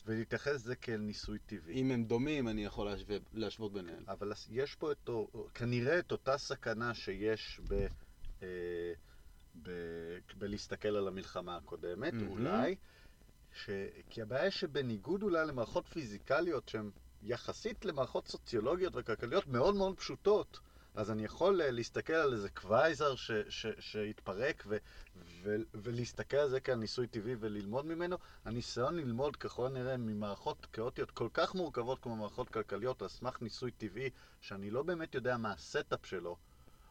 ולהתייחס 0.07 0.55
לזה 0.55 0.77
כאל 0.77 1.01
ניסוי 1.01 1.39
טבעי. 1.39 1.75
אם 1.75 1.91
הם 1.91 2.05
דומים, 2.05 2.49
אני 2.49 2.65
יכול 2.65 2.87
להשווה, 2.87 3.17
להשוות 3.33 3.73
ביניהם. 3.73 4.05
אבל 4.09 4.33
יש 4.51 4.75
פה 4.75 4.93
את, 4.93 5.11
כנראה 5.55 5.99
את 5.99 6.13
אותה 6.13 6.39
סכנה 6.39 6.95
שיש 6.95 7.61
ב, 7.69 7.87
אה, 8.43 8.93
ב, 9.63 9.71
בלהסתכל 10.39 10.89
על 10.89 11.09
המלחמה 11.09 11.57
הקודמת, 11.57 12.13
מהמם. 12.13 12.29
אולי, 12.29 12.77
ש, 13.53 13.71
כי 14.11 14.23
הבעיה 14.23 14.51
שבניגוד 14.51 15.23
אולי 15.23 15.47
למערכות 15.47 15.87
פיזיקליות 15.87 16.69
שהן 16.69 16.91
יחסית 17.23 17.85
למערכות 17.85 18.29
סוציולוגיות 18.29 18.93
וכלכליות 18.97 19.47
מאוד 19.47 19.75
מאוד 19.75 19.97
פשוטות, 19.97 20.61
אז 20.95 21.11
אני 21.11 21.25
יכול 21.25 21.63
אה, 21.63 21.71
להסתכל 21.71 22.13
על 22.13 22.33
איזה 22.33 22.49
קוואזר 22.51 23.15
ש, 23.15 23.31
ש, 23.49 23.67
שהתפרק 23.79 24.65
ו, 24.67 24.77
ו, 25.43 25.57
ולהסתכל 25.75 26.37
על 26.37 26.49
זה 26.49 26.61
כעל 26.61 26.79
ניסוי 26.79 27.07
טבעי 27.07 27.35
וללמוד 27.41 27.87
ממנו. 27.87 28.17
הניסיון 28.45 28.97
ללמוד 28.97 29.37
ככל 29.37 29.67
הנראה 29.67 29.97
ממערכות 29.97 30.67
כאוטיות 30.73 31.11
כל 31.11 31.29
כך 31.33 31.55
מורכבות 31.55 31.99
כמו 31.99 32.17
מערכות 32.17 32.49
כלכליות 32.49 33.03
על 33.03 33.09
סמך 33.09 33.43
ניסוי 33.43 33.71
טבעי, 33.71 34.11
שאני 34.41 34.71
לא 34.71 34.83
באמת 34.83 35.15
יודע 35.15 35.37
מה 35.37 35.53
ה 35.53 35.62
setup 35.62 36.07
שלו, 36.07 36.37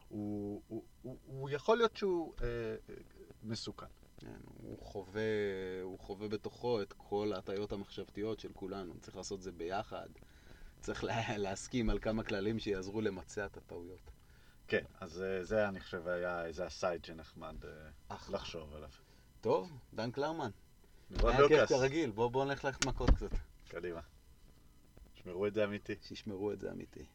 הוא, 0.08 0.62
הוא, 0.68 0.84
הוא, 1.02 1.18
הוא 1.26 1.50
יכול 1.50 1.76
להיות 1.76 1.96
שהוא 1.96 2.34
אה, 2.42 2.46
אה, 2.46 2.94
מסוכן. 3.42 3.86
כן, 4.18 4.40
הוא 4.62 4.78
חווה, 4.82 5.22
הוא 5.82 5.98
חווה 5.98 6.28
בתוכו 6.28 6.82
את 6.82 6.92
כל 6.96 7.32
ההטיות 7.34 7.72
המחשבתיות 7.72 8.40
של 8.40 8.52
כולנו. 8.52 8.94
צריך 9.00 9.16
לעשות 9.16 9.42
זה 9.42 9.52
ביחד. 9.52 10.08
צריך 10.80 11.04
לה, 11.04 11.36
להסכים 11.38 11.90
על 11.90 11.98
כמה 11.98 12.22
כללים 12.22 12.58
שיעזרו 12.58 13.00
למצע 13.00 13.46
את 13.46 13.56
הטעויות. 13.56 14.10
כן, 14.68 14.84
אז 15.00 15.22
אה, 15.22 15.44
זה 15.44 15.68
אני 15.68 15.80
חושב 15.80 16.08
היה 16.08 16.46
איזה 16.46 16.66
הסייד 16.66 17.04
שנחמד 17.04 17.64
אה, 17.64 17.70
אחלה. 18.08 18.36
לחשוב 18.36 18.74
עליו. 18.74 18.90
טוב, 19.40 19.72
דן 19.94 20.10
קלרמן. 20.10 20.50
נראה 21.10 21.38
היה 21.38 21.48
כיף 21.48 21.68
כרגיל, 21.68 22.10
בוא, 22.10 22.28
בוא 22.28 22.44
נלך 22.44 22.64
ללכת 22.64 22.86
מכות 22.86 23.10
קצת. 23.10 23.30
קדימה. 23.68 24.00
שמרו 25.14 25.46
את 25.46 25.54
זה 25.54 25.64
אמיתי. 25.64 25.94
שישמרו 26.02 26.52
את 26.52 26.60
זה 26.60 26.70
אמיתי. 26.70 27.06